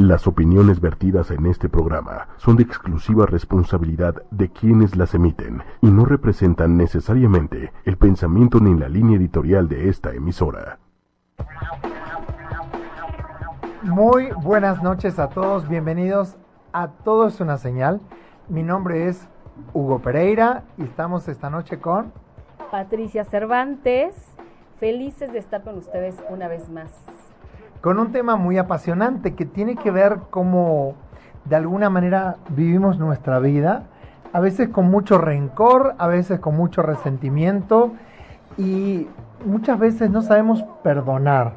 Las 0.00 0.26
opiniones 0.26 0.80
vertidas 0.80 1.30
en 1.30 1.44
este 1.44 1.68
programa 1.68 2.28
son 2.38 2.56
de 2.56 2.62
exclusiva 2.62 3.26
responsabilidad 3.26 4.22
de 4.30 4.48
quienes 4.48 4.96
las 4.96 5.12
emiten 5.12 5.62
y 5.82 5.88
no 5.88 6.06
representan 6.06 6.78
necesariamente 6.78 7.70
el 7.84 7.98
pensamiento 7.98 8.60
ni 8.60 8.80
la 8.80 8.88
línea 8.88 9.18
editorial 9.18 9.68
de 9.68 9.90
esta 9.90 10.14
emisora. 10.14 10.78
Muy 13.82 14.30
buenas 14.42 14.82
noches 14.82 15.18
a 15.18 15.28
todos, 15.28 15.68
bienvenidos 15.68 16.38
a 16.72 16.88
Todo 16.88 17.26
es 17.26 17.38
una 17.40 17.58
señal. 17.58 18.00
Mi 18.48 18.62
nombre 18.62 19.06
es 19.06 19.28
Hugo 19.74 19.98
Pereira 19.98 20.62
y 20.78 20.84
estamos 20.84 21.28
esta 21.28 21.50
noche 21.50 21.78
con 21.78 22.10
Patricia 22.70 23.24
Cervantes. 23.24 24.14
Felices 24.78 25.30
de 25.30 25.40
estar 25.40 25.62
con 25.62 25.76
ustedes 25.76 26.16
una 26.30 26.48
vez 26.48 26.70
más 26.70 26.90
con 27.80 27.98
un 27.98 28.12
tema 28.12 28.36
muy 28.36 28.58
apasionante 28.58 29.34
que 29.34 29.46
tiene 29.46 29.76
que 29.76 29.90
ver 29.90 30.18
cómo 30.30 30.94
de 31.46 31.56
alguna 31.56 31.88
manera 31.88 32.36
vivimos 32.50 32.98
nuestra 32.98 33.38
vida, 33.38 33.84
a 34.32 34.40
veces 34.40 34.68
con 34.68 34.90
mucho 34.90 35.18
rencor, 35.18 35.94
a 35.98 36.06
veces 36.06 36.40
con 36.40 36.56
mucho 36.56 36.82
resentimiento 36.82 37.92
y 38.58 39.08
muchas 39.44 39.78
veces 39.78 40.10
no 40.10 40.22
sabemos 40.22 40.62
perdonar, 40.82 41.54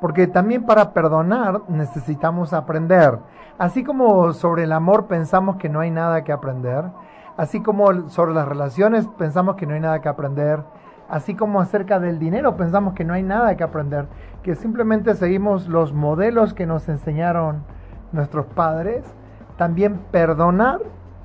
porque 0.00 0.26
también 0.26 0.64
para 0.66 0.92
perdonar 0.92 1.62
necesitamos 1.68 2.52
aprender. 2.52 3.18
Así 3.58 3.84
como 3.84 4.32
sobre 4.32 4.64
el 4.64 4.72
amor 4.72 5.06
pensamos 5.06 5.56
que 5.56 5.68
no 5.68 5.80
hay 5.80 5.90
nada 5.90 6.24
que 6.24 6.32
aprender, 6.32 6.84
así 7.36 7.62
como 7.62 8.08
sobre 8.08 8.34
las 8.34 8.48
relaciones 8.48 9.06
pensamos 9.18 9.56
que 9.56 9.66
no 9.66 9.74
hay 9.74 9.80
nada 9.80 10.00
que 10.00 10.08
aprender, 10.08 10.60
así 11.10 11.34
como 11.34 11.60
acerca 11.60 12.00
del 12.00 12.18
dinero 12.18 12.56
pensamos 12.56 12.94
que 12.94 13.04
no 13.04 13.12
hay 13.14 13.22
nada 13.22 13.56
que 13.56 13.64
aprender, 13.64 14.06
que 14.42 14.54
simplemente 14.54 15.14
seguimos 15.14 15.68
los 15.68 15.92
modelos 15.92 16.54
que 16.54 16.66
nos 16.66 16.88
enseñaron 16.88 17.64
nuestros 18.12 18.46
padres, 18.46 19.04
también 19.56 19.98
perdonar 20.10 20.80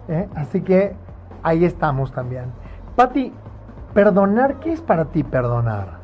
¿eh? 0.07 0.27
así 0.35 0.61
que 0.61 0.95
ahí 1.43 1.65
estamos 1.65 2.11
también. 2.11 2.45
Patti, 2.95 3.31
perdonar, 3.93 4.55
¿qué 4.59 4.71
es 4.71 4.81
para 4.81 5.05
ti 5.05 5.23
perdonar? 5.23 5.99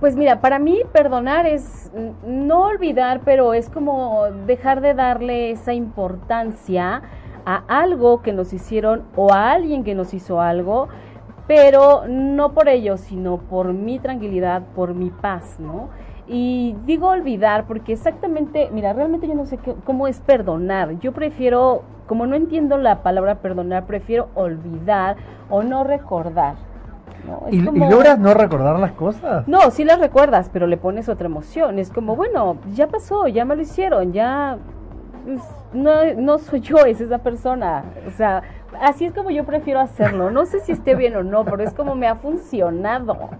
Pues 0.00 0.14
mira, 0.14 0.40
para 0.40 0.58
mí 0.58 0.82
perdonar 0.92 1.46
es 1.46 1.90
no 2.24 2.66
olvidar, 2.66 3.22
pero 3.24 3.54
es 3.54 3.68
como 3.68 4.26
dejar 4.46 4.80
de 4.80 4.94
darle 4.94 5.50
esa 5.50 5.72
importancia 5.72 7.02
a 7.44 7.62
algo 7.66 8.22
que 8.22 8.32
nos 8.32 8.52
hicieron 8.52 9.04
o 9.16 9.32
a 9.32 9.52
alguien 9.52 9.82
que 9.82 9.94
nos 9.94 10.14
hizo 10.14 10.40
algo 10.40 10.88
pero 11.48 12.04
no 12.06 12.52
por 12.52 12.68
ello, 12.68 12.98
sino 12.98 13.38
por 13.38 13.72
mi 13.72 13.98
tranquilidad, 13.98 14.62
por 14.76 14.94
mi 14.94 15.10
paz, 15.10 15.56
¿no? 15.58 15.88
Y 16.28 16.76
digo 16.84 17.08
olvidar 17.08 17.64
porque 17.64 17.94
exactamente, 17.94 18.68
mira, 18.70 18.92
realmente 18.92 19.26
yo 19.26 19.34
no 19.34 19.46
sé 19.46 19.58
cómo 19.84 20.06
es 20.06 20.20
perdonar. 20.20 20.98
Yo 21.00 21.12
prefiero, 21.12 21.82
como 22.06 22.26
no 22.26 22.36
entiendo 22.36 22.76
la 22.76 23.02
palabra 23.02 23.36
perdonar, 23.36 23.86
prefiero 23.86 24.28
olvidar 24.34 25.16
o 25.48 25.62
no 25.62 25.84
recordar. 25.84 26.56
¿Y, 27.50 27.56
¿Y, 27.56 27.60
logras 27.62 28.18
no 28.18 28.34
recordar 28.34 28.78
las 28.78 28.92
cosas? 28.92 29.48
No, 29.48 29.70
sí 29.70 29.84
las 29.84 29.98
recuerdas, 29.98 30.50
pero 30.52 30.66
le 30.66 30.76
pones 30.76 31.08
otra 31.08 31.26
emoción. 31.26 31.78
Es 31.78 31.90
como, 31.90 32.14
bueno, 32.14 32.58
ya 32.74 32.88
pasó, 32.88 33.26
ya 33.26 33.46
me 33.46 33.56
lo 33.56 33.62
hicieron, 33.62 34.12
ya 34.12 34.58
pues, 35.24 35.42
no, 35.72 35.92
no 36.16 36.38
soy 36.38 36.60
yo, 36.60 36.78
es 36.84 37.00
esa 37.00 37.18
persona. 37.18 37.84
O 38.06 38.10
sea, 38.10 38.42
así 38.80 39.04
es 39.04 39.12
como 39.12 39.30
yo 39.30 39.44
prefiero 39.44 39.80
hacerlo. 39.80 40.30
No 40.30 40.46
sé 40.46 40.60
si 40.60 40.72
esté 40.72 40.94
bien 40.94 41.16
o 41.16 41.22
no, 41.22 41.44
pero 41.44 41.62
es 41.62 41.74
como 41.74 41.94
me 41.94 42.06
ha 42.06 42.16
funcionado. 42.16 43.30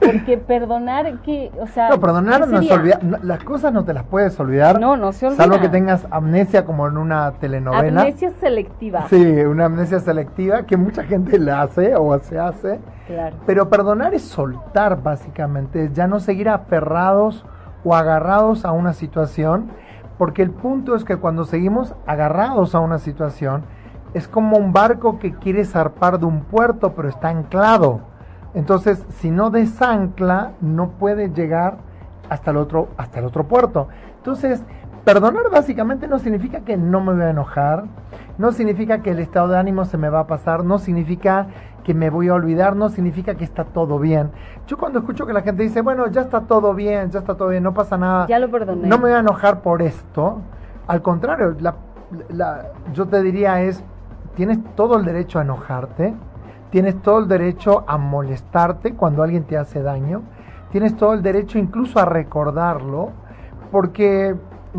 Porque 0.00 0.36
perdonar 0.36 1.20
que, 1.22 1.52
o 1.60 1.68
sea, 1.68 1.88
no 1.88 2.00
perdonar 2.00 2.48
no 2.48 2.58
es 2.58 2.70
olvidar, 2.70 3.00
las 3.22 3.44
cosas 3.44 3.72
no 3.72 3.84
te 3.84 3.94
las 3.94 4.04
puedes 4.04 4.38
olvidar. 4.40 4.80
No, 4.80 4.96
no 4.96 5.12
se 5.12 5.26
olvida. 5.26 5.42
Salvo 5.42 5.60
que 5.60 5.68
tengas 5.68 6.06
amnesia 6.10 6.64
como 6.64 6.88
en 6.88 6.96
una 6.96 7.30
telenovela. 7.32 8.00
Amnesia 8.00 8.32
selectiva. 8.32 9.06
Sí, 9.08 9.22
una 9.22 9.66
amnesia 9.66 10.00
selectiva 10.00 10.64
que 10.64 10.76
mucha 10.76 11.04
gente 11.04 11.38
la 11.38 11.62
hace 11.62 11.94
o 11.94 12.18
se 12.18 12.38
hace. 12.38 12.80
Claro. 13.06 13.36
Pero 13.46 13.70
perdonar 13.70 14.14
es 14.14 14.22
soltar 14.22 15.00
básicamente, 15.00 15.90
ya 15.92 16.08
no 16.08 16.18
seguir 16.18 16.48
aferrados 16.48 17.46
o 17.84 17.94
agarrados 17.94 18.64
a 18.64 18.72
una 18.72 18.94
situación, 18.94 19.70
porque 20.18 20.42
el 20.42 20.50
punto 20.50 20.96
es 20.96 21.04
que 21.04 21.16
cuando 21.16 21.44
seguimos 21.44 21.94
agarrados 22.06 22.74
a 22.74 22.80
una 22.80 22.98
situación 22.98 23.62
es 24.14 24.28
como 24.28 24.56
un 24.56 24.72
barco 24.72 25.18
que 25.18 25.34
quiere 25.34 25.64
zarpar 25.64 26.18
de 26.18 26.26
un 26.26 26.40
puerto 26.44 26.94
pero 26.94 27.08
está 27.08 27.28
anclado. 27.28 28.00
Entonces, 28.54 29.04
si 29.18 29.30
no 29.30 29.50
desancla, 29.50 30.52
no 30.60 30.90
puede 30.90 31.30
llegar 31.30 31.78
hasta 32.28 32.52
el 32.52 32.56
otro, 32.56 32.88
hasta 32.96 33.18
el 33.18 33.26
otro 33.26 33.44
puerto. 33.44 33.88
Entonces, 34.18 34.62
perdonar 35.04 35.50
básicamente 35.50 36.06
no 36.06 36.18
significa 36.18 36.60
que 36.60 36.76
no 36.76 37.00
me 37.00 37.12
voy 37.14 37.22
a 37.22 37.30
enojar, 37.30 37.84
no 38.38 38.52
significa 38.52 39.02
que 39.02 39.10
el 39.10 39.18
estado 39.18 39.48
de 39.48 39.58
ánimo 39.58 39.84
se 39.84 39.98
me 39.98 40.08
va 40.08 40.20
a 40.20 40.26
pasar, 40.26 40.64
no 40.64 40.78
significa 40.78 41.48
que 41.82 41.94
me 41.94 42.10
voy 42.10 42.28
a 42.28 42.34
olvidar, 42.34 42.76
no 42.76 42.88
significa 42.88 43.34
que 43.34 43.44
está 43.44 43.64
todo 43.64 43.98
bien. 43.98 44.30
Yo 44.66 44.78
cuando 44.78 45.00
escucho 45.00 45.26
que 45.26 45.32
la 45.32 45.42
gente 45.42 45.62
dice, 45.62 45.82
bueno, 45.82 46.06
ya 46.06 46.22
está 46.22 46.42
todo 46.42 46.74
bien, 46.74 47.10
ya 47.10 47.18
está 47.18 47.34
todo 47.34 47.48
bien, 47.48 47.62
no 47.62 47.74
pasa 47.74 47.98
nada. 47.98 48.26
Ya 48.26 48.38
lo 48.38 48.50
perdoné. 48.50 48.88
No 48.88 48.96
me 48.96 49.04
voy 49.04 49.12
a 49.12 49.18
enojar 49.18 49.60
por 49.60 49.82
esto. 49.82 50.40
Al 50.86 51.02
contrario, 51.02 51.54
la, 51.60 51.74
la, 52.30 52.70
yo 52.92 53.06
te 53.06 53.20
diría 53.20 53.60
es, 53.60 53.84
tienes 54.36 54.58
todo 54.74 54.96
el 54.96 55.04
derecho 55.04 55.38
a 55.38 55.42
enojarte, 55.42 56.14
tienes 56.70 57.00
todo 57.02 57.20
el 57.20 57.28
derecho 57.28 57.84
a 57.86 57.98
molestarte 57.98 58.94
cuando 58.94 59.22
alguien 59.22 59.44
te 59.44 59.56
hace 59.56 59.82
daño, 59.82 60.22
tienes 60.70 60.96
todo 60.96 61.14
el 61.14 61.22
derecho 61.22 61.58
incluso 61.58 62.00
a 62.00 62.04
recordarlo, 62.04 63.10
porque 63.70 64.34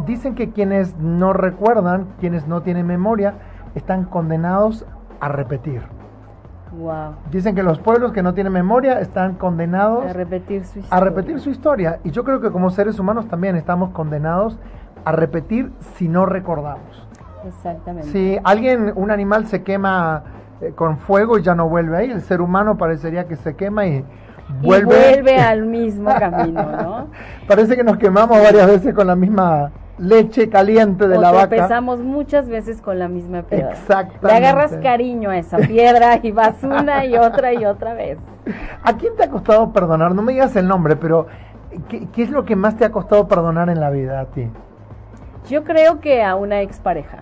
dicen 0.05 0.35
que 0.35 0.51
quienes 0.51 0.97
no 0.97 1.33
recuerdan, 1.33 2.07
quienes 2.19 2.47
no 2.47 2.61
tienen 2.61 2.85
memoria, 2.85 3.35
están 3.75 4.05
condenados 4.05 4.85
a 5.19 5.29
repetir. 5.29 5.83
Wow. 6.77 7.15
Dicen 7.31 7.55
que 7.55 7.63
los 7.63 7.79
pueblos 7.79 8.11
que 8.11 8.21
no 8.21 8.33
tienen 8.33 8.51
memoria 8.51 8.99
están 8.99 9.35
condenados 9.35 10.05
a 10.05 10.13
repetir 10.13 10.65
su 10.65 10.79
historia. 10.79 10.97
A 10.97 10.99
repetir 10.99 11.39
su 11.39 11.49
historia. 11.49 11.99
Y 12.03 12.11
yo 12.11 12.23
creo 12.23 12.41
que 12.41 12.51
como 12.51 12.69
seres 12.69 12.99
humanos 12.99 13.27
también 13.27 13.55
estamos 13.55 13.91
condenados 13.91 14.59
a 15.05 15.11
repetir 15.13 15.71
si 15.95 16.09
no 16.09 16.25
recordamos. 16.25 17.07
Exactamente. 17.45 18.09
Si 18.09 18.37
alguien, 18.43 18.93
un 18.95 19.11
animal 19.11 19.47
se 19.47 19.63
quema 19.63 20.23
eh, 20.61 20.71
con 20.75 20.97
fuego 20.97 21.37
y 21.37 21.43
ya 21.43 21.55
no 21.55 21.69
vuelve 21.69 21.97
ahí, 21.97 22.11
el 22.11 22.21
ser 22.21 22.41
humano 22.41 22.77
parecería 22.77 23.27
que 23.27 23.35
se 23.35 23.55
quema 23.55 23.85
y 23.85 24.05
vuelve, 24.61 24.95
y 24.95 25.13
vuelve 25.13 25.37
al 25.39 25.65
mismo 25.65 26.09
camino, 26.17 26.63
¿no? 26.63 27.07
Parece 27.47 27.75
que 27.75 27.83
nos 27.83 27.97
quemamos 27.97 28.41
varias 28.41 28.67
veces 28.67 28.93
con 28.93 29.07
la 29.07 29.15
misma 29.15 29.71
leche 29.97 30.49
caliente 30.49 31.07
de 31.07 31.17
o 31.17 31.21
la 31.21 31.31
vaca. 31.31 31.55
Empezamos 31.55 31.99
muchas 31.99 32.49
veces 32.49 32.81
con 32.81 32.99
la 32.99 33.07
misma 33.07 33.43
piedra. 33.43 33.71
Exactamente. 33.71 34.27
Le 34.27 34.33
agarras 34.33 34.77
cariño 34.81 35.29
a 35.29 35.37
esa 35.37 35.57
piedra 35.57 36.19
y 36.21 36.31
vas 36.31 36.63
una 36.63 37.05
y 37.05 37.15
otra 37.17 37.53
y 37.53 37.65
otra 37.65 37.93
vez. 37.93 38.17
¿A 38.83 38.93
quién 38.93 39.15
te 39.15 39.23
ha 39.23 39.29
costado 39.29 39.71
perdonar? 39.71 40.13
No 40.13 40.21
me 40.21 40.33
digas 40.33 40.55
el 40.55 40.67
nombre, 40.67 40.95
pero 40.95 41.27
¿qué, 41.87 42.07
qué 42.13 42.23
es 42.23 42.29
lo 42.29 42.45
que 42.45 42.55
más 42.55 42.75
te 42.77 42.85
ha 42.85 42.91
costado 42.91 43.27
perdonar 43.27 43.69
en 43.69 43.79
la 43.79 43.89
vida 43.89 44.19
a 44.19 44.25
ti? 44.25 44.49
Yo 45.49 45.63
creo 45.63 45.99
que 45.99 46.23
a 46.23 46.35
una 46.35 46.61
expareja. 46.61 47.19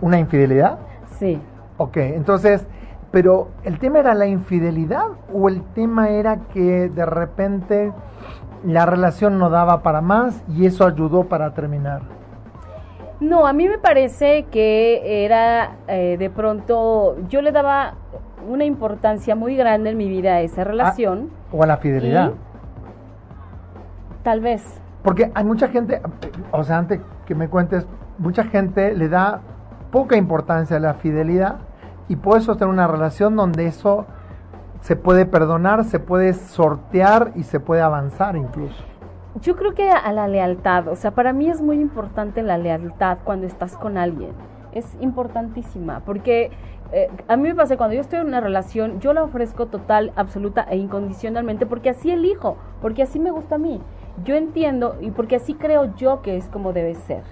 ¿Una 0.00 0.18
infidelidad? 0.18 0.78
Sí. 1.18 1.40
Ok, 1.78 1.96
entonces, 1.98 2.66
pero 3.10 3.48
¿el 3.64 3.78
tema 3.78 4.00
era 4.00 4.14
la 4.14 4.26
infidelidad 4.26 5.06
o 5.32 5.48
el 5.48 5.62
tema 5.74 6.10
era 6.10 6.36
que 6.52 6.88
de 6.88 7.06
repente 7.06 7.92
la 8.64 8.86
relación 8.86 9.38
no 9.38 9.50
daba 9.50 9.82
para 9.82 10.00
más 10.00 10.42
y 10.48 10.66
eso 10.66 10.86
ayudó 10.86 11.24
para 11.24 11.54
terminar? 11.54 12.02
No, 13.20 13.46
a 13.46 13.52
mí 13.52 13.68
me 13.68 13.78
parece 13.78 14.44
que 14.50 15.24
era 15.24 15.76
eh, 15.88 16.16
de 16.18 16.28
pronto, 16.28 17.16
yo 17.28 17.40
le 17.40 17.50
daba 17.50 17.94
una 18.46 18.64
importancia 18.64 19.34
muy 19.34 19.56
grande 19.56 19.90
en 19.90 19.96
mi 19.96 20.08
vida 20.08 20.34
a 20.34 20.40
esa 20.42 20.64
relación. 20.64 21.30
Ah, 21.32 21.48
o 21.52 21.62
a 21.62 21.66
la 21.66 21.78
fidelidad. 21.78 22.32
Tal 24.22 24.40
vez. 24.40 24.82
Porque 25.02 25.30
hay 25.34 25.44
mucha 25.44 25.68
gente, 25.68 26.02
o 26.50 26.62
sea, 26.64 26.78
antes 26.78 27.00
que 27.26 27.34
me 27.34 27.48
cuentes, 27.48 27.86
mucha 28.18 28.44
gente 28.44 28.94
le 28.94 29.08
da 29.08 29.40
poca 29.90 30.16
importancia 30.16 30.76
a 30.76 30.80
la 30.80 30.94
fidelidad 30.94 31.56
y 32.08 32.16
puedes 32.16 32.44
sostener 32.44 32.72
una 32.72 32.86
relación 32.86 33.36
donde 33.36 33.66
eso 33.66 34.06
se 34.80 34.96
puede 34.96 35.26
perdonar, 35.26 35.84
se 35.84 35.98
puede 35.98 36.32
sortear 36.34 37.32
y 37.34 37.42
se 37.42 37.58
puede 37.60 37.82
avanzar 37.82 38.36
incluso. 38.36 38.84
Yo 39.42 39.56
creo 39.56 39.74
que 39.74 39.90
a 39.90 40.12
la 40.12 40.28
lealtad, 40.28 40.88
o 40.88 40.96
sea, 40.96 41.10
para 41.10 41.32
mí 41.32 41.50
es 41.50 41.60
muy 41.60 41.80
importante 41.80 42.42
la 42.42 42.56
lealtad 42.56 43.18
cuando 43.24 43.46
estás 43.46 43.76
con 43.76 43.98
alguien. 43.98 44.32
Es 44.72 44.96
importantísima, 45.00 46.00
porque 46.06 46.50
eh, 46.92 47.10
a 47.26 47.36
mí 47.36 47.42
me 47.48 47.54
pasa 47.54 47.76
cuando 47.76 47.94
yo 47.94 48.00
estoy 48.00 48.20
en 48.20 48.26
una 48.26 48.40
relación, 48.40 49.00
yo 49.00 49.12
la 49.12 49.24
ofrezco 49.24 49.66
total, 49.66 50.12
absoluta 50.16 50.66
e 50.70 50.76
incondicionalmente 50.76 51.66
porque 51.66 51.90
así 51.90 52.10
elijo, 52.10 52.56
porque 52.80 53.02
así 53.02 53.18
me 53.18 53.30
gusta 53.30 53.56
a 53.56 53.58
mí. 53.58 53.80
Yo 54.24 54.36
entiendo 54.36 54.96
y 55.00 55.10
porque 55.10 55.36
así 55.36 55.54
creo 55.54 55.94
yo 55.96 56.22
que 56.22 56.36
es 56.36 56.46
como 56.48 56.72
debe 56.72 56.94
ser. 56.94 57.24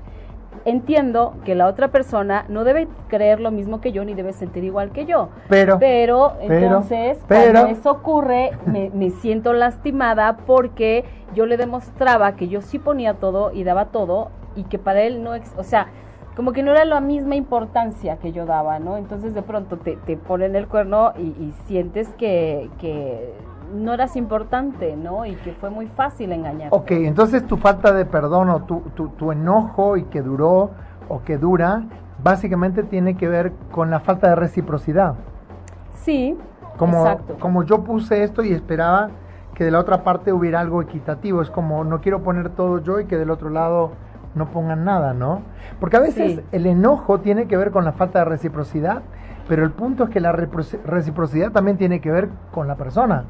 Entiendo 0.65 1.35
que 1.45 1.55
la 1.55 1.67
otra 1.67 1.89
persona 1.89 2.47
no 2.49 2.65
debe 2.65 2.89
creer 3.09 3.41
lo 3.41 3.51
mismo 3.51 3.81
que 3.81 3.93
yo 3.93 4.05
ni 4.05 4.15
debe 4.15 4.33
sentir 4.33 4.65
igual 4.65 4.93
que 4.93 5.05
yo. 5.05 5.29
Pero, 5.49 5.79
pero, 5.79 6.37
entonces, 6.41 7.19
cuando 7.29 7.67
eso 7.67 7.91
ocurre, 7.91 8.53
me, 8.67 8.91
me 8.91 9.11
siento 9.11 9.53
lastimada 9.53 10.39
porque 10.47 11.05
yo 11.35 11.47
le 11.47 11.57
demostraba 11.57 12.37
que 12.37 12.49
yo 12.49 12.63
sí 12.63 12.79
ponía 12.79 13.15
todo 13.15 13.53
y 13.53 13.65
daba 13.65 13.87
todo 13.87 14.31
y 14.57 14.65
que 14.65 14.79
para 14.79 15.03
él 15.03 15.23
no, 15.23 15.33
o 15.57 15.65
sea, 15.65 15.89
como 16.37 16.53
que 16.53 16.63
no 16.63 16.73
era 16.73 16.85
la 16.85 17.01
misma 17.01 17.37
importancia 17.37 18.17
que 18.17 18.33
yo 18.33 18.45
daba, 18.45 18.79
¿no? 18.79 18.97
Entonces 18.97 19.35
de 19.35 19.43
pronto 19.43 19.77
te, 19.77 19.97
te 19.97 20.17
ponen 20.17 20.57
el 20.57 20.67
cuerno 20.67 21.13
y, 21.17 21.53
sientes 21.67 22.09
que, 22.19 22.71
que, 22.81 23.33
no 23.73 23.95
eras 23.95 24.17
importante, 24.17 24.97
¿no? 24.97 25.27
Y 25.27 25.35
que 25.37 25.53
fue 25.53 25.71
muy 25.71 25.87
fácil 25.87 26.33
engañar. 26.33 26.69
Ok, 26.73 26.91
entonces 26.93 27.47
tu 27.47 27.57
falta 27.57 27.93
de 27.93 28.05
perdón 28.05 28.51
o 28.51 28.63
tu, 28.65 28.81
tu, 28.95 29.09
tu 29.09 29.33
enojo 29.33 29.97
y 29.97 30.05
que 30.05 30.23
duró 30.23 30.71
o 31.09 31.23
que 31.23 31.39
dura, 31.39 31.85
básicamente 32.23 32.83
tiene 32.83 33.17
que 33.17 33.29
ver 33.29 33.53
con 33.71 33.91
la 33.91 34.01
falta 34.01 34.29
de 34.29 34.35
reciprocidad. 34.37 35.15
Sí, 35.95 36.37
como, 36.77 36.99
exacto. 37.07 37.37
Como 37.41 37.63
yo 37.65 37.85
puse 37.85 38.25
esto 38.25 38.43
y 38.43 38.53
esperaba 38.53 39.11
que 39.55 39.65
de 39.65 39.71
la 39.71 39.79
otra 39.79 40.03
parte 40.03 40.33
hubiera 40.33 40.61
algo 40.61 40.83
equitativo, 40.83 41.41
es 41.41 41.51
como 41.51 41.85
no 41.85 42.01
quiero 42.01 42.23
poner 42.23 42.51
todo 42.51 42.83
yo 42.83 43.01
y 43.01 43.07
que 43.07 43.17
del 43.17 43.31
otro 43.31 43.51
lado 43.51 43.93
no 44.35 44.51
pongan 44.51 44.85
nada, 44.85 45.15
¿no? 45.15 45.43
Porque 45.79 45.97
a 45.97 46.01
veces 46.01 46.43
el 46.51 46.67
enojo 46.67 47.21
tiene 47.21 47.47
que 47.47 47.57
ver 47.57 47.71
con 47.71 47.85
la 47.85 47.93
falta 47.93 48.21
de 48.21 48.25
reciprocidad, 48.25 49.03
pero 49.49 49.65
el 49.65 49.71
punto 49.71 50.05
es 50.05 50.11
que 50.11 50.21
la 50.21 50.33
reciprocidad 50.33 51.53
también 51.53 51.77
tiene 51.77 52.01
que 52.01 52.11
ver 52.11 52.29
con 52.51 52.67
la 52.67 52.75
persona. 52.75 53.25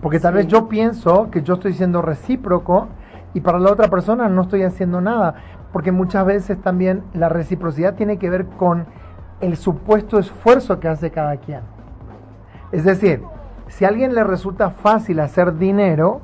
Porque 0.00 0.20
tal 0.20 0.34
vez 0.34 0.46
yo 0.46 0.68
pienso 0.68 1.30
que 1.30 1.42
yo 1.42 1.54
estoy 1.54 1.72
siendo 1.72 2.02
recíproco 2.02 2.88
y 3.34 3.40
para 3.40 3.58
la 3.58 3.72
otra 3.72 3.88
persona 3.88 4.28
no 4.28 4.42
estoy 4.42 4.62
haciendo 4.62 5.00
nada. 5.00 5.34
Porque 5.72 5.92
muchas 5.92 6.24
veces 6.24 6.60
también 6.60 7.02
la 7.12 7.28
reciprocidad 7.28 7.94
tiene 7.94 8.18
que 8.18 8.30
ver 8.30 8.46
con 8.46 8.86
el 9.40 9.56
supuesto 9.56 10.18
esfuerzo 10.18 10.80
que 10.80 10.88
hace 10.88 11.10
cada 11.10 11.36
quien. 11.36 11.60
Es 12.72 12.84
decir, 12.84 13.22
si 13.68 13.84
a 13.84 13.88
alguien 13.88 14.14
le 14.14 14.24
resulta 14.24 14.70
fácil 14.70 15.20
hacer 15.20 15.58
dinero, 15.58 16.20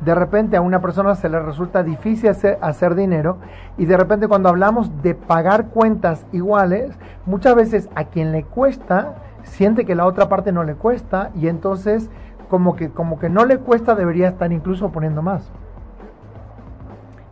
de 0.00 0.14
repente 0.14 0.56
a 0.56 0.60
una 0.60 0.80
persona 0.80 1.14
se 1.14 1.28
le 1.28 1.38
resulta 1.40 1.82
difícil 1.82 2.30
hacer, 2.60 2.94
dinero 2.94 3.38
y 3.78 3.86
de 3.86 3.96
repente 3.96 4.26
cuando 4.26 4.48
hablamos 4.48 5.02
de 5.02 5.14
pagar 5.14 5.68
cuentas 5.68 6.26
iguales, 6.32 6.90
muchas 7.24 7.54
veces 7.54 7.88
a 7.94 8.04
quien 8.04 8.32
le 8.32 8.42
cuesta 8.42 9.14
siente 9.44 9.84
que 9.84 9.94
la 9.94 10.06
otra 10.06 10.28
parte 10.28 10.52
no 10.52 10.64
le 10.64 10.74
cuesta 10.74 11.30
y 11.34 11.48
entonces 11.48 12.10
como 12.52 12.76
que 12.76 12.90
como 12.90 13.18
que 13.18 13.30
no 13.30 13.46
le 13.46 13.56
cuesta 13.56 13.94
debería 13.94 14.28
estar 14.28 14.52
incluso 14.52 14.92
poniendo 14.92 15.22
más. 15.22 15.50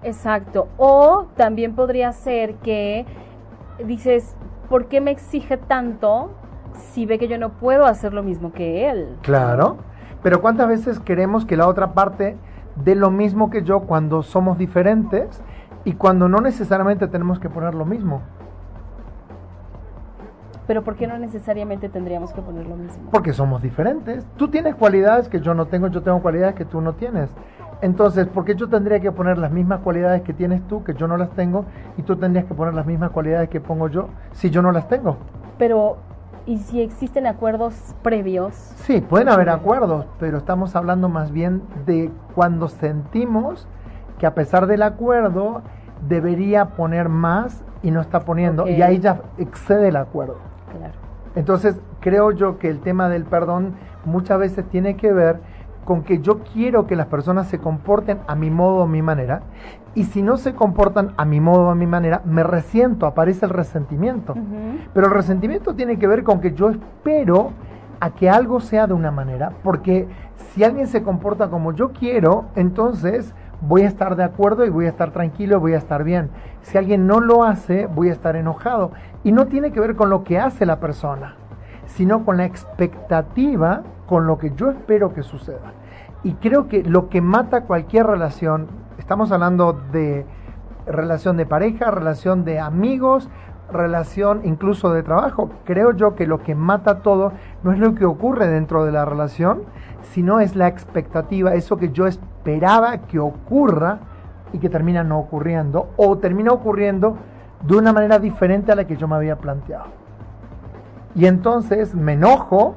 Exacto. 0.02 0.68
O 0.78 1.26
también 1.36 1.74
podría 1.74 2.10
ser 2.12 2.54
que 2.54 3.04
dices, 3.84 4.34
¿por 4.70 4.86
qué 4.86 5.02
me 5.02 5.10
exige 5.10 5.58
tanto 5.58 6.30
si 6.72 7.04
ve 7.04 7.18
que 7.18 7.28
yo 7.28 7.36
no 7.36 7.50
puedo 7.50 7.84
hacer 7.84 8.14
lo 8.14 8.22
mismo 8.22 8.54
que 8.54 8.88
él? 8.88 9.18
Claro. 9.20 9.76
Pero 10.22 10.40
¿cuántas 10.40 10.68
veces 10.68 10.98
queremos 11.00 11.44
que 11.44 11.58
la 11.58 11.68
otra 11.68 11.92
parte 11.92 12.38
de 12.76 12.94
lo 12.94 13.10
mismo 13.10 13.50
que 13.50 13.62
yo 13.62 13.80
cuando 13.80 14.22
somos 14.22 14.56
diferentes 14.56 15.42
y 15.84 15.92
cuando 15.92 16.30
no 16.30 16.40
necesariamente 16.40 17.08
tenemos 17.08 17.38
que 17.38 17.50
poner 17.50 17.74
lo 17.74 17.84
mismo. 17.84 18.22
Pero 20.70 20.84
¿por 20.84 20.94
qué 20.94 21.08
no 21.08 21.18
necesariamente 21.18 21.88
tendríamos 21.88 22.32
que 22.32 22.42
poner 22.42 22.64
lo 22.64 22.76
mismo? 22.76 23.10
Porque 23.10 23.32
somos 23.32 23.60
diferentes. 23.60 24.24
Tú 24.36 24.46
tienes 24.46 24.76
cualidades 24.76 25.28
que 25.28 25.40
yo 25.40 25.52
no 25.52 25.66
tengo, 25.66 25.88
yo 25.88 26.00
tengo 26.00 26.22
cualidades 26.22 26.54
que 26.54 26.64
tú 26.64 26.80
no 26.80 26.92
tienes. 26.92 27.28
Entonces, 27.80 28.28
¿por 28.28 28.44
qué 28.44 28.54
yo 28.54 28.68
tendría 28.68 29.00
que 29.00 29.10
poner 29.10 29.36
las 29.36 29.50
mismas 29.50 29.80
cualidades 29.80 30.22
que 30.22 30.32
tienes 30.32 30.62
tú, 30.68 30.84
que 30.84 30.94
yo 30.94 31.08
no 31.08 31.16
las 31.16 31.30
tengo, 31.30 31.64
y 31.96 32.02
tú 32.02 32.14
tendrías 32.14 32.46
que 32.46 32.54
poner 32.54 32.72
las 32.74 32.86
mismas 32.86 33.10
cualidades 33.10 33.48
que 33.48 33.60
pongo 33.60 33.88
yo, 33.88 34.10
si 34.30 34.50
yo 34.50 34.62
no 34.62 34.70
las 34.70 34.86
tengo? 34.86 35.16
Pero 35.58 35.96
¿Y 36.46 36.58
si 36.58 36.80
existen 36.80 37.26
acuerdos 37.26 37.74
previos? 38.02 38.54
Sí, 38.54 39.00
pueden 39.00 39.28
haber 39.28 39.50
acuerdos, 39.50 40.06
pero 40.20 40.38
estamos 40.38 40.76
hablando 40.76 41.08
más 41.08 41.32
bien 41.32 41.62
de 41.84 42.12
cuando 42.36 42.68
sentimos 42.68 43.66
que 44.18 44.26
a 44.26 44.36
pesar 44.36 44.68
del 44.68 44.82
acuerdo 44.82 45.62
debería 46.08 46.76
poner 46.76 47.08
más 47.08 47.64
y 47.82 47.90
no 47.90 48.00
está 48.00 48.20
poniendo, 48.20 48.68
y 48.68 48.82
ahí 48.82 49.00
ya 49.00 49.20
excede 49.36 49.88
el 49.88 49.96
acuerdo. 49.96 50.49
Claro. 50.76 50.94
Entonces, 51.34 51.80
creo 52.00 52.32
yo 52.32 52.58
que 52.58 52.68
el 52.68 52.80
tema 52.80 53.08
del 53.08 53.24
perdón 53.24 53.74
muchas 54.04 54.38
veces 54.38 54.64
tiene 54.68 54.96
que 54.96 55.12
ver 55.12 55.40
con 55.84 56.02
que 56.02 56.20
yo 56.20 56.40
quiero 56.40 56.86
que 56.86 56.96
las 56.96 57.06
personas 57.06 57.48
se 57.48 57.58
comporten 57.58 58.18
a 58.26 58.34
mi 58.34 58.50
modo 58.50 58.76
o 58.76 58.82
a 58.82 58.86
mi 58.86 59.02
manera, 59.02 59.42
y 59.94 60.04
si 60.04 60.22
no 60.22 60.36
se 60.36 60.54
comportan 60.54 61.14
a 61.16 61.24
mi 61.24 61.40
modo 61.40 61.66
o 61.66 61.70
a 61.70 61.74
mi 61.74 61.86
manera, 61.86 62.22
me 62.24 62.44
resiento, 62.44 63.06
aparece 63.06 63.46
el 63.46 63.50
resentimiento. 63.50 64.34
Pero 64.94 65.06
el 65.06 65.12
resentimiento 65.12 65.74
tiene 65.74 65.98
que 65.98 66.06
ver 66.06 66.22
con 66.22 66.40
que 66.40 66.52
yo 66.52 66.70
espero 66.70 67.50
a 67.98 68.10
que 68.10 68.30
algo 68.30 68.60
sea 68.60 68.86
de 68.86 68.94
una 68.94 69.10
manera, 69.10 69.52
porque 69.62 70.08
si 70.36 70.64
alguien 70.64 70.86
se 70.86 71.02
comporta 71.02 71.48
como 71.48 71.72
yo 71.72 71.90
quiero, 71.92 72.46
entonces 72.54 73.34
voy 73.60 73.82
a 73.82 73.88
estar 73.88 74.16
de 74.16 74.24
acuerdo 74.24 74.64
y 74.64 74.70
voy 74.70 74.86
a 74.86 74.90
estar 74.90 75.10
tranquilo 75.10 75.60
voy 75.60 75.74
a 75.74 75.78
estar 75.78 76.04
bien. 76.04 76.30
Si 76.62 76.78
alguien 76.78 77.06
no 77.06 77.20
lo 77.20 77.44
hace, 77.44 77.86
voy 77.86 78.08
a 78.08 78.12
estar 78.12 78.36
enojado. 78.36 78.92
Y 79.24 79.32
no 79.32 79.46
tiene 79.46 79.72
que 79.72 79.80
ver 79.80 79.96
con 79.96 80.10
lo 80.10 80.24
que 80.24 80.38
hace 80.38 80.66
la 80.66 80.80
persona, 80.80 81.36
sino 81.86 82.24
con 82.24 82.36
la 82.36 82.44
expectativa, 82.44 83.82
con 84.06 84.26
lo 84.26 84.38
que 84.38 84.52
yo 84.54 84.70
espero 84.70 85.12
que 85.12 85.22
suceda. 85.22 85.72
Y 86.22 86.34
creo 86.34 86.68
que 86.68 86.82
lo 86.82 87.08
que 87.08 87.20
mata 87.20 87.62
cualquier 87.62 88.06
relación, 88.06 88.68
estamos 88.98 89.32
hablando 89.32 89.72
de 89.92 90.26
relación 90.86 91.36
de 91.36 91.46
pareja, 91.46 91.90
relación 91.90 92.44
de 92.44 92.60
amigos, 92.60 93.30
relación 93.72 94.42
incluso 94.44 94.92
de 94.92 95.02
trabajo. 95.02 95.50
Creo 95.64 95.92
yo 95.92 96.14
que 96.14 96.26
lo 96.26 96.42
que 96.42 96.54
mata 96.54 97.00
todo 97.00 97.32
no 97.62 97.72
es 97.72 97.78
lo 97.78 97.94
que 97.94 98.04
ocurre 98.04 98.48
dentro 98.48 98.84
de 98.84 98.92
la 98.92 99.04
relación, 99.04 99.62
sino 100.02 100.40
es 100.40 100.56
la 100.56 100.68
expectativa, 100.68 101.54
eso 101.54 101.76
que 101.76 101.90
yo 101.90 102.06
esperaba 102.06 102.98
que 102.98 103.18
ocurra 103.18 103.98
y 104.52 104.58
que 104.58 104.68
termina 104.68 105.04
no 105.04 105.18
ocurriendo, 105.18 105.90
o 105.96 106.18
termina 106.18 106.52
ocurriendo 106.52 107.16
de 107.62 107.76
una 107.76 107.92
manera 107.92 108.18
diferente 108.18 108.72
a 108.72 108.74
la 108.74 108.86
que 108.86 108.96
yo 108.96 109.06
me 109.06 109.16
había 109.16 109.36
planteado. 109.36 109.86
Y 111.14 111.26
entonces 111.26 111.94
me 111.94 112.14
enojo, 112.14 112.76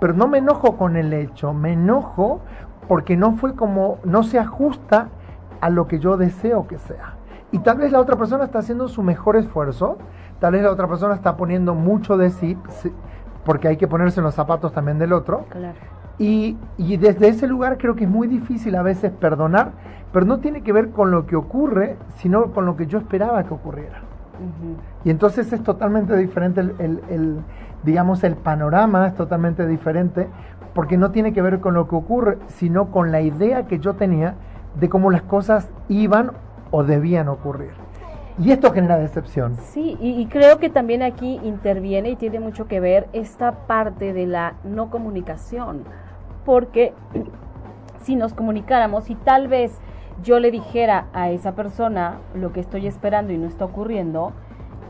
pero 0.00 0.14
no 0.14 0.28
me 0.28 0.38
enojo 0.38 0.76
con 0.76 0.96
el 0.96 1.12
hecho, 1.12 1.52
me 1.52 1.72
enojo 1.72 2.40
porque 2.88 3.16
no 3.16 3.36
fue 3.36 3.54
como, 3.54 3.98
no 4.04 4.22
se 4.22 4.38
ajusta 4.38 5.08
a 5.60 5.70
lo 5.70 5.86
que 5.86 5.98
yo 5.98 6.16
deseo 6.16 6.66
que 6.66 6.78
sea. 6.78 7.14
Y 7.52 7.58
tal 7.60 7.78
vez 7.78 7.92
la 7.92 8.00
otra 8.00 8.16
persona 8.16 8.44
está 8.44 8.60
haciendo 8.60 8.88
su 8.88 9.02
mejor 9.02 9.36
esfuerzo, 9.36 9.98
tal 10.38 10.52
vez 10.52 10.62
la 10.62 10.70
otra 10.70 10.88
persona 10.88 11.14
está 11.14 11.36
poniendo 11.36 11.74
mucho 11.74 12.16
de 12.16 12.30
sí, 12.30 12.56
porque 13.44 13.68
hay 13.68 13.76
que 13.76 13.88
ponerse 13.88 14.20
los 14.20 14.34
zapatos 14.34 14.72
también 14.72 14.98
del 14.98 15.12
otro. 15.12 15.44
Y, 16.20 16.56
y, 16.76 16.98
desde 16.98 17.28
ese 17.28 17.48
lugar 17.48 17.78
creo 17.78 17.96
que 17.96 18.04
es 18.04 18.10
muy 18.10 18.28
difícil 18.28 18.76
a 18.76 18.82
veces 18.82 19.10
perdonar, 19.10 19.72
pero 20.12 20.26
no 20.26 20.38
tiene 20.38 20.62
que 20.62 20.72
ver 20.72 20.90
con 20.90 21.10
lo 21.10 21.26
que 21.26 21.34
ocurre, 21.34 21.96
sino 22.16 22.52
con 22.52 22.66
lo 22.66 22.76
que 22.76 22.86
yo 22.86 22.98
esperaba 22.98 23.42
que 23.44 23.54
ocurriera. 23.54 24.02
Y 25.02 25.10
entonces 25.10 25.50
es 25.52 25.62
totalmente 25.62 26.14
diferente 26.16 26.60
el, 26.60 27.00
el, 27.08 27.38
digamos, 27.84 28.22
el 28.22 28.36
panorama 28.36 29.06
es 29.06 29.14
totalmente 29.14 29.66
diferente 29.66 30.28
porque 30.74 30.96
no 30.96 31.10
tiene 31.10 31.32
que 31.32 31.42
ver 31.42 31.60
con 31.60 31.74
lo 31.74 31.88
que 31.88 31.96
ocurre, 31.96 32.38
sino 32.48 32.90
con 32.90 33.12
la 33.12 33.22
idea 33.22 33.66
que 33.66 33.78
yo 33.78 33.94
tenía 33.94 34.34
de 34.78 34.88
cómo 34.88 35.10
las 35.10 35.22
cosas 35.22 35.70
iban 35.88 36.32
o 36.70 36.84
debían 36.84 37.28
ocurrir. 37.28 37.72
Y 38.38 38.52
esto 38.52 38.72
genera 38.72 38.96
decepción. 38.96 39.56
Sí, 39.56 39.98
y, 40.00 40.24
creo 40.26 40.58
que 40.58 40.70
también 40.70 41.02
aquí 41.02 41.40
interviene 41.42 42.10
y 42.10 42.16
tiene 42.16 42.40
mucho 42.40 42.66
que 42.66 42.80
ver 42.80 43.08
esta 43.12 43.66
parte 43.66 44.14
de 44.14 44.26
la 44.26 44.54
no 44.64 44.88
comunicación, 44.88 45.84
porque 46.44 46.94
si 48.02 48.16
nos 48.16 48.34
comunicáramos 48.34 49.10
y 49.10 49.14
tal 49.14 49.48
vez 49.48 49.78
yo 50.22 50.38
le 50.38 50.50
dijera 50.50 51.06
a 51.12 51.30
esa 51.30 51.54
persona 51.54 52.18
lo 52.34 52.52
que 52.52 52.60
estoy 52.60 52.86
esperando 52.86 53.32
y 53.32 53.38
no 53.38 53.46
está 53.46 53.64
ocurriendo, 53.64 54.32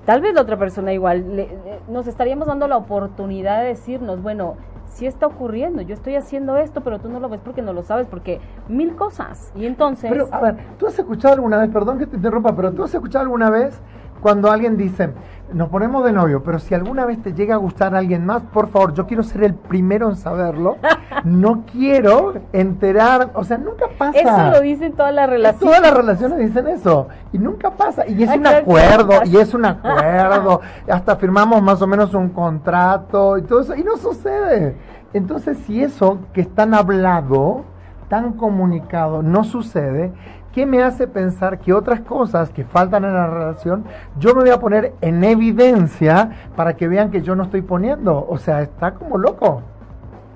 tal 0.05 0.21
vez 0.21 0.35
la 0.35 0.43
otra 0.43 0.59
persona 0.59 0.93
igual 0.93 1.47
nos 1.89 2.07
estaríamos 2.07 2.49
dando 2.49 2.67
la 2.69 2.77
oportunidad 2.77 3.61
de 3.61 3.69
decirnos, 3.69 4.23
bueno, 4.23 4.57
si 4.87 5.07
está 5.07 5.27
ocurriendo, 5.27 5.83
yo 5.83 5.95
estoy 5.95 6.17
haciendo 6.17 6.57
esto, 6.57 6.81
pero 6.81 6.99
tú 6.99 7.09
no 7.09 7.21
lo 7.21 7.29
ves 7.29 7.41
porque 7.45 7.63
no 7.63 7.73
lo 7.73 7.83
sabes, 7.83 8.09
porque 8.09 8.41
mil 8.69 8.97
cosas. 8.97 9.53
Y 9.55 9.67
entonces... 9.67 10.11
Pero, 10.11 10.29
a 10.33 10.41
ver, 10.41 10.57
¿tú 10.79 10.87
has 10.87 10.99
escuchado 10.99 11.35
alguna 11.35 11.59
vez, 11.59 11.71
perdón 11.71 11.99
que 11.99 12.07
te 12.07 12.17
interrumpa, 12.17 12.57
pero 12.57 12.73
tú 12.73 12.83
has 12.83 12.93
escuchado 12.93 13.23
alguna 13.23 13.51
vez 13.51 13.81
cuando 14.21 14.51
alguien 14.51 14.77
dice, 14.77 15.11
nos 15.53 15.69
ponemos 15.69 16.05
de 16.05 16.13
novio, 16.13 16.43
pero 16.45 16.59
si 16.59 16.75
alguna 16.75 17.05
vez 17.05 17.23
te 17.23 17.33
llega 17.33 17.55
a 17.55 17.59
gustar 17.59 17.95
alguien 17.95 18.25
más, 18.25 18.43
por 18.43 18.69
favor, 18.69 18.95
yo 18.95 19.07
quiero 19.07 19.23
ser 19.23 19.43
el 19.45 19.55
primero 19.55 20.09
en 20.09 20.17
saberlo. 20.17 20.77
No 21.25 21.65
quiero 21.71 22.35
enterar, 22.53 23.33
o 23.35 23.45
sea, 23.45 23.59
nunca 23.59 23.87
pasa. 23.99 24.19
Eso 24.19 24.51
lo 24.53 24.61
dicen 24.63 24.95
todas 24.95 25.13
las 25.13 25.29
relaciones. 25.29 25.61
Todas 25.61 25.83
las 25.83 25.93
relaciones 25.95 26.39
dicen 26.39 26.67
eso 26.69 27.09
y 27.31 27.39
nunca 27.39 27.73
pasa. 27.73 28.07
Y 28.07 28.23
es 28.23 28.31
Ay, 28.31 28.39
un 28.39 28.47
acuerdo, 28.47 29.13
y 29.27 29.37
es 29.37 29.53
un 29.53 29.67
acuerdo. 29.67 30.63
Hasta 30.89 31.17
firmamos 31.17 31.61
más 31.63 31.83
o 31.83 31.87
menos 31.87 32.15
un 32.15 32.31
contrato 32.31 33.37
y 33.37 33.43
todo 33.43 33.61
eso, 33.61 33.75
y 33.75 33.83
no 33.83 33.99
sucede. 33.99 34.77
Entonces, 35.13 35.59
si 35.67 35.83
eso 35.83 36.21
que 36.33 36.41
es 36.41 36.55
tan 36.55 36.73
hablado, 36.73 37.65
tan 38.09 38.33
comunicado, 38.33 39.23
no 39.23 39.45
sucede, 39.45 40.13
¿qué 40.53 40.67
me 40.67 40.83
hace 40.83 41.07
pensar 41.07 41.59
que 41.59 41.73
otras 41.73 42.01
cosas 42.01 42.51
que 42.51 42.65
faltan 42.65 43.05
en 43.05 43.15
la 43.15 43.27
relación, 43.27 43.85
yo 44.19 44.35
me 44.35 44.43
voy 44.43 44.51
a 44.51 44.61
poner 44.61 44.95
en 45.01 45.23
evidencia 45.25 46.31
para 46.57 46.77
que 46.77 46.89
vean 46.89 47.11
que 47.11 47.23
yo 47.23 47.35
no 47.35 47.45
estoy 47.45 47.63
poniendo? 47.63 48.27
O 48.29 48.39
sea, 48.39 48.63
está 48.63 48.95
como 48.95 49.19
loco. 49.19 49.63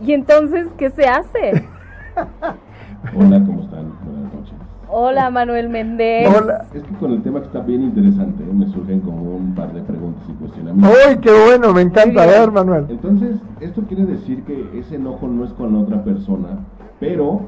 ¿Y 0.01 0.13
entonces 0.13 0.69
qué 0.77 0.91
se 0.91 1.07
hace? 1.07 1.69
Hola, 3.17 3.43
¿cómo 3.45 3.63
están? 3.63 3.93
Buenas 4.05 4.35
noches. 4.35 4.55
Hola, 4.89 5.31
Manuel 5.31 5.69
Méndez. 5.69 6.29
Hola. 6.29 6.65
Es 6.73 6.83
que 6.83 6.95
con 6.95 7.13
el 7.13 7.23
tema 7.23 7.41
que 7.41 7.47
está 7.47 7.61
bien 7.61 7.83
interesante, 7.83 8.45
¿eh? 8.45 8.53
me 8.53 8.67
surgen 8.69 9.01
como 9.01 9.37
un 9.37 9.55
par 9.55 9.73
de 9.73 9.83
preguntas 9.83 10.23
y 10.29 10.33
cuestionamientos. 10.35 10.97
¡Uy, 11.09 11.19
qué 11.19 11.31
bueno! 11.33 11.75
Me 11.75 11.83
encanta 11.83 12.25
ver, 12.27 12.53
Manuel. 12.53 12.87
Entonces, 12.89 13.37
esto 13.61 13.83
quiere 13.89 14.07
decir 14.07 14.45
que 14.45 14.79
ese 14.79 14.97
enojo 14.97 15.27
no 15.27 15.45
es 15.45 15.53
con 15.55 15.73
la 15.73 15.81
otra 15.81 16.05
persona, 16.05 16.61
pero 17.01 17.41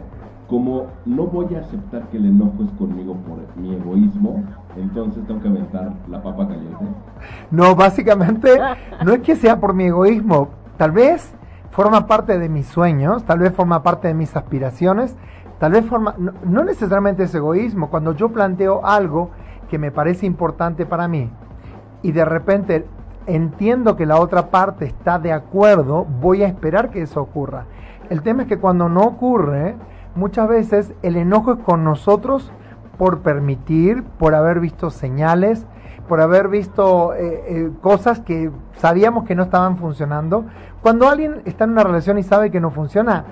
como 0.49 0.87
no 1.05 1.25
voy 1.25 1.55
a 1.55 1.61
aceptar 1.61 2.09
que 2.09 2.19
el 2.19 2.27
enojo 2.27 2.63
es 2.65 2.71
conmigo 2.73 3.15
por 3.15 3.39
mi 3.57 3.75
egoísmo, 3.75 4.45
entonces 4.77 5.27
tengo 5.27 5.41
que 5.41 5.49
aventar 5.49 5.93
la 6.09 6.23
papa 6.23 6.47
caliente. 6.47 6.85
No, 7.51 7.75
básicamente 7.75 8.59
no 9.05 9.13
es 9.13 9.21
que 9.21 9.37
sea 9.37 9.59
por 9.59 9.75
mi 9.75 9.85
egoísmo, 9.85 10.49
tal 10.77 10.93
vez 10.93 11.35
forma 11.71 12.07
parte 12.07 12.39
de 12.39 12.49
mis 12.49 12.67
sueños, 12.67 13.25
tal 13.25 13.41
vez 13.41 13.53
forma 13.53 13.83
parte 13.83 14.09
de 14.09 14.15
mis 14.15 14.37
aspiraciones, 14.37 15.17
tal 15.59 15.73
vez 15.73 15.85
forma, 15.85 16.15
no, 16.17 16.33
no 16.45 16.65
necesariamente 16.65 17.25
es 17.25 17.35
egoísmo, 17.35 17.91
cuando 17.91 18.15
yo 18.15 18.29
planteo 18.29 18.87
algo 18.87 19.31
que 19.69 19.79
me 19.79 19.91
parece 19.91 20.27
importante 20.27 20.87
para 20.87 21.09
mí 21.09 21.29
y 22.03 22.13
de 22.13 22.25
repente 22.25 22.87
entiendo 23.27 23.97
que 23.97 24.07
la 24.07 24.21
otra 24.21 24.51
parte 24.51 24.85
está 24.85 25.19
de 25.19 25.33
acuerdo, 25.33 26.05
voy 26.05 26.45
a 26.45 26.47
esperar 26.47 26.91
que 26.91 27.03
eso 27.03 27.21
ocurra. 27.21 27.65
El 28.09 28.23
tema 28.23 28.43
es 28.43 28.49
que 28.49 28.59
cuando 28.59 28.89
no 28.89 29.03
ocurre, 29.03 29.75
muchas 30.17 30.49
veces 30.49 30.95
el 31.03 31.17
enojo 31.17 31.53
es 31.53 31.59
con 31.61 31.85
nosotros 31.85 32.51
por 32.99 33.21
permitir, 33.21 34.03
por 34.03 34.35
haber 34.35 34.61
visto 34.61 34.91
señales, 34.91 35.67
por 36.09 36.21
haber 36.21 36.49
visto 36.49 37.15
eh, 37.15 37.45
eh, 37.47 37.71
cosas 37.83 38.21
que 38.21 38.51
sabíamos 38.75 39.25
que 39.25 39.35
no 39.35 39.45
estaban 39.45 39.77
funcionando. 39.77 40.47
Cuando 40.83 41.09
alguien 41.09 41.43
está 41.45 41.65
en 41.65 41.71
una 41.71 41.85
relación 41.85 42.19
y 42.19 42.23
sabe 42.23 42.51
que 42.51 42.61
no 42.61 42.71
funciona, 42.71 43.25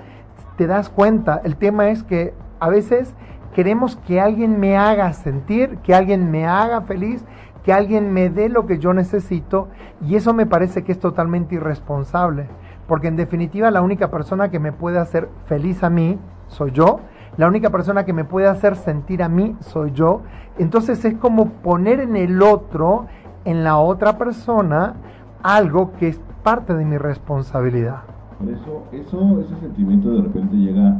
te 0.57 0.67
das 0.67 0.89
cuenta. 0.89 1.41
El 1.43 1.55
tema 1.55 1.89
es 1.89 2.03
que 2.03 2.33
a 2.59 2.69
veces 2.69 3.13
queremos 3.53 3.95
que 3.95 4.19
alguien 4.19 4.59
me 4.59 4.77
haga 4.77 5.11
sentir, 5.13 5.77
que 5.77 5.95
alguien 5.95 6.29
me 6.31 6.45
haga 6.45 6.81
feliz, 6.81 7.25
que 7.63 7.73
alguien 7.73 8.13
me 8.13 8.29
dé 8.29 8.49
lo 8.49 8.67
que 8.67 8.77
yo 8.77 8.93
necesito 8.93 9.69
y 10.01 10.15
eso 10.15 10.33
me 10.33 10.45
parece 10.45 10.83
que 10.83 10.91
es 10.91 10.99
totalmente 10.99 11.55
irresponsable. 11.55 12.47
Porque 12.87 13.07
en 13.07 13.15
definitiva 13.15 13.71
la 13.71 13.81
única 13.81 14.11
persona 14.11 14.51
que 14.51 14.59
me 14.59 14.71
puede 14.71 14.99
hacer 14.99 15.29
feliz 15.47 15.83
a 15.83 15.89
mí 15.89 16.19
soy 16.47 16.71
yo. 16.71 16.99
La 17.37 17.47
única 17.47 17.69
persona 17.69 18.05
que 18.05 18.13
me 18.13 18.23
puede 18.23 18.47
hacer 18.47 18.75
sentir 18.75 19.21
a 19.21 19.29
mí 19.29 19.55
soy 19.59 19.91
yo. 19.91 20.21
Entonces 20.57 21.03
es 21.03 21.15
como 21.15 21.49
poner 21.49 21.99
en 21.99 22.15
el 22.15 22.41
otro, 22.41 23.07
en 23.43 23.63
la 23.63 23.77
otra 23.77 24.17
persona, 24.17 24.95
algo 25.43 25.91
que 25.93 26.07
es 26.09 26.21
parte 26.43 26.73
de 26.73 26.85
mi 26.85 26.97
responsabilidad. 26.97 28.03
Por 28.39 28.49
eso, 28.49 28.83
eso, 28.91 29.41
ese 29.41 29.59
sentimiento 29.59 30.11
de 30.11 30.21
repente 30.23 30.55
llega 30.55 30.97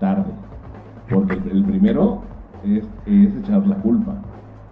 tarde, 0.00 0.30
porque 1.08 1.34
el, 1.34 1.50
el 1.50 1.64
primero 1.64 2.22
es, 2.64 2.84
es 3.06 3.36
echar 3.36 3.66
la 3.66 3.76
culpa, 3.76 4.14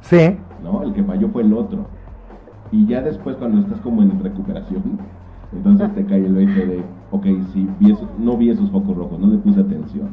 Sí, 0.00 0.38
¿no? 0.62 0.82
El 0.82 0.92
que 0.92 1.02
falló 1.02 1.28
fue 1.30 1.42
el 1.42 1.52
otro. 1.52 1.86
Y 2.70 2.86
ya 2.86 3.00
después 3.00 3.36
cuando 3.36 3.60
estás 3.60 3.80
como 3.80 4.02
en 4.02 4.22
recuperación, 4.22 4.98
entonces 5.52 5.94
te 5.94 6.04
cae 6.06 6.24
el 6.26 6.34
20 6.34 6.66
de, 6.66 6.82
ok, 7.10 7.24
sí, 7.52 7.68
vi 7.80 7.92
esos- 7.92 8.08
no 8.18 8.36
vi 8.36 8.50
esos 8.50 8.70
focos 8.70 8.96
rojos, 8.96 9.18
no 9.18 9.26
le 9.28 9.38
puse 9.38 9.60
atención. 9.60 10.10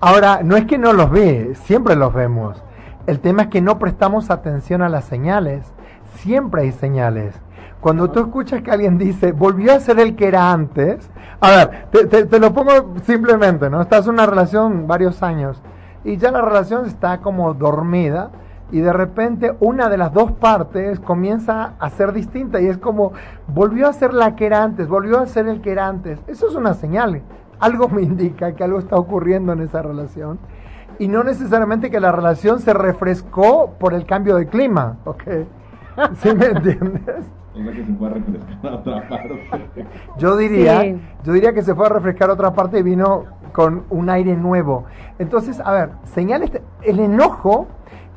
Ahora, 0.00 0.40
no 0.42 0.56
es 0.56 0.64
que 0.66 0.78
no 0.78 0.92
los 0.92 1.10
ve, 1.10 1.52
siempre 1.54 1.94
los 1.96 2.12
vemos. 2.14 2.62
El 3.06 3.20
tema 3.20 3.42
es 3.42 3.48
que 3.48 3.60
no 3.60 3.78
prestamos 3.78 4.30
atención 4.30 4.82
a 4.82 4.88
las 4.88 5.04
señales. 5.04 5.72
Siempre 6.14 6.62
hay 6.62 6.72
señales. 6.72 7.34
Cuando 7.80 8.10
tú 8.10 8.20
escuchas 8.20 8.62
que 8.62 8.70
alguien 8.70 8.98
dice, 8.98 9.32
volvió 9.32 9.72
a 9.72 9.80
ser 9.80 9.98
el 10.00 10.14
que 10.16 10.28
era 10.28 10.52
antes, 10.52 11.10
a 11.40 11.50
ver, 11.50 11.86
te, 11.90 12.06
te- 12.06 12.26
te 12.26 12.38
lo 12.38 12.52
pongo 12.52 12.94
simplemente, 13.04 13.70
¿no? 13.70 13.80
Estás 13.80 14.06
en 14.06 14.14
una 14.14 14.26
relación 14.26 14.86
varios 14.86 15.22
años 15.22 15.62
y 16.04 16.16
ya 16.18 16.30
la 16.30 16.42
relación 16.42 16.84
está 16.86 17.18
como 17.18 17.54
dormida 17.54 18.30
y 18.72 18.80
de 18.80 18.92
repente 18.92 19.54
una 19.60 19.88
de 19.88 19.98
las 19.98 20.12
dos 20.12 20.32
partes 20.32 21.00
comienza 21.00 21.74
a 21.78 21.90
ser 21.90 22.12
distinta 22.12 22.60
y 22.60 22.66
es 22.66 22.78
como, 22.78 23.12
volvió 23.48 23.88
a 23.88 23.92
ser 23.92 24.14
la 24.14 24.36
que 24.36 24.46
era 24.46 24.62
antes, 24.62 24.88
volvió 24.88 25.18
a 25.20 25.26
ser 25.26 25.48
el 25.48 25.60
que 25.60 25.72
era 25.72 25.86
antes. 25.88 26.20
Eso 26.26 26.48
es 26.48 26.54
una 26.54 26.74
señal. 26.74 27.22
Algo 27.58 27.88
me 27.88 28.02
indica 28.02 28.52
que 28.52 28.64
algo 28.64 28.78
está 28.78 28.96
ocurriendo 28.96 29.52
en 29.52 29.60
esa 29.60 29.82
relación 29.82 30.38
y 30.98 31.08
no 31.08 31.22
necesariamente 31.24 31.90
que 31.90 32.00
la 32.00 32.12
relación 32.12 32.60
se 32.60 32.72
refrescó 32.74 33.72
por 33.78 33.94
el 33.94 34.04
cambio 34.06 34.36
de 34.36 34.46
clima, 34.46 34.96
¿ok? 35.04 35.22
¿Sí 36.14 36.34
me 36.34 36.46
entiendes? 36.46 37.30
O 37.52 37.62
sea 37.62 37.72
que 37.72 37.84
se 37.84 37.92
puede 37.92 38.14
refrescar 38.14 38.72
a 38.72 38.76
otra 38.76 39.08
parte. 39.08 39.86
Yo 40.18 40.36
diría, 40.36 40.82
Sí. 40.82 41.00
yo 41.24 41.32
diría 41.32 41.52
que 41.52 41.62
se 41.62 41.74
fue 41.74 41.86
a 41.86 41.88
refrescar 41.88 42.30
otra 42.30 42.52
parte 42.52 42.78
y 42.78 42.82
vino 42.82 43.24
con 43.52 43.84
un 43.90 44.08
aire 44.08 44.36
nuevo. 44.36 44.84
Entonces, 45.18 45.60
a 45.60 45.72
ver, 45.72 45.90
señales, 46.04 46.52
el 46.82 47.00
enojo, 47.00 47.66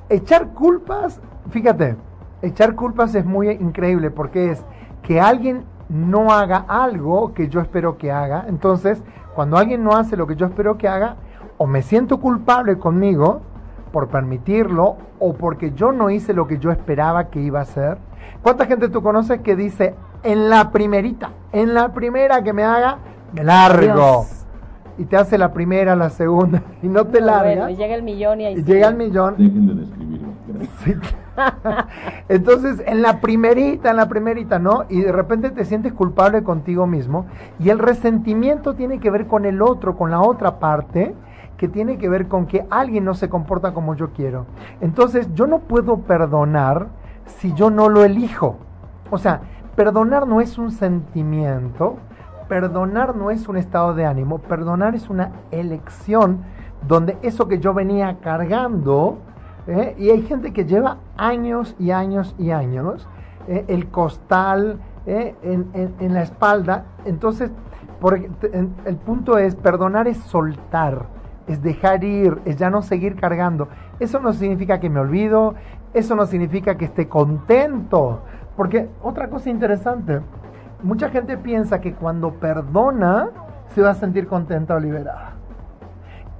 echar 0.09 0.49
culpas, 0.49 1.19
fíjate, 1.49 1.95
echar 2.41 2.75
culpas 2.75 3.15
es 3.15 3.25
muy 3.25 3.49
increíble 3.49 4.11
porque 4.11 4.51
es 4.51 4.65
que 5.01 5.19
alguien 5.19 5.65
no 5.89 6.31
haga 6.31 6.65
algo 6.67 7.33
que 7.33 7.49
yo 7.49 7.61
espero 7.61 7.97
que 7.97 8.11
haga. 8.11 8.45
Entonces, 8.47 9.03
cuando 9.35 9.57
alguien 9.57 9.83
no 9.83 9.95
hace 9.95 10.17
lo 10.17 10.27
que 10.27 10.35
yo 10.35 10.45
espero 10.45 10.77
que 10.77 10.87
haga, 10.87 11.17
o 11.57 11.67
me 11.67 11.81
siento 11.81 12.19
culpable 12.19 12.77
conmigo 12.77 13.41
por 13.91 14.07
permitirlo 14.07 14.97
o 15.19 15.33
porque 15.33 15.71
yo 15.73 15.91
no 15.91 16.09
hice 16.09 16.33
lo 16.33 16.47
que 16.47 16.57
yo 16.57 16.71
esperaba 16.71 17.25
que 17.25 17.39
iba 17.39 17.59
a 17.59 17.63
hacer. 17.63 17.97
¿Cuánta 18.41 18.65
gente 18.65 18.89
tú 18.89 19.01
conoces 19.01 19.41
que 19.41 19.55
dice 19.55 19.95
en 20.23 20.49
la 20.49 20.71
primerita, 20.71 21.29
en 21.51 21.73
la 21.73 21.93
primera 21.93 22.43
que 22.43 22.53
me 22.53 22.63
haga, 22.63 22.97
me 23.33 23.43
largo? 23.43 24.25
Y 24.97 25.05
te 25.05 25.17
hace 25.17 25.37
la 25.37 25.51
primera, 25.53 25.95
la 25.95 26.09
segunda 26.09 26.61
y 26.83 26.87
no 26.87 27.05
te 27.05 27.19
No, 27.19 27.27
larga. 27.27 27.43
bueno, 27.43 27.69
y 27.69 27.75
llega 27.75 27.95
el 27.95 28.03
millón 28.03 28.41
y 28.41 28.45
ahí 28.45 28.53
y 28.53 28.57
sí. 28.57 28.63
llega 28.63 28.87
el 28.89 28.95
millón. 28.95 29.35
Dejen 29.37 29.67
de. 29.67 30.65
Sí. 30.83 30.93
Entonces, 32.29 32.83
en 32.85 33.01
la 33.01 33.19
primerita, 33.19 33.89
en 33.89 33.95
la 33.97 34.07
primerita, 34.07 34.59
¿no? 34.59 34.85
Y 34.89 35.01
de 35.01 35.11
repente 35.11 35.49
te 35.49 35.65
sientes 35.65 35.93
culpable 35.93 36.43
contigo 36.43 36.85
mismo. 36.85 37.25
Y 37.59 37.69
el 37.69 37.79
resentimiento 37.79 38.75
tiene 38.75 38.99
que 38.99 39.09
ver 39.09 39.27
con 39.27 39.45
el 39.45 39.61
otro, 39.61 39.97
con 39.97 40.11
la 40.11 40.21
otra 40.21 40.59
parte, 40.59 41.15
que 41.57 41.67
tiene 41.67 41.97
que 41.97 42.09
ver 42.09 42.27
con 42.27 42.45
que 42.45 42.65
alguien 42.69 43.03
no 43.05 43.13
se 43.13 43.29
comporta 43.29 43.73
como 43.73 43.95
yo 43.95 44.11
quiero. 44.11 44.45
Entonces, 44.81 45.33
yo 45.33 45.47
no 45.47 45.59
puedo 45.59 45.99
perdonar 45.99 46.87
si 47.25 47.53
yo 47.53 47.69
no 47.69 47.89
lo 47.89 48.03
elijo. 48.03 48.57
O 49.09 49.17
sea, 49.17 49.41
perdonar 49.75 50.27
no 50.27 50.39
es 50.41 50.57
un 50.57 50.71
sentimiento, 50.71 51.97
perdonar 52.53 53.15
no 53.15 53.31
es 53.31 53.47
un 53.47 53.57
estado 53.57 53.95
de 53.95 54.05
ánimo, 54.05 54.37
perdonar 54.37 54.93
es 54.93 55.09
una 55.09 55.31
elección 55.49 56.43
donde 56.87 57.17
eso 57.23 57.47
que 57.47 57.57
yo 57.57 57.73
venía 57.73 58.17
cargando, 58.21 59.17
¿eh? 59.65 59.95
y 59.97 60.11
hay 60.11 60.21
gente 60.21 60.53
que 60.53 60.63
lleva 60.63 60.97
años 61.17 61.75
y 61.79 61.89
años 61.89 62.35
y 62.37 62.51
años, 62.51 63.07
¿eh? 63.47 63.65
el 63.69 63.87
costal 63.87 64.79
¿eh? 65.07 65.33
en, 65.41 66.13
la 66.13 66.21
espalda, 66.21 66.85
entonces 67.05 67.49
el 68.85 68.97
punto 68.97 69.39
es, 69.39 69.55
perdonar 69.55 70.07
es 70.07 70.17
soltar, 70.17 71.07
es 71.47 71.59
dejar 71.63 72.03
ir, 72.03 72.39
es 72.45 72.57
ya 72.57 72.69
no 72.69 72.83
seguir 72.83 73.15
cargando. 73.15 73.67
Eso 73.99 74.19
no 74.19 74.31
significa 74.31 74.79
que 74.79 74.91
me 74.91 74.99
olvido, 74.99 75.55
eso 75.95 76.15
no 76.15 76.27
significa 76.27 76.77
que 76.77 76.85
esté 76.85 77.09
contento, 77.09 78.19
porque 78.55 78.89
otra 79.01 79.27
cosa 79.31 79.49
interesante, 79.49 80.21
mucha 80.83 81.09
gente 81.09 81.37
piensa 81.37 81.81
que 81.81 81.93
cuando 81.93 82.33
perdona 82.33 83.29
se 83.73 83.81
va 83.81 83.91
a 83.91 83.95
sentir 83.95 84.27
contenta 84.27 84.75
o 84.75 84.79
liberada. 84.79 85.31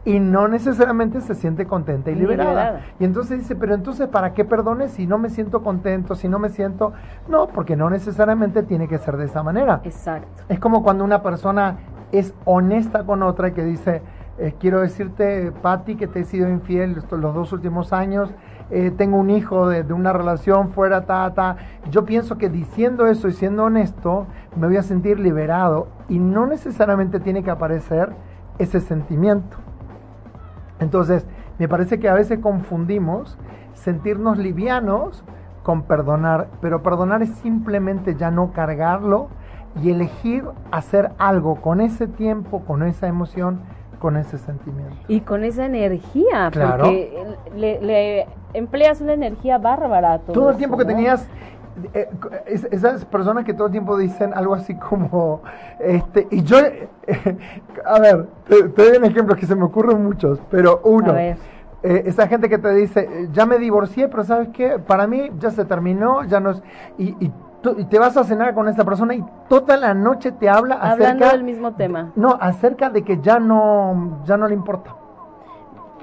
Y 0.05 0.19
no 0.19 0.49
necesariamente 0.49 1.21
se 1.21 1.33
siente 1.33 1.65
contenta 1.65 2.11
y 2.11 2.15
liberada. 2.15 2.49
liberada. 2.49 2.81
Y 2.99 3.05
entonces 3.05 3.39
dice, 3.39 3.55
pero 3.55 3.73
entonces, 3.73 4.09
¿para 4.09 4.33
qué 4.33 4.43
perdone 4.43 4.89
si 4.89 5.07
no 5.07 5.17
me 5.17 5.29
siento 5.29 5.63
contento, 5.63 6.15
si 6.15 6.27
no 6.27 6.39
me 6.39 6.49
siento... 6.49 6.91
No, 7.29 7.47
porque 7.47 7.77
no 7.77 7.89
necesariamente 7.89 8.63
tiene 8.63 8.89
que 8.89 8.97
ser 8.97 9.15
de 9.15 9.25
esa 9.25 9.43
manera. 9.43 9.79
Exacto. 9.85 10.43
Es 10.49 10.59
como 10.59 10.83
cuando 10.83 11.05
una 11.05 11.23
persona 11.23 11.77
es 12.11 12.33
honesta 12.43 13.05
con 13.05 13.23
otra 13.23 13.47
y 13.47 13.51
que 13.53 13.63
dice, 13.63 14.01
eh, 14.37 14.53
quiero 14.59 14.81
decirte, 14.81 15.53
Patti, 15.61 15.95
que 15.95 16.07
te 16.07 16.19
he 16.19 16.23
sido 16.25 16.49
infiel 16.49 17.01
los 17.09 17.33
dos 17.33 17.53
últimos 17.53 17.93
años, 17.93 18.29
eh, 18.69 18.91
tengo 18.95 19.17
un 19.17 19.29
hijo 19.29 19.67
de, 19.67 19.91
una 19.93 20.13
relación 20.13 20.69
fuera, 20.69 21.05
ta, 21.05 21.33
ta. 21.33 21.57
Yo 21.91 22.05
pienso 22.05 22.37
que 22.37 22.49
diciendo 22.49 23.07
eso 23.07 23.27
y 23.27 23.33
siendo 23.33 23.65
honesto, 23.65 24.27
me 24.55 24.67
voy 24.67 24.77
a 24.77 24.83
sentir 24.83 25.19
liberado 25.19 25.87
y 26.09 26.19
no 26.19 26.47
necesariamente 26.47 27.19
tiene 27.19 27.43
que 27.43 27.51
aparecer 27.51 28.13
ese 28.57 28.79
sentimiento. 28.79 29.57
Entonces, 30.79 31.25
me 31.59 31.67
parece 31.67 31.99
que 31.99 32.09
a 32.09 32.13
veces 32.13 32.39
confundimos 32.39 33.37
sentirnos 33.73 34.37
livianos 34.37 35.23
con 35.63 35.83
perdonar, 35.83 36.49
pero 36.61 36.83
perdonar 36.83 37.21
es 37.23 37.29
simplemente 37.35 38.15
ya 38.15 38.31
no 38.31 38.51
cargarlo 38.51 39.29
y 39.81 39.89
elegir 39.89 40.45
hacer 40.71 41.11
algo 41.17 41.61
con 41.61 41.81
ese 41.81 42.07
tiempo, 42.07 42.63
con 42.65 42.83
esa 42.83 43.07
emoción, 43.07 43.61
con 44.03 44.17
ese 44.17 44.37
sentimiento. 44.37 44.93
Y 45.07 45.21
con 45.21 45.45
esa 45.45 45.65
energía, 45.65 46.49
Claro. 46.51 46.83
porque 46.83 47.23
le, 47.55 47.81
le 47.81 48.27
empleas 48.53 48.99
una 48.99 49.13
energía 49.13 49.57
bárbara 49.59 50.15
a 50.15 50.19
todo. 50.19 50.33
Todo 50.33 50.45
el 50.49 50.51
eso, 50.51 50.57
tiempo 50.57 50.75
que 50.77 50.83
¿no? 50.83 50.89
tenías 50.89 51.25
eh, 51.93 52.09
es- 52.45 52.65
esas 52.69 53.05
personas 53.05 53.45
que 53.45 53.53
todo 53.53 53.67
el 53.67 53.71
tiempo 53.71 53.95
dicen 53.97 54.33
algo 54.33 54.55
así 54.55 54.75
como 54.75 55.41
este 55.79 56.27
y 56.31 56.43
yo 56.43 56.57
eh, 56.59 56.89
a 57.85 57.99
ver 58.01 58.27
te, 58.45 58.63
te 58.67 58.89
doy 58.89 58.97
un 58.97 59.05
ejemplo 59.05 59.35
que 59.37 59.45
se 59.45 59.55
me 59.55 59.63
ocurren 59.63 60.03
muchos 60.03 60.39
pero 60.51 60.81
uno 60.83 61.15
eh, 61.17 61.35
esa 61.81 62.27
gente 62.27 62.47
que 62.49 62.57
te 62.59 62.71
dice 62.75 63.07
eh, 63.09 63.27
ya 63.31 63.45
me 63.47 63.57
divorcié 63.57 64.07
pero 64.09 64.23
sabes 64.25 64.49
qué 64.49 64.77
para 64.77 65.07
mí 65.07 65.31
ya 65.39 65.49
se 65.49 65.63
terminó 65.65 66.23
ya 66.25 66.39
no 66.41 66.51
es 66.51 66.61
y, 66.99 67.15
y, 67.25 67.31
tú- 67.63 67.75
y 67.79 67.85
te 67.85 67.97
vas 67.97 68.15
a 68.17 68.23
cenar 68.23 68.53
con 68.53 68.67
esa 68.67 68.83
persona 68.85 69.15
y 69.15 69.25
toda 69.49 69.75
la 69.77 69.95
noche 69.95 70.31
te 70.33 70.47
habla 70.49 70.75
Hablando 70.75 71.05
acerca 71.05 71.31
del 71.31 71.43
mismo 71.43 71.71
tema, 71.73 72.11
no 72.15 72.37
acerca 72.39 72.91
de 72.91 73.03
que 73.03 73.19
ya 73.21 73.39
no 73.39 74.19
ya 74.25 74.37
no 74.37 74.47
le 74.47 74.53
importa 74.53 74.91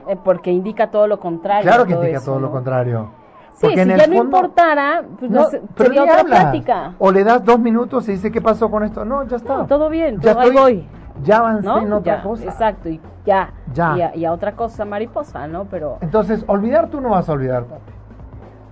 eh, 0.08 0.16
porque 0.24 0.50
indica 0.50 0.90
todo 0.90 1.06
lo 1.06 1.20
contrario. 1.20 1.62
claro 1.70 1.84
que 1.86 1.92
todo 1.94 2.02
indica 2.02 2.18
eso, 2.18 2.30
todo 2.32 2.40
lo 2.40 2.46
¿no? 2.48 2.52
contrario 2.52 3.20
Sí, 3.52 3.66
Porque 3.66 3.76
si 3.76 3.82
en 3.82 3.90
el 3.90 3.98
ya 4.00 4.06
no 4.06 4.16
fondo- 4.16 4.36
importara, 4.38 5.02
pues 5.18 5.30
No, 5.30 5.40
no 5.42 5.48
sería 5.76 6.02
otra 6.04 6.20
hablas. 6.20 6.40
plática. 6.44 6.94
O 6.98 7.12
le 7.12 7.22
das 7.24 7.44
dos 7.44 7.58
minutos 7.60 8.08
y 8.08 8.12
dice, 8.12 8.32
¿qué 8.32 8.40
pasó 8.40 8.70
con 8.70 8.82
esto? 8.84 9.04
No, 9.04 9.22
ya 9.24 9.36
está. 9.36 9.54
No, 9.58 9.66
todo 9.66 9.90
bien, 9.90 10.18
Ya 10.20 10.32
todo- 10.32 10.40
ahí 10.40 10.48
estoy- 10.48 10.62
voy. 10.76 10.88
Ya 11.24 11.38
avancé 11.40 11.66
¿No? 11.66 11.78
en 11.80 11.92
otra 11.92 12.16
Ya, 12.16 12.22
cosa. 12.22 12.44
Exacto, 12.44 12.88
y 12.88 12.98
ya. 13.26 13.50
Ya. 13.74 13.96
Y, 13.98 14.00
a, 14.00 14.16
y 14.16 14.24
a 14.24 14.32
otra 14.32 14.52
cosa 14.52 14.86
mariposa, 14.86 15.46
¿no? 15.46 15.66
Pero, 15.66 15.98
Entonces, 16.00 16.42
olvidar 16.46 16.88
tú 16.88 17.02
no 17.02 17.10
vas 17.10 17.28
a 17.28 17.32
olvidar, 17.32 17.64
papi. 17.64 17.92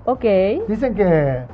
ok. 0.06 0.66
Dicen 0.68 0.94
que 0.94 1.44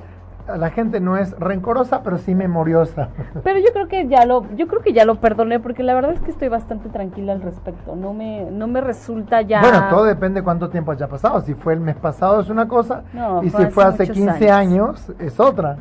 la 0.47 0.71
gente 0.71 1.01
no 1.01 1.17
es 1.17 1.33
rencorosa, 1.39 2.03
pero 2.03 2.19
sí 2.19 2.35
memoriosa. 2.35 3.09
Pero 3.45 3.59
yo 3.59 3.73
creo 3.73 3.89
que 3.89 4.09
ya 4.09 4.27
lo, 4.27 4.45
yo 4.57 4.67
creo 4.67 4.83
que 4.83 4.93
ya 4.93 5.05
lo 5.05 5.17
perdoné 5.17 5.59
porque 5.61 5.83
la 5.83 5.95
verdad 5.95 6.13
es 6.13 6.21
que 6.21 6.31
estoy 6.31 6.49
bastante 6.49 6.89
tranquila 6.89 7.33
al 7.33 7.43
respecto. 7.43 7.97
No 7.97 8.13
me, 8.13 8.51
no 8.51 8.67
me 8.67 8.81
resulta 8.81 9.43
ya. 9.43 9.61
Bueno, 9.61 9.89
todo 9.89 10.05
depende 10.05 10.43
cuánto 10.43 10.69
tiempo 10.69 10.93
haya 10.93 11.09
pasado. 11.09 11.41
Si 11.41 11.55
fue 11.55 11.75
el 11.75 11.81
mes 11.81 11.97
pasado 11.97 12.41
es 12.41 12.51
una 12.51 12.69
cosa, 12.69 13.05
No, 13.13 13.43
y 13.43 13.51
si 13.51 13.67
fue 13.67 13.85
hace 13.85 14.05
hace 14.05 14.13
muchos 14.13 14.17
15 14.17 14.51
años. 14.51 15.13
es 15.19 15.41
otra. 15.41 15.77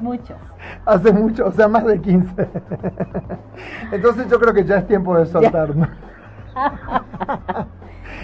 Muchos. 0.00 0.36
Hace 0.86 1.12
mucho, 1.12 1.46
o 1.46 1.52
sea, 1.52 1.66
más 1.66 1.84
de 1.84 2.00
15. 2.00 2.48
Entonces 3.92 4.28
yo 4.28 4.38
creo 4.38 4.54
que 4.54 4.64
ya 4.64 4.76
es 4.76 4.86
tiempo 4.86 5.16
de 5.16 5.26
soltar, 5.26 5.74
¿no? 5.74 5.88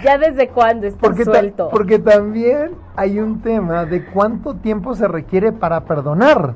Ya 0.07 0.17
desde 0.17 0.47
cuándo 0.47 0.87
está 0.87 1.01
Porque, 1.01 1.25
suelto. 1.25 1.67
porque 1.69 1.99
también 1.99 2.75
hay 2.95 3.19
un 3.19 3.41
tema 3.41 3.83
de 3.83 4.05
cuánto 4.05 4.53
tiempo 4.55 4.95
se 4.95 5.05
requiere 5.05 5.51
para 5.51 5.81
perdonar. 5.81 6.53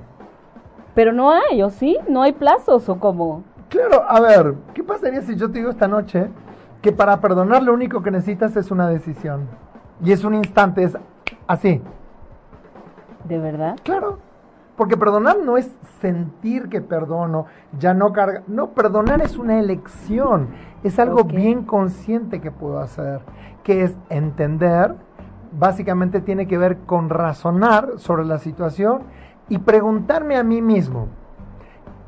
Pero 0.95 1.11
no 1.11 1.31
hay, 1.31 1.61
¿o 1.61 1.69
sí? 1.69 1.97
No 2.07 2.21
hay 2.21 2.31
plazos 2.31 2.87
o 2.87 2.97
cómo. 2.97 3.43
Claro, 3.67 4.05
a 4.07 4.21
ver, 4.21 4.55
¿qué 4.73 4.81
pasaría 4.85 5.21
si 5.23 5.35
yo 5.35 5.51
te 5.51 5.57
digo 5.57 5.69
esta 5.69 5.89
noche 5.89 6.29
que 6.81 6.93
para 6.93 7.19
perdonar 7.19 7.61
lo 7.61 7.73
único 7.73 8.01
que 8.01 8.09
necesitas 8.09 8.55
es 8.55 8.71
una 8.71 8.87
decisión? 8.87 9.49
Y 10.01 10.13
es 10.13 10.23
un 10.23 10.33
instante, 10.33 10.83
es 10.83 10.97
así. 11.45 11.81
¿De 13.25 13.37
verdad? 13.37 13.75
Claro, 13.83 14.19
porque 14.77 14.95
perdonar 14.95 15.39
no 15.43 15.57
es 15.57 15.69
sentir 15.99 16.69
que 16.69 16.79
perdono, 16.79 17.47
ya 17.77 17.93
no 17.93 18.13
carga. 18.13 18.43
No, 18.47 18.67
perdonar 18.69 19.21
es 19.21 19.37
una 19.37 19.59
elección, 19.59 20.47
es 20.83 20.97
algo 20.99 21.25
bien 21.25 21.63
consciente 21.65 22.41
que 22.41 22.49
puedo 22.49 22.79
hacer, 22.79 23.19
que 23.63 23.83
es 23.83 23.95
entender, 24.09 24.95
básicamente 25.51 26.21
tiene 26.21 26.47
que 26.47 26.57
ver 26.57 26.79
con 26.79 27.09
razonar 27.09 27.93
sobre 27.97 28.25
la 28.25 28.37
situación 28.37 29.03
y 29.49 29.57
preguntarme 29.57 30.37
a 30.37 30.43
mí 30.43 30.61
mismo, 30.61 31.07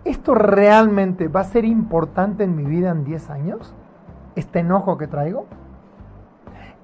¿esto 0.05 0.33
realmente 0.33 1.27
va 1.27 1.41
a 1.41 1.45
ser 1.45 1.65
importante 1.65 2.43
en 2.43 2.55
mi 2.55 2.63
vida 2.63 2.91
en 2.91 3.03
10 3.03 3.29
años? 3.29 3.73
¿Este 4.35 4.59
enojo 4.59 4.97
que 4.97 5.07
traigo? 5.07 5.45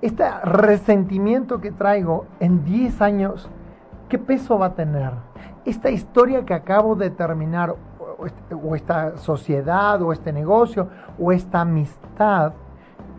¿Este 0.02 0.30
resentimiento 0.44 1.60
que 1.60 1.72
traigo 1.72 2.26
en 2.40 2.64
10 2.64 3.02
años, 3.02 3.50
qué 4.08 4.18
peso 4.18 4.60
va 4.60 4.68
a 4.68 4.76
tener? 4.76 5.12
Esta 5.66 5.90
historia 5.90 6.46
que 6.46 6.54
acabo 6.54 6.96
de 6.96 7.10
terminar, 7.10 7.76
o 8.52 8.76
esta 8.76 9.18
sociedad, 9.18 10.02
o 10.02 10.14
este 10.14 10.32
negocio, 10.32 10.88
o 11.18 11.32
esta 11.32 11.62
amistad, 11.62 12.54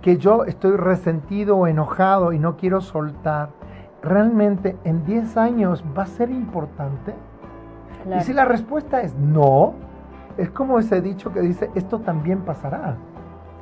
que 0.02 0.16
yo 0.16 0.44
estoy 0.44 0.76
resentido 0.76 1.56
o 1.56 1.66
enojado 1.66 2.32
y 2.32 2.38
no 2.38 2.56
quiero 2.56 2.80
soltar, 2.80 3.50
¿realmente 4.02 4.76
en 4.84 5.04
10 5.04 5.36
años 5.36 5.84
va 5.96 6.04
a 6.04 6.06
ser 6.06 6.30
importante? 6.30 7.14
Claro. 8.04 8.20
Y 8.20 8.24
si 8.24 8.32
la 8.32 8.44
respuesta 8.44 9.02
es 9.02 9.14
no, 9.14 9.74
es 10.38 10.50
como 10.50 10.78
ese 10.78 11.00
dicho 11.00 11.32
que 11.32 11.40
dice, 11.40 11.70
esto 11.74 12.00
también 12.00 12.40
pasará. 12.40 12.96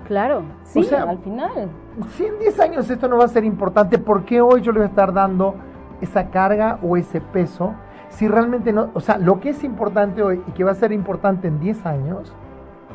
Claro, 0.06 0.42
sí, 0.62 0.84
sea, 0.84 1.02
al 1.02 1.18
final. 1.18 1.68
Si 2.10 2.24
en 2.24 2.38
10 2.38 2.60
años 2.60 2.88
esto 2.88 3.08
no 3.08 3.18
va 3.18 3.24
a 3.24 3.28
ser 3.28 3.44
importante, 3.44 3.98
¿por 3.98 4.24
qué 4.24 4.40
hoy 4.40 4.62
yo 4.62 4.72
le 4.72 4.78
voy 4.78 4.86
a 4.86 4.90
estar 4.90 5.12
dando 5.12 5.54
esa 6.00 6.30
carga 6.30 6.78
o 6.82 6.96
ese 6.96 7.20
peso? 7.20 7.74
Si 8.08 8.26
realmente 8.26 8.72
no, 8.72 8.90
o 8.94 9.00
sea, 9.00 9.18
lo 9.18 9.38
que 9.40 9.50
es 9.50 9.62
importante 9.64 10.22
hoy 10.22 10.42
y 10.46 10.52
que 10.52 10.64
va 10.64 10.70
a 10.70 10.74
ser 10.74 10.92
importante 10.92 11.48
en 11.48 11.60
10 11.60 11.84
años, 11.84 12.32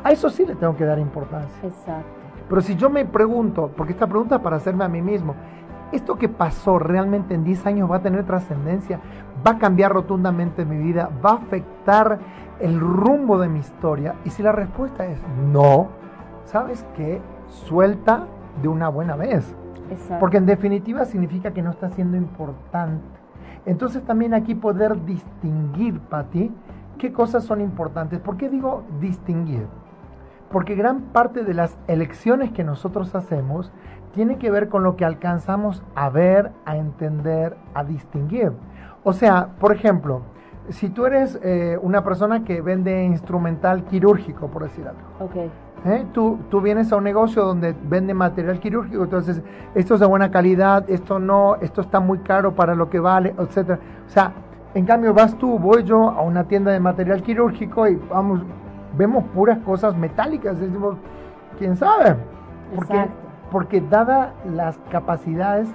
a 0.02 0.10
eso 0.10 0.28
sí 0.28 0.44
le 0.44 0.56
tengo 0.56 0.76
que 0.76 0.84
dar 0.84 0.98
importancia. 0.98 1.56
Exacto. 1.62 2.23
Pero 2.48 2.60
si 2.60 2.76
yo 2.76 2.90
me 2.90 3.04
pregunto, 3.04 3.70
porque 3.76 3.92
esta 3.92 4.06
pregunta 4.06 4.36
es 4.36 4.40
para 4.42 4.56
hacerme 4.56 4.84
a 4.84 4.88
mí 4.88 5.02
mismo, 5.02 5.34
¿esto 5.92 6.16
que 6.16 6.28
pasó 6.28 6.78
realmente 6.78 7.34
en 7.34 7.44
10 7.44 7.66
años 7.66 7.90
va 7.90 7.96
a 7.96 8.02
tener 8.02 8.24
trascendencia? 8.24 9.00
¿Va 9.46 9.52
a 9.52 9.58
cambiar 9.58 9.92
rotundamente 9.92 10.64
mi 10.64 10.76
vida? 10.76 11.10
¿Va 11.24 11.30
a 11.30 11.34
afectar 11.34 12.18
el 12.60 12.78
rumbo 12.80 13.38
de 13.38 13.48
mi 13.48 13.60
historia? 13.60 14.16
Y 14.24 14.30
si 14.30 14.42
la 14.42 14.52
respuesta 14.52 15.06
es 15.06 15.18
no, 15.52 15.88
¿sabes 16.44 16.84
qué? 16.96 17.20
Suelta 17.48 18.24
de 18.62 18.68
una 18.68 18.88
buena 18.88 19.16
vez. 19.16 19.54
Exacto. 19.90 20.16
Porque 20.20 20.38
en 20.38 20.46
definitiva 20.46 21.04
significa 21.04 21.52
que 21.52 21.62
no 21.62 21.70
está 21.70 21.90
siendo 21.90 22.16
importante. 22.16 23.04
Entonces 23.66 24.02
también 24.04 24.34
aquí 24.34 24.54
poder 24.54 25.04
distinguir, 25.04 25.98
Pati, 26.00 26.50
qué 26.98 27.12
cosas 27.12 27.44
son 27.44 27.60
importantes. 27.60 28.20
¿Por 28.20 28.36
qué 28.36 28.48
digo 28.48 28.82
distinguir? 29.00 29.66
Porque 30.54 30.76
gran 30.76 31.00
parte 31.00 31.42
de 31.42 31.52
las 31.52 31.76
elecciones 31.88 32.52
que 32.52 32.62
nosotros 32.62 33.16
hacemos 33.16 33.72
tiene 34.12 34.38
que 34.38 34.52
ver 34.52 34.68
con 34.68 34.84
lo 34.84 34.94
que 34.94 35.04
alcanzamos 35.04 35.82
a 35.96 36.10
ver, 36.10 36.52
a 36.64 36.76
entender, 36.76 37.56
a 37.74 37.82
distinguir. 37.82 38.52
O 39.02 39.12
sea, 39.12 39.48
por 39.58 39.74
ejemplo, 39.74 40.22
si 40.68 40.90
tú 40.90 41.06
eres 41.06 41.40
eh, 41.42 41.76
una 41.82 42.04
persona 42.04 42.44
que 42.44 42.60
vende 42.60 43.02
instrumental 43.02 43.82
quirúrgico, 43.86 44.46
por 44.46 44.62
decir 44.62 44.86
algo, 44.86 45.00
Ok. 45.18 45.34
¿Eh? 45.86 46.06
Tú, 46.12 46.38
tú 46.48 46.60
vienes 46.60 46.92
a 46.92 46.98
un 46.98 47.04
negocio 47.04 47.44
donde 47.44 47.74
vende 47.88 48.14
material 48.14 48.60
quirúrgico, 48.60 49.02
entonces 49.02 49.42
esto 49.74 49.94
es 49.94 50.00
de 50.00 50.06
buena 50.06 50.30
calidad, 50.30 50.88
esto 50.88 51.18
no, 51.18 51.56
esto 51.56 51.80
está 51.80 51.98
muy 51.98 52.20
caro 52.20 52.54
para 52.54 52.76
lo 52.76 52.88
que 52.88 53.00
vale, 53.00 53.34
etcétera. 53.36 53.80
O 54.06 54.08
sea, 54.08 54.32
en 54.72 54.86
cambio 54.86 55.12
vas 55.14 55.36
tú, 55.36 55.58
voy 55.58 55.82
yo 55.82 56.10
a 56.10 56.22
una 56.22 56.44
tienda 56.44 56.70
de 56.70 56.78
material 56.78 57.24
quirúrgico 57.24 57.88
y 57.88 57.96
vamos, 57.96 58.42
vemos 58.96 59.24
puras 59.34 59.58
cosas 59.58 59.96
metálicas, 59.96 60.58
decimos, 60.58 60.96
quién 61.58 61.76
sabe, 61.76 62.16
porque, 62.74 62.94
Exacto. 62.94 63.14
porque 63.50 63.80
dada 63.80 64.34
las 64.44 64.78
capacidades 64.90 65.68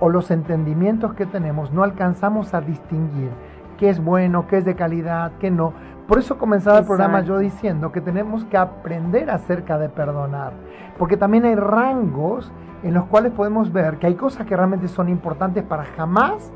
o 0.00 0.08
los 0.08 0.30
entendimientos 0.30 1.14
que 1.14 1.26
tenemos, 1.26 1.72
no 1.72 1.82
alcanzamos 1.82 2.54
a 2.54 2.60
distinguir 2.60 3.30
qué 3.78 3.88
es 3.88 4.02
bueno, 4.02 4.46
qué 4.46 4.58
es 4.58 4.64
de 4.64 4.74
calidad, 4.74 5.32
qué 5.38 5.50
no. 5.50 5.72
Por 6.06 6.18
eso 6.18 6.38
comenzaba 6.38 6.78
el 6.78 6.84
programa 6.84 7.20
Exacto. 7.20 7.34
yo 7.34 7.38
diciendo 7.38 7.92
que 7.92 8.00
tenemos 8.00 8.44
que 8.44 8.56
aprender 8.56 9.30
acerca 9.30 9.78
de 9.78 9.88
perdonar, 9.88 10.52
porque 10.98 11.16
también 11.16 11.44
hay 11.44 11.54
rangos 11.54 12.52
en 12.82 12.94
los 12.94 13.04
cuales 13.04 13.32
podemos 13.32 13.72
ver 13.72 13.98
que 13.98 14.08
hay 14.08 14.14
cosas 14.14 14.46
que 14.46 14.56
realmente 14.56 14.88
son 14.88 15.08
importantes 15.08 15.62
para 15.62 15.84
jamás 15.84 16.52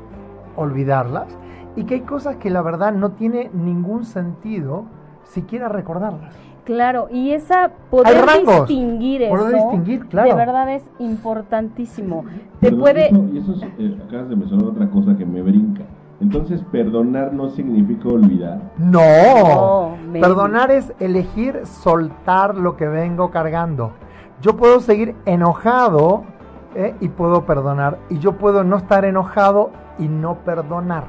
olvidarlas 0.57 1.37
y 1.75 1.85
que 1.85 1.95
hay 1.95 2.01
cosas 2.01 2.35
que 2.35 2.49
la 2.49 2.61
verdad 2.61 2.91
no 2.91 3.11
tiene 3.11 3.49
ningún 3.53 4.03
sentido 4.03 4.85
siquiera 5.27 5.69
recordarlas. 5.69 6.33
Claro, 6.65 7.07
y 7.09 7.31
esa 7.31 7.71
poder 7.89 8.25
rangos. 8.25 8.67
distinguir 8.67 9.21
eso, 9.21 9.35
Poder 9.35 9.55
distinguir, 9.55 10.05
claro. 10.07 10.29
de 10.29 10.35
verdad 10.35 10.73
es 10.73 10.83
importantísimo. 10.99 12.25
Te 12.59 12.67
Perdón, 12.67 12.79
puede, 12.81 13.05
eso- 13.07 13.25
y 13.33 13.37
eso 13.37 13.51
es, 13.53 13.63
eh, 13.79 13.97
acabas 14.05 14.29
de 14.29 14.35
mencionar 14.35 14.65
otra 14.67 14.89
cosa 14.89 15.15
que 15.17 15.25
me 15.25 15.41
brinca. 15.41 15.83
Entonces, 16.19 16.61
perdonar 16.71 17.31
no 17.31 17.49
significa 17.49 18.09
olvidar. 18.09 18.59
No, 18.79 19.95
perdonar 20.11 20.71
es 20.71 20.91
elegir 20.99 21.61
soltar 21.65 22.55
lo 22.55 22.75
que 22.75 22.87
vengo 22.87 23.29
cargando. 23.31 23.91
Yo 24.41 24.57
puedo 24.57 24.79
seguir 24.79 25.15
enojado 25.25 26.23
¿eh? 26.75 26.95
y 26.99 27.09
puedo 27.09 27.45
perdonar. 27.45 27.99
Y 28.09 28.17
yo 28.19 28.33
puedo 28.33 28.63
no 28.63 28.77
estar 28.77 29.05
enojado 29.05 29.69
y 29.99 30.07
no 30.07 30.35
perdonar. 30.39 31.03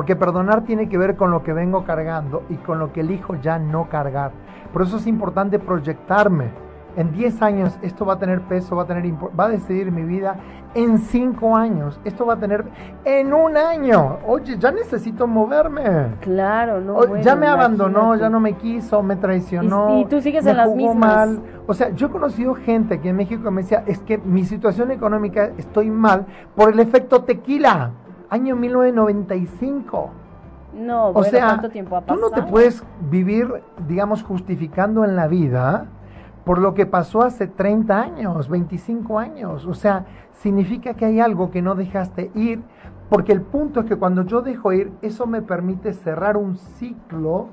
Porque 0.00 0.16
perdonar 0.16 0.64
tiene 0.64 0.88
que 0.88 0.96
ver 0.96 1.14
con 1.14 1.30
lo 1.30 1.42
que 1.42 1.52
vengo 1.52 1.84
cargando 1.84 2.44
y 2.48 2.54
con 2.54 2.78
lo 2.78 2.90
que 2.90 3.02
elijo 3.02 3.34
ya 3.34 3.58
no 3.58 3.90
cargar. 3.90 4.30
Por 4.72 4.80
eso 4.80 4.96
es 4.96 5.06
importante 5.06 5.58
proyectarme. 5.58 6.52
En 6.96 7.12
10 7.12 7.42
años 7.42 7.78
esto 7.82 8.06
va 8.06 8.14
a 8.14 8.18
tener 8.18 8.40
peso, 8.40 8.74
va 8.74 8.84
a, 8.84 8.86
tener, 8.86 9.12
va 9.38 9.44
a 9.44 9.48
decidir 9.50 9.92
mi 9.92 10.04
vida. 10.04 10.36
En 10.74 10.96
5 10.96 11.54
años 11.54 12.00
esto 12.02 12.24
va 12.24 12.32
a 12.32 12.36
tener... 12.38 12.64
En 13.04 13.34
un 13.34 13.58
año. 13.58 14.20
Oye, 14.26 14.56
ya 14.58 14.72
necesito 14.72 15.26
moverme. 15.26 15.82
Claro, 16.22 16.80
no. 16.80 17.18
ya 17.18 17.36
me 17.36 17.46
abandonó, 17.46 18.16
ya 18.16 18.30
no 18.30 18.40
me 18.40 18.54
quiso, 18.54 19.02
me 19.02 19.16
traicionó. 19.16 19.98
Y, 19.98 20.06
tú 20.06 20.22
sigues 20.22 20.46
en 20.46 20.56
las 20.56 20.74
mismas. 20.74 20.96
Mal. 20.96 21.42
O 21.66 21.74
sea, 21.74 21.90
yo 21.90 22.06
he 22.06 22.10
conocido 22.10 22.54
gente 22.54 22.94
aquí 22.94 23.10
en 23.10 23.16
México 23.16 23.44
que 23.44 23.50
me 23.50 23.60
decía, 23.60 23.84
es 23.86 23.98
que 23.98 24.16
mi 24.16 24.46
situación 24.46 24.92
económica 24.92 25.50
estoy 25.58 25.90
mal 25.90 26.24
por 26.56 26.72
el 26.72 26.80
efecto 26.80 27.22
tequila. 27.24 27.90
Año 28.30 28.56
1995. 28.56 30.10
No, 30.74 31.08
o 31.10 31.24
sea, 31.24 31.46
¿cuánto 31.46 31.70
tiempo 31.70 31.96
ha 31.96 32.00
pasado? 32.02 32.28
Tú 32.28 32.34
no 32.36 32.42
te 32.42 32.48
puedes 32.48 32.84
vivir, 33.10 33.62
digamos, 33.88 34.22
justificando 34.22 35.04
en 35.04 35.16
la 35.16 35.26
vida 35.26 35.88
por 36.44 36.58
lo 36.58 36.74
que 36.74 36.86
pasó 36.86 37.22
hace 37.22 37.46
30 37.46 38.00
años, 38.00 38.48
25 38.48 39.18
años. 39.18 39.66
O 39.66 39.74
sea, 39.74 40.06
significa 40.32 40.94
que 40.94 41.04
hay 41.04 41.20
algo 41.20 41.50
que 41.50 41.62
no 41.62 41.74
dejaste 41.74 42.30
ir, 42.34 42.62
porque 43.08 43.32
el 43.32 43.42
punto 43.42 43.80
es 43.80 43.86
que 43.86 43.96
cuando 43.96 44.24
yo 44.24 44.42
dejo 44.42 44.72
ir, 44.72 44.92
eso 45.02 45.26
me 45.26 45.42
permite 45.42 45.92
cerrar 45.92 46.36
un 46.36 46.56
ciclo, 46.56 47.48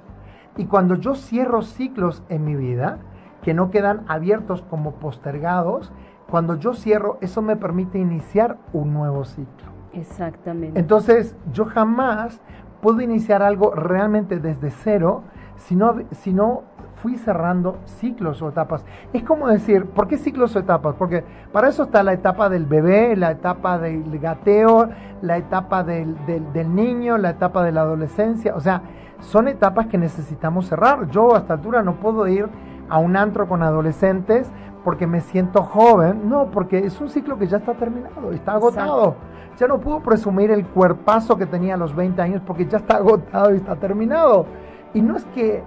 y 0.56 0.66
cuando 0.66 0.96
yo 0.96 1.16
cierro 1.16 1.62
ciclos 1.62 2.24
en 2.30 2.44
mi 2.44 2.56
vida, 2.56 3.00
que 3.42 3.54
no 3.54 3.70
quedan 3.70 4.04
abiertos 4.08 4.64
como 4.64 4.94
postergados, 4.94 5.92
cuando 6.30 6.56
yo 6.56 6.74
cierro, 6.74 7.18
eso 7.22 7.42
me 7.42 7.56
permite 7.56 8.00
iniciar 8.00 8.58
un 8.74 8.94
nuevo 8.94 9.26
ciclo. 9.26 9.67
Exactamente. 10.00 10.80
Entonces, 10.80 11.36
yo 11.52 11.66
jamás 11.66 12.40
puedo 12.82 13.02
iniciar 13.02 13.42
algo 13.42 13.72
realmente 13.72 14.40
desde 14.40 14.70
cero 14.70 15.24
si 15.58 15.76
no, 15.76 16.64
fui 17.02 17.16
cerrando 17.18 17.78
ciclos 17.86 18.42
o 18.42 18.50
etapas. 18.50 18.84
Es 19.14 19.24
como 19.24 19.48
decir, 19.48 19.86
¿por 19.86 20.08
qué 20.08 20.18
ciclos 20.18 20.56
o 20.56 20.60
etapas? 20.60 20.96
Porque 20.96 21.24
para 21.52 21.70
eso 21.70 21.84
está 21.84 22.02
la 22.02 22.14
etapa 22.14 22.50
del 22.50 22.66
bebé, 22.66 23.16
la 23.16 23.32
etapa 23.32 23.78
del 23.78 24.18
gateo, 24.20 24.90
la 25.22 25.38
etapa 25.38 25.84
del, 25.84 26.16
del, 26.26 26.76
niño, 26.76 27.18
la 27.18 27.32
etapa 27.32 27.64
de 27.64 27.72
la 27.72 27.82
adolescencia. 27.82 28.56
O 28.56 28.60
sea, 28.60 28.82
son 29.20 29.48
etapas 29.48 29.88
que 29.88 29.98
necesitamos 30.00 30.68
cerrar. 30.68 31.10
Yo 31.10 31.36
a 31.36 31.40
esta 31.40 31.54
altura 31.54 31.84
no 31.84 31.96
puedo 31.96 32.28
ir 32.28 32.50
a 32.90 32.98
un 32.98 33.16
antro 33.16 33.48
con 33.48 33.62
adolescentes 33.62 34.52
porque 34.88 35.06
me 35.06 35.20
siento 35.20 35.64
joven. 35.64 36.30
No, 36.30 36.46
porque 36.50 36.78
es 36.78 37.02
un 37.02 37.10
ciclo 37.10 37.38
que 37.38 37.46
ya 37.46 37.58
está 37.58 37.74
terminado, 37.74 38.32
está 38.32 38.54
agotado. 38.54 39.16
Ya 39.60 39.68
no 39.68 39.82
puedo 39.82 40.00
presumir 40.00 40.50
el 40.50 40.66
cuerpazo 40.66 41.38
que 41.38 41.46
tenía 41.46 41.74
a 41.74 41.78
los 41.78 41.94
20 41.94 42.22
años 42.22 42.42
porque 42.48 42.66
ya 42.68 42.78
está 42.78 42.96
agotado 42.96 43.54
y 43.54 43.58
está 43.58 43.76
terminado. 43.76 44.46
Y 44.94 45.02
no 45.02 45.18
es 45.18 45.26
que 45.36 45.62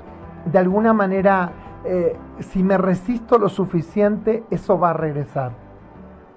de 0.46 0.58
alguna 0.58 0.94
manera, 0.94 1.52
eh, 1.84 2.16
si 2.38 2.62
me 2.62 2.78
resisto 2.78 3.36
lo 3.36 3.50
suficiente, 3.50 4.42
eso 4.50 4.78
va 4.78 4.88
a 4.88 4.94
regresar. 4.94 5.52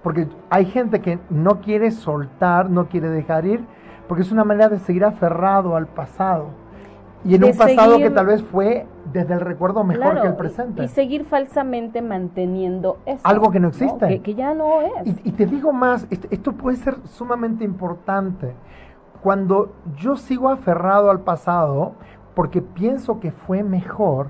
Porque 0.02 0.28
hay 0.50 0.66
gente 0.66 1.00
que 1.00 1.20
no 1.30 1.62
quiere 1.62 1.90
soltar, 1.90 2.70
no 2.70 2.90
quiere 2.90 3.08
dejar 3.08 3.46
ir, 3.46 3.64
porque 4.10 4.24
es 4.24 4.32
una 4.34 4.44
manera 4.44 4.68
de 4.68 4.80
seguir 4.80 5.06
aferrado 5.06 5.78
al 5.78 5.88
pasado. 5.88 6.48
Y 7.26 7.36
en 7.36 7.44
un 7.44 7.56
pasado 7.56 7.98
que 7.98 8.10
tal 8.10 8.26
vez 8.26 8.44
fue 8.44 8.86
desde 9.12 9.34
el 9.34 9.40
recuerdo 9.42 9.84
mejor 9.84 10.22
que 10.22 10.28
el 10.28 10.36
presente. 10.36 10.84
Y 10.84 10.88
seguir 10.88 11.26
falsamente 11.26 12.02
manteniendo 12.02 12.98
eso. 13.06 13.22
Algo 13.24 13.52
que 13.52 13.60
no 13.60 13.70
existe. 13.70 14.22
Que, 14.22 14.36
ya 14.36 14.54
no 14.54 14.82
es. 14.82 15.08
Y, 15.08 15.30
y 15.30 15.32
te 15.32 15.46
digo 15.46 15.72
más, 15.72 16.08
esto, 16.10 16.28
esto, 16.32 16.54
puede 16.54 16.78
ser 16.78 16.98
sumamente 17.06 17.64
importante. 17.64 18.54
Cuando 19.22 19.74
yo 19.96 20.18
sigo 20.18 20.50
aferrado 20.50 21.10
al 21.10 21.22
pasado, 21.22 21.94
porque 22.36 22.62
pienso 22.62 23.20
que 23.20 23.32
fue 23.32 23.64
mejor, 23.64 24.30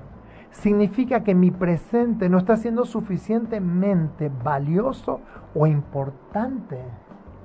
significa 0.50 1.24
que 1.24 1.34
mi 1.34 1.50
presente 1.50 2.28
no 2.28 2.38
está 2.38 2.56
siendo 2.56 2.84
suficientemente 2.84 4.30
valioso 4.42 5.20
o 5.54 5.66
importante. 5.66 6.78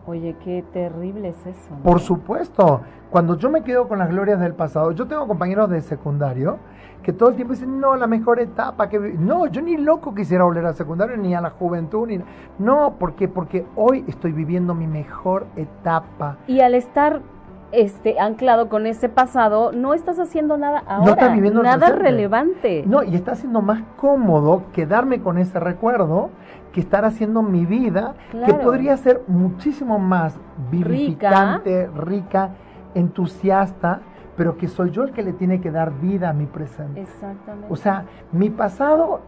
Oye, 0.10 0.36
qué 0.44 0.64
terrible 0.74 1.28
es 1.28 1.46
eso. 1.46 1.76
Por 1.84 2.00
supuesto, 2.00 2.82
cuando 3.12 3.38
yo 3.38 3.52
me 3.52 3.62
quedo 3.62 3.88
con 3.88 4.00
las 4.00 4.10
glorias 4.10 4.40
del 4.40 4.56
pasado, 4.56 4.92
yo 4.92 5.06
tengo 5.06 5.28
compañeros 5.28 5.70
de 5.70 5.82
secundario 5.82 6.58
que 7.04 7.14
todo 7.14 7.30
el 7.30 7.36
tiempo 7.36 7.54
dicen, 7.54 7.80
no, 7.80 7.96
la 7.96 8.08
mejor 8.08 8.40
etapa 8.40 8.90
que... 8.90 8.98
No, 8.98 9.46
yo 9.46 9.62
ni 9.62 9.78
loco 9.78 10.16
quisiera 10.16 10.46
volver 10.46 10.66
al 10.66 10.74
secundario, 10.74 11.16
ni 11.16 11.36
a 11.36 11.42
la 11.42 11.52
juventud, 11.52 12.08
ni... 12.08 12.20
No, 12.58 12.96
¿por 12.98 13.14
qué? 13.14 13.28
Porque 13.28 13.68
hoy 13.76 14.04
estoy 14.08 14.32
viviendo 14.32 14.74
mi 14.74 14.88
mejor 14.88 15.46
etapa. 15.56 16.38
Y 16.48 16.62
al 16.62 16.74
estar 16.74 17.22
este, 17.72 18.20
anclado 18.20 18.70
con 18.70 18.88
ese 18.88 19.10
pasado, 19.10 19.72
no 19.72 19.94
estás 19.94 20.20
haciendo 20.20 20.58
nada 20.58 20.84
ahora, 20.88 21.36
nada 21.36 21.90
relevante. 21.90 22.84
No, 22.86 23.04
y 23.04 23.16
está 23.16 23.36
siendo 23.36 23.62
más 23.62 23.84
cómodo 23.98 24.64
quedarme 24.74 25.22
con 25.22 25.38
ese 25.38 25.60
recuerdo 25.60 26.30
que 26.72 26.80
estar 26.80 27.06
haciendo 27.06 27.42
mi 27.42 27.66
vida, 27.66 28.16
que 28.46 28.54
podría 28.54 28.96
ser 28.98 29.24
muchísimo 29.28 30.00
más 30.00 30.40
vivificante, 30.72 31.88
rica. 31.96 32.52
entusiasta, 32.94 34.02
pero 34.36 34.58
que 34.58 34.68
soy 34.68 34.92
yo 34.92 35.04
el 35.04 35.12
que 35.12 35.24
le 35.24 35.34
tiene 35.34 35.62
que 35.62 35.72
dar 35.72 35.92
vida 36.00 36.30
a 36.30 36.34
mi 36.34 36.46
presente. 36.46 37.02
Exactamente. 37.02 37.68
O 37.70 37.76
sea, 37.76 38.06
mi 38.32 38.50
pasado, 38.50 39.22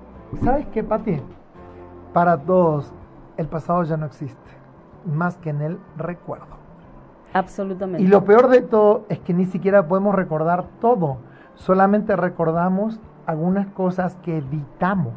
¿sabes 0.43 0.67
qué, 0.67 0.83
Pati? 0.83 1.21
Para 2.13 2.37
todos, 2.37 2.93
el 3.37 3.47
pasado 3.47 3.83
ya 3.83 3.97
no 3.97 4.05
existe, 4.05 4.51
más 5.05 5.37
que 5.37 5.49
en 5.49 5.61
el 5.61 5.79
recuerdo. 5.97 6.60
Absolutamente. 7.33 8.03
Y 8.03 8.07
lo 8.07 8.23
peor 8.25 8.49
de 8.49 8.61
todo 8.61 9.05
es 9.09 9.19
que 9.19 9.33
ni 9.33 9.45
siquiera 9.45 9.87
podemos 9.87 10.15
recordar 10.15 10.65
todo, 10.79 11.17
solamente 11.55 12.15
recordamos 12.15 12.99
algunas 13.25 13.67
cosas 13.67 14.15
que 14.23 14.37
editamos. 14.37 15.13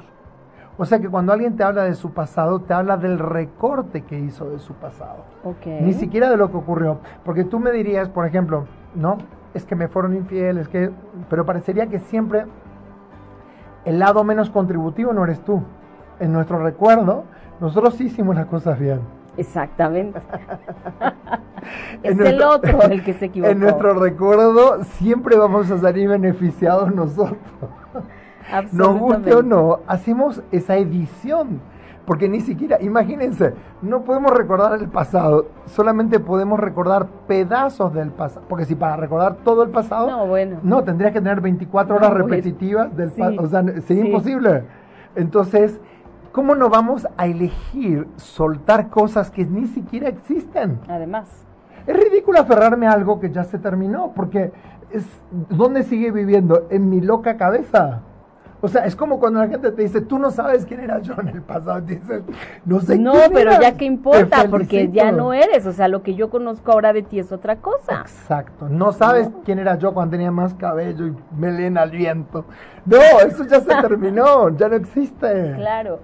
O 0.76 0.84
sea 0.84 0.98
que 0.98 1.08
cuando 1.08 1.32
alguien 1.32 1.56
te 1.56 1.62
habla 1.62 1.84
de 1.84 1.94
su 1.94 2.12
pasado, 2.12 2.60
te 2.60 2.74
habla 2.74 2.96
del 2.96 3.18
recorte 3.18 4.02
que 4.02 4.18
hizo 4.18 4.50
de 4.50 4.58
su 4.58 4.74
pasado. 4.74 5.24
Ni 5.66 5.92
siquiera 5.92 6.28
de 6.28 6.36
lo 6.36 6.50
que 6.50 6.56
ocurrió. 6.56 6.98
Porque 7.24 7.44
tú 7.44 7.60
me 7.60 7.70
dirías, 7.70 8.08
por 8.08 8.26
ejemplo, 8.26 8.64
¿no? 8.94 9.18
Es 9.54 9.64
que 9.64 9.76
me 9.76 9.86
fueron 9.86 10.14
infieles, 10.16 10.68
que... 10.68 10.90
pero 11.30 11.46
parecería 11.46 11.86
que 11.86 12.00
siempre 12.00 12.46
el 13.84 14.00
lado 14.00 14.24
menos 14.24 14.50
contributivo 14.50 15.12
no 15.12 15.22
eres 15.22 15.40
tú. 15.44 15.62
En 16.18 16.32
nuestro 16.32 16.58
recuerdo, 16.58 17.24
nosotros 17.60 17.94
sí 17.94 18.06
hicimos 18.06 18.34
las 18.34 18.46
cosas 18.46 18.78
bien. 18.78 19.00
Exactamente. 19.36 20.20
es 22.02 22.18
el 22.18 22.42
otro 22.42 22.82
el 22.82 23.02
que 23.04 23.14
se 23.14 23.26
equivocó. 23.26 23.50
En 23.50 23.60
nuestro 23.60 23.94
recuerdo 23.94 24.84
siempre 24.84 25.36
vamos 25.36 25.70
a 25.70 25.78
salir 25.78 26.08
beneficiados 26.08 26.94
nosotros. 26.94 27.38
Nos 28.72 28.98
guste 28.98 29.34
o 29.34 29.42
no, 29.42 29.80
hacemos 29.86 30.42
esa 30.52 30.76
edición. 30.76 31.60
Porque 32.06 32.28
ni 32.28 32.40
siquiera, 32.40 32.76
imagínense, 32.82 33.54
no 33.80 34.02
podemos 34.02 34.32
recordar 34.32 34.78
el 34.78 34.88
pasado, 34.88 35.46
solamente 35.64 36.20
podemos 36.20 36.60
recordar 36.60 37.06
pedazos 37.26 37.94
del 37.94 38.10
pasado. 38.10 38.44
Porque 38.46 38.66
si 38.66 38.74
para 38.74 38.96
recordar 38.96 39.36
todo 39.36 39.62
el 39.62 39.70
pasado, 39.70 40.10
no, 40.10 40.26
bueno. 40.26 40.58
no 40.62 40.84
tendría 40.84 41.12
que 41.12 41.20
tener 41.20 41.40
24 41.40 41.96
horas 41.96 42.12
repetitivas 42.12 42.94
del 42.94 43.10
pasado. 43.10 43.42
O 43.42 43.46
sea, 43.46 43.64
sería 43.80 44.04
imposible. 44.04 44.64
Entonces, 45.16 45.80
¿cómo 46.34 46.56
no 46.56 46.68
vamos 46.68 47.06
a 47.16 47.26
elegir 47.26 48.08
soltar 48.16 48.90
cosas 48.90 49.30
que 49.30 49.46
ni 49.46 49.68
siquiera 49.68 50.08
existen? 50.08 50.80
Además. 50.88 51.28
Es 51.86 51.96
ridículo 51.96 52.40
aferrarme 52.40 52.88
a 52.88 52.92
algo 52.92 53.20
que 53.20 53.30
ya 53.30 53.44
se 53.44 53.56
terminó, 53.58 54.12
porque 54.16 54.50
es, 54.90 55.06
¿dónde 55.48 55.84
sigue 55.84 56.10
viviendo? 56.10 56.66
En 56.70 56.90
mi 56.90 57.00
loca 57.00 57.36
cabeza. 57.36 58.00
O 58.64 58.68
sea, 58.68 58.86
es 58.86 58.96
como 58.96 59.20
cuando 59.20 59.40
la 59.40 59.48
gente 59.48 59.70
te 59.72 59.82
dice, 59.82 60.00
tú 60.00 60.18
no 60.18 60.30
sabes 60.30 60.64
quién 60.64 60.80
era 60.80 60.98
yo 61.00 61.12
en 61.20 61.28
el 61.28 61.42
pasado. 61.42 61.82
Dices, 61.82 62.22
no 62.64 62.80
sé 62.80 62.98
No, 62.98 63.12
pero 63.30 63.60
ya 63.60 63.76
que 63.76 63.84
importa, 63.84 64.46
porque 64.48 64.88
ya 64.90 65.12
no 65.12 65.34
eres. 65.34 65.66
O 65.66 65.72
sea, 65.72 65.86
lo 65.86 66.02
que 66.02 66.14
yo 66.14 66.30
conozco 66.30 66.72
ahora 66.72 66.94
de 66.94 67.02
ti 67.02 67.18
es 67.18 67.30
otra 67.30 67.56
cosa. 67.56 68.00
Exacto. 68.00 68.70
No 68.70 68.92
sabes 68.92 69.28
quién 69.44 69.58
era 69.58 69.76
yo 69.76 69.92
cuando 69.92 70.12
tenía 70.12 70.30
más 70.30 70.54
cabello 70.54 71.08
y 71.08 71.14
melena 71.38 71.82
al 71.82 71.90
viento. 71.90 72.46
No, 72.86 72.96
eso 73.26 73.44
ya 73.44 73.60
se 73.60 73.74
terminó, 73.82 74.48
ya 74.56 74.70
no 74.70 74.76
existe. 74.76 75.52
Claro. 75.56 75.98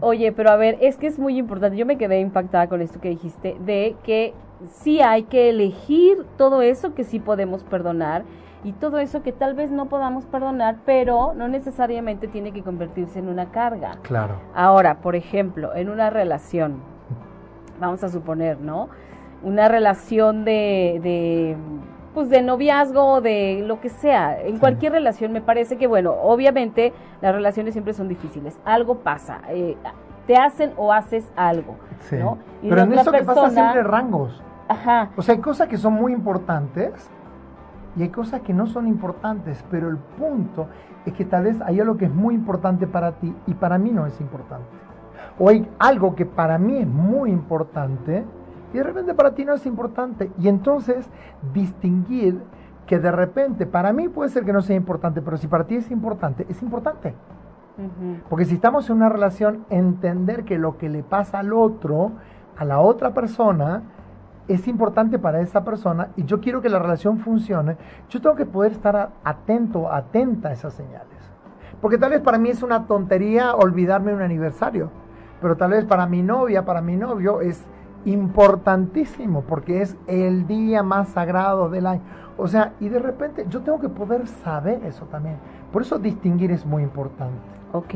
Oye, 0.00 0.32
pero 0.32 0.48
a 0.48 0.56
ver, 0.56 0.78
es 0.80 0.96
que 0.96 1.08
es 1.08 1.18
muy 1.18 1.36
importante. 1.36 1.76
Yo 1.76 1.84
me 1.84 1.98
quedé 1.98 2.20
impactada 2.20 2.68
con 2.68 2.80
esto 2.80 3.02
que 3.02 3.10
dijiste, 3.10 3.58
de 3.66 3.96
que 4.02 4.32
sí 4.80 5.02
hay 5.02 5.24
que 5.24 5.50
elegir 5.50 6.24
todo 6.38 6.62
eso 6.62 6.94
que 6.94 7.04
sí 7.04 7.20
podemos 7.20 7.64
perdonar 7.64 8.24
y 8.64 8.72
todo 8.72 8.98
eso 8.98 9.22
que 9.22 9.32
tal 9.32 9.54
vez 9.54 9.70
no 9.70 9.86
podamos 9.86 10.26
perdonar, 10.26 10.76
pero 10.84 11.32
no 11.34 11.48
necesariamente 11.48 12.26
tiene 12.28 12.52
que 12.52 12.62
convertirse 12.62 13.18
en 13.20 13.28
una 13.28 13.46
carga. 13.50 13.98
Claro. 14.02 14.34
Ahora, 14.54 14.96
por 15.00 15.14
ejemplo, 15.16 15.74
en 15.74 15.88
una 15.88 16.10
relación, 16.10 16.80
vamos 17.80 18.02
a 18.02 18.08
suponer, 18.08 18.60
¿no? 18.60 18.88
Una 19.42 19.68
relación 19.68 20.44
de, 20.44 21.00
de 21.02 21.56
pues 22.14 22.30
de 22.30 22.42
noviazgo, 22.42 23.20
de 23.20 23.62
lo 23.64 23.80
que 23.80 23.90
sea, 23.90 24.40
en 24.40 24.58
cualquier 24.58 24.90
relación 24.92 25.30
me 25.30 25.40
parece 25.40 25.76
que, 25.76 25.86
bueno, 25.86 26.12
obviamente 26.20 26.92
las 27.20 27.32
relaciones 27.32 27.74
siempre 27.74 27.92
son 27.92 28.08
difíciles, 28.08 28.58
algo 28.64 28.96
pasa, 29.00 29.40
eh, 29.50 29.76
te 30.26 30.36
hacen 30.36 30.72
o 30.76 30.92
haces 30.92 31.30
algo, 31.36 31.76
Sí. 32.00 32.16
¿no? 32.16 32.38
Y 32.62 32.68
Pero 32.70 32.82
en 32.82 32.92
eso 32.94 33.12
que 33.12 33.22
pasa 33.22 33.50
siempre 33.50 33.82
rangos. 33.84 34.42
Ajá, 34.66 35.10
O 35.16 35.22
sea, 35.22 35.34
hay 35.36 35.40
cosas 35.40 35.68
que 35.68 35.76
son 35.78 35.92
muy 35.94 36.12
importantes 36.12 37.08
y 37.96 38.02
hay 38.02 38.08
cosas 38.10 38.42
que 38.42 38.54
no 38.54 38.66
son 38.66 38.86
importantes, 38.86 39.64
pero 39.70 39.88
el 39.88 39.96
punto 39.96 40.68
es 41.06 41.12
que 41.12 41.24
tal 41.24 41.44
vez 41.44 41.60
hay 41.62 41.80
algo 41.80 41.96
que 41.96 42.06
es 42.06 42.14
muy 42.14 42.34
importante 42.34 42.86
para 42.86 43.12
ti 43.12 43.34
y 43.46 43.54
para 43.54 43.78
mí 43.78 43.90
no 43.90 44.06
es 44.06 44.20
importante. 44.20 44.68
O 45.38 45.48
hay 45.48 45.68
algo 45.78 46.14
que 46.14 46.26
para 46.26 46.58
mí 46.58 46.78
es 46.78 46.86
muy 46.86 47.30
importante 47.30 48.24
y 48.72 48.76
de 48.76 48.82
repente 48.82 49.14
para 49.14 49.34
ti 49.34 49.44
no 49.44 49.54
es 49.54 49.66
importante. 49.66 50.30
Y 50.38 50.48
entonces 50.48 51.08
distinguir 51.54 52.40
que 52.86 52.98
de 52.98 53.12
repente 53.12 53.66
para 53.66 53.92
mí 53.92 54.08
puede 54.08 54.30
ser 54.30 54.44
que 54.44 54.52
no 54.52 54.62
sea 54.62 54.76
importante, 54.76 55.22
pero 55.22 55.36
si 55.36 55.46
para 55.46 55.64
ti 55.64 55.76
es 55.76 55.90
importante, 55.90 56.46
es 56.48 56.62
importante. 56.62 57.14
Porque 58.28 58.44
si 58.44 58.56
estamos 58.56 58.90
en 58.90 58.96
una 58.96 59.08
relación, 59.08 59.64
entender 59.70 60.44
que 60.44 60.58
lo 60.58 60.78
que 60.78 60.88
le 60.88 61.04
pasa 61.04 61.38
al 61.38 61.52
otro, 61.52 62.10
a 62.56 62.64
la 62.64 62.80
otra 62.80 63.14
persona, 63.14 63.82
es 64.48 64.66
importante 64.66 65.18
para 65.18 65.40
esa 65.40 65.64
persona 65.64 66.08
y 66.16 66.24
yo 66.24 66.40
quiero 66.40 66.60
que 66.60 66.68
la 66.68 66.78
relación 66.78 67.18
funcione, 67.18 67.76
yo 68.08 68.20
tengo 68.20 68.34
que 68.34 68.46
poder 68.46 68.72
estar 68.72 69.10
atento, 69.22 69.92
atenta 69.92 70.48
a 70.48 70.52
esas 70.52 70.72
señales. 70.72 71.06
Porque 71.80 71.98
tal 71.98 72.10
vez 72.10 72.20
para 72.22 72.38
mí 72.38 72.48
es 72.48 72.62
una 72.62 72.86
tontería 72.86 73.54
olvidarme 73.54 74.14
un 74.14 74.22
aniversario, 74.22 74.90
pero 75.40 75.56
tal 75.56 75.70
vez 75.70 75.84
para 75.84 76.06
mi 76.06 76.22
novia, 76.22 76.64
para 76.64 76.80
mi 76.80 76.96
novio 76.96 77.40
es 77.40 77.64
importantísimo 78.04 79.42
porque 79.42 79.82
es 79.82 79.96
el 80.06 80.46
día 80.46 80.82
más 80.82 81.10
sagrado 81.10 81.68
del 81.68 81.86
año. 81.86 82.02
O 82.36 82.48
sea, 82.48 82.72
y 82.80 82.88
de 82.88 82.98
repente 82.98 83.46
yo 83.48 83.60
tengo 83.60 83.80
que 83.80 83.88
poder 83.88 84.26
saber 84.26 84.84
eso 84.84 85.06
también. 85.06 85.36
Por 85.72 85.82
eso 85.82 85.98
distinguir 85.98 86.50
es 86.50 86.64
muy 86.64 86.82
importante 86.82 87.57
ok, 87.72 87.94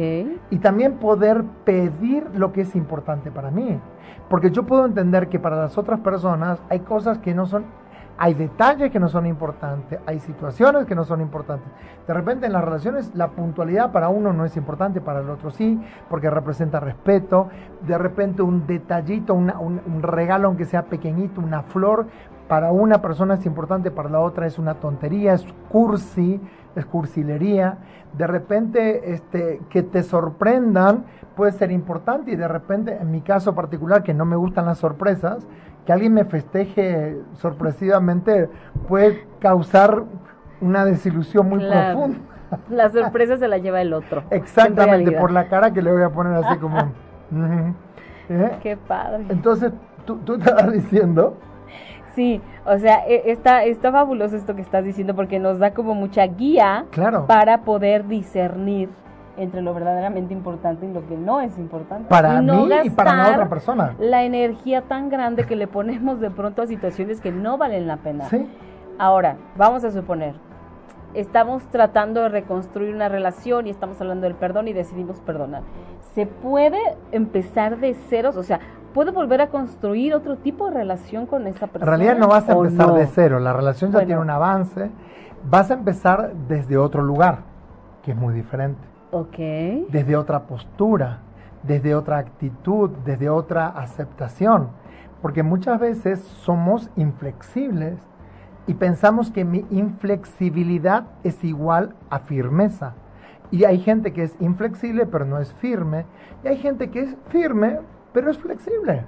y 0.51 0.59
también 0.59 0.95
poder 0.99 1.45
pedir 1.65 2.27
lo 2.35 2.53
que 2.53 2.63
es 2.63 2.75
importante 2.77 3.31
para 3.31 3.51
mí. 3.51 3.79
Porque 4.29 4.51
yo 4.51 4.65
puedo 4.65 4.85
entender 4.87 5.29
que 5.29 5.39
para 5.39 5.57
las 5.57 5.77
otras 5.79 6.01
personas 6.01 6.59
hay 6.69 6.81
cosas 6.81 7.19
que 7.19 7.35
no 7.35 7.47
son, 7.47 7.65
hay 8.19 8.35
detalles 8.35 8.91
que 8.91 9.01
no 9.01 9.09
son 9.09 9.27
importantes, 9.27 9.99
hay 10.07 10.21
situaciones 10.21 10.87
que 10.87 10.95
no 10.95 11.05
son 11.05 11.21
importantes. 11.21 11.69
De 12.07 12.15
repente 12.15 12.47
en 12.47 12.53
las 12.53 12.65
relaciones 12.65 13.15
la 13.15 13.29
puntualidad 13.29 13.93
para 13.93 14.09
uno 14.09 14.33
no 14.33 14.45
es 14.45 14.57
importante, 14.57 15.01
para 15.01 15.21
el 15.21 15.29
otro 15.31 15.51
sí, 15.51 15.81
porque 16.09 16.31
representa 16.31 16.81
respeto. 16.81 17.49
De 17.87 17.97
repente 17.99 18.43
un 18.43 18.67
detallito, 18.67 19.35
una- 19.35 19.59
un, 19.59 19.81
un 19.87 20.03
regalo 20.03 20.49
aunque 20.49 20.65
sea 20.65 20.85
pequeñito, 20.85 21.41
una 21.41 21.63
flor, 21.63 22.07
para 22.49 22.71
una 22.71 23.01
persona 23.01 23.35
es 23.35 23.47
importante, 23.47 23.91
para 23.91 24.11
la 24.11 24.21
otra 24.21 24.47
es 24.47 24.59
una 24.59 24.75
tontería, 24.75 25.33
es 25.33 25.47
cursi, 25.71 26.41
es 26.77 26.87
cursilería. 26.87 27.79
De 28.17 28.27
repente, 28.27 29.13
este, 29.13 29.61
que 29.71 29.83
te 29.83 30.03
sorprendan 30.03 31.05
puede 31.37 31.53
ser 31.53 31.71
importante 31.71 32.31
y 32.31 32.37
de 32.37 32.47
repente, 32.49 32.97
en 33.01 33.11
mi 33.11 33.23
caso 33.23 33.55
particular, 33.55 34.03
que 34.03 34.13
no 34.15 34.25
me 34.25 34.37
gustan 34.37 34.67
las 34.67 34.79
sorpresas, 34.79 35.47
que 35.87 35.93
alguien 35.93 36.15
me 36.15 36.25
festeje 36.25 37.17
sorpresivamente 37.35 38.49
puede 38.89 39.27
causar 39.41 40.05
una 40.61 40.85
desilusión 40.85 41.49
muy 41.49 41.59
Claro. 41.61 41.99
profunda. 41.99 42.19
la 42.69 42.91
sorpresa 42.91 43.37
se 43.39 43.49
la 43.49 43.59
lleva 43.59 43.81
el 43.81 43.93
otro. 43.95 44.23
en 44.31 44.39
Exactamente, 44.39 45.13
por 45.13 45.33
la 45.33 45.49
cara 45.49 45.73
que 45.73 45.81
le 45.83 45.91
voy 45.91 46.03
a 46.03 46.11
poner 46.11 46.35
así 46.35 46.59
como... 46.59 46.79
¿Eh? 48.29 48.59
Qué 48.63 48.77
padre. 48.77 49.25
Entonces, 49.31 49.73
tú, 50.05 50.19
tú 50.19 50.35
estabas 50.35 50.71
diciendo... 50.73 51.37
Sí, 52.15 52.41
o 52.67 52.79
sea, 52.79 53.07
e- 53.07 53.31
está, 53.31 53.65
está 53.65 53.91
fabuloso 53.91 54.37
esto 54.37 54.55
que 54.55 54.63
estás 54.63 54.85
diciendo 54.85 55.15
porque 55.15 55.39
nos 55.39 55.59
da 55.59 55.73
como 55.73 55.95
mucha 55.95 56.27
guía 56.27 56.85
Claro. 56.91 57.27
para 57.27 57.63
poder 57.63 58.07
discernir 58.07 58.89
entre 59.39 59.63
lo 59.63 59.73
verdaderamente 59.73 60.35
importante 60.35 60.85
y 60.85 60.93
lo 60.93 61.07
que 61.07 61.17
no 61.17 61.41
es 61.41 61.57
importante. 61.59 62.07
Para 62.09 62.43
y 62.43 62.45
no 62.45 62.67
mí 62.67 62.75
y 62.85 62.91
para 62.91 63.15
la 63.15 63.31
otra 63.31 63.49
persona. 63.49 63.95
La 63.99 64.25
energía 64.25 64.83
tan 64.83 65.09
grande 65.09 65.45
que 65.45 65.57
le 65.57 65.67
ponemos 65.67 66.21
de 66.21 66.31
pronto 66.31 66.61
a 66.63 66.67
situaciones 66.67 67.21
que 67.21 67.33
no 67.33 67.57
valen 67.57 67.87
la 67.87 67.97
pena. 67.97 68.25
Sí, 68.27 68.47
Ahora, 68.99 69.37
vamos 69.57 69.85
a 69.85 69.91
suponer, 69.91 70.35
estamos 71.15 71.63
tratando 71.69 72.21
de 72.23 72.29
reconstruir 72.29 72.95
una 72.95 73.09
relación 73.09 73.67
y 73.67 73.71
estamos 73.71 73.99
hablando 74.03 74.25
del 74.27 74.35
perdón 74.35 74.69
y 74.69 74.75
decidimos 74.75 75.19
perdonar. 75.21 75.63
¿Se 76.15 76.27
puede 76.27 76.79
empezar 77.11 77.79
de 77.79 77.95
ceros? 77.95 78.37
O 78.37 78.43
sea, 78.43 78.61
¿puedo 78.93 79.13
volver 79.13 79.41
a 79.41 79.49
construir 79.49 80.15
otro 80.15 80.37
tipo 80.37 80.69
de 80.69 80.75
relación 80.75 81.27
con 81.27 81.47
esa 81.47 81.67
en 81.67 81.71
persona? 81.73 81.97
realidad 81.97 82.19
no 82.19 82.29
vas 82.29 82.49
a 82.49 82.53
empezar 82.53 82.89
no? 82.89 82.95
de 82.95 83.07
cero, 83.07 83.41
la 83.41 83.53
relación 83.53 83.91
ya 83.91 83.99
Bueno. 83.99 84.07
tiene 84.07 84.21
un 84.23 84.31
avance, 84.31 84.91
vas 85.49 85.71
a 85.71 85.75
empezar 85.75 86.33
desde 86.49 86.77
otro 86.77 87.03
lugar, 87.03 87.39
que 88.03 88.13
es 88.13 88.17
muy 88.17 88.35
diferente, 88.35 88.81
Ok. 89.11 89.37
desde 89.91 90.17
otra 90.17 90.41
postura, 90.45 91.19
desde 91.63 91.95
otra 91.95 92.19
actitud, 92.19 92.91
desde 93.05 93.29
otra 93.29 93.69
aceptación, 93.69 94.69
porque 95.21 95.43
muchas 95.43 95.79
veces 95.79 96.21
somos 96.21 96.91
inflexibles 96.97 97.99
y 98.67 98.75
pensamos 98.75 99.31
que 99.31 99.45
mi 99.45 99.65
inflexibilidad 99.71 101.05
es 101.25 101.43
igual 101.45 101.95
a 102.11 102.21
firmeza. 102.21 102.95
Y 103.51 103.65
hay 103.65 103.79
gente 103.81 104.13
que 104.13 104.23
es 104.25 104.37
inflexible 104.41 105.07
pero 105.07 105.25
no 105.25 105.39
es 105.39 105.53
firme, 105.55 106.07
y 106.45 106.49
hay 106.49 106.57
gente 106.57 106.91
que 106.91 107.01
es 107.01 107.17
firme 107.29 107.79
pero 108.13 108.31
es 108.31 108.39
flexible. 108.39 109.05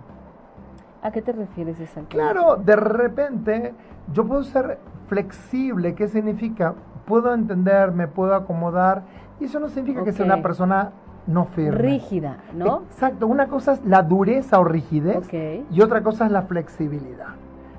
¿A 1.03 1.11
qué 1.11 1.21
te 1.21 1.33
refieres 1.33 1.79
exactamente? 1.81 2.17
Claro, 2.17 2.57
de 2.57 2.77
repente 2.77 3.75
yo 4.13 4.27
puedo 4.27 4.43
ser 4.43 4.79
flexible. 5.07 5.95
¿Qué 5.95 6.09
significa? 6.09 6.75
Puedo 7.07 7.35
entender, 7.35 7.93
me 7.93 8.09
puedo 8.09 8.35
acomodar. 8.35 9.03
Y 9.39 9.45
eso 9.45 9.61
no 9.61 9.69
significa 9.69 10.03
que 10.05 10.13
sea 10.13 10.25
una 10.25 10.41
persona 10.43 10.93
no 11.27 11.45
firme. 11.47 11.77
Rígida, 11.77 12.39
¿no? 12.55 12.83
Exacto. 12.91 13.27
Una 13.27 13.49
cosa 13.49 13.73
es 13.73 13.85
la 13.85 14.03
dureza 14.03 14.59
o 14.59 14.65
rigidez 14.65 15.19
Ok. 15.27 15.67
y 15.71 15.81
otra 15.83 16.03
cosa 16.03 16.27
es 16.27 16.33
la 16.33 16.43
flexibilidad. 16.43 17.35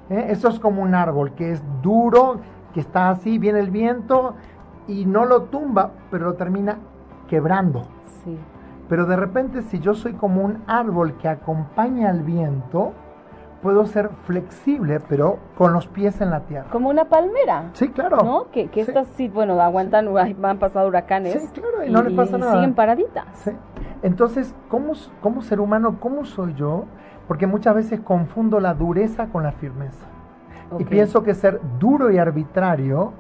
¿eh? 0.10 0.28
Eso 0.30 0.50
es 0.50 0.60
como 0.60 0.82
un 0.82 0.94
árbol 0.94 1.34
que 1.34 1.52
es 1.52 1.64
duro, 1.82 2.42
que 2.74 2.80
está 2.80 3.10
así, 3.10 3.40
viene 3.40 3.60
el 3.60 3.72
viento 3.72 4.36
y 4.88 5.06
no 5.06 5.26
lo 5.26 5.44
tumba, 5.44 5.92
pero 6.12 6.26
lo 6.26 6.34
termina 6.34 6.78
quebrando. 7.28 7.84
Sí. 8.24 8.38
Pero 8.90 9.06
de 9.06 9.16
repente 9.16 9.62
si 9.64 9.80
yo 9.80 9.94
soy 9.94 10.14
como 10.14 10.42
un 10.44 10.64
árbol 10.68 11.18
que 11.18 11.28
acompaña 11.28 12.10
al 12.10 12.22
viento, 12.22 12.94
puedo 13.62 13.86
ser 13.88 14.10
flexible, 14.26 15.00
pero 15.00 15.40
con 15.58 15.74
los 15.74 15.88
pies 15.88 16.22
en 16.22 16.30
la 16.30 16.42
tierra. 16.42 16.68
Como 16.72 16.90
una 16.90 17.06
palmera. 17.06 17.70
Sí, 17.74 17.90
claro. 17.90 18.18
¿No? 18.24 18.52
Que, 18.52 18.68
que 18.68 18.84
Sí. 18.84 18.92
estas 18.92 19.08
sí, 19.16 19.28
bueno, 19.28 19.60
aguantan, 19.60 20.08
han 20.44 20.60
pasado 20.60 20.88
huracanes. 20.88 21.34
Sí, 21.34 21.48
claro, 21.60 21.84
y 21.84 21.92
no 21.92 22.04
les 22.04 22.14
pasa 22.14 22.38
nada. 22.38 22.54
siguen 22.54 22.76
paraditas. 22.76 23.26
Sí. 23.44 23.52
Entonces, 24.04 24.54
¿cómo, 24.70 24.94
como 25.22 25.42
ser 25.42 25.60
humano, 25.60 25.98
cómo 26.00 26.26
soy 26.26 26.54
yo? 26.54 26.86
Porque 27.28 27.48
muchas 27.48 27.74
veces 27.74 28.00
confundo 28.02 28.60
la 28.60 28.76
dureza 28.76 29.28
con 29.28 29.42
la 29.42 29.52
firmeza. 29.54 30.06
Y 30.78 30.84
pienso 30.84 31.24
que 31.24 31.34
ser 31.34 31.60
duro 31.80 32.12
y 32.12 32.18
arbitrario 32.20 33.14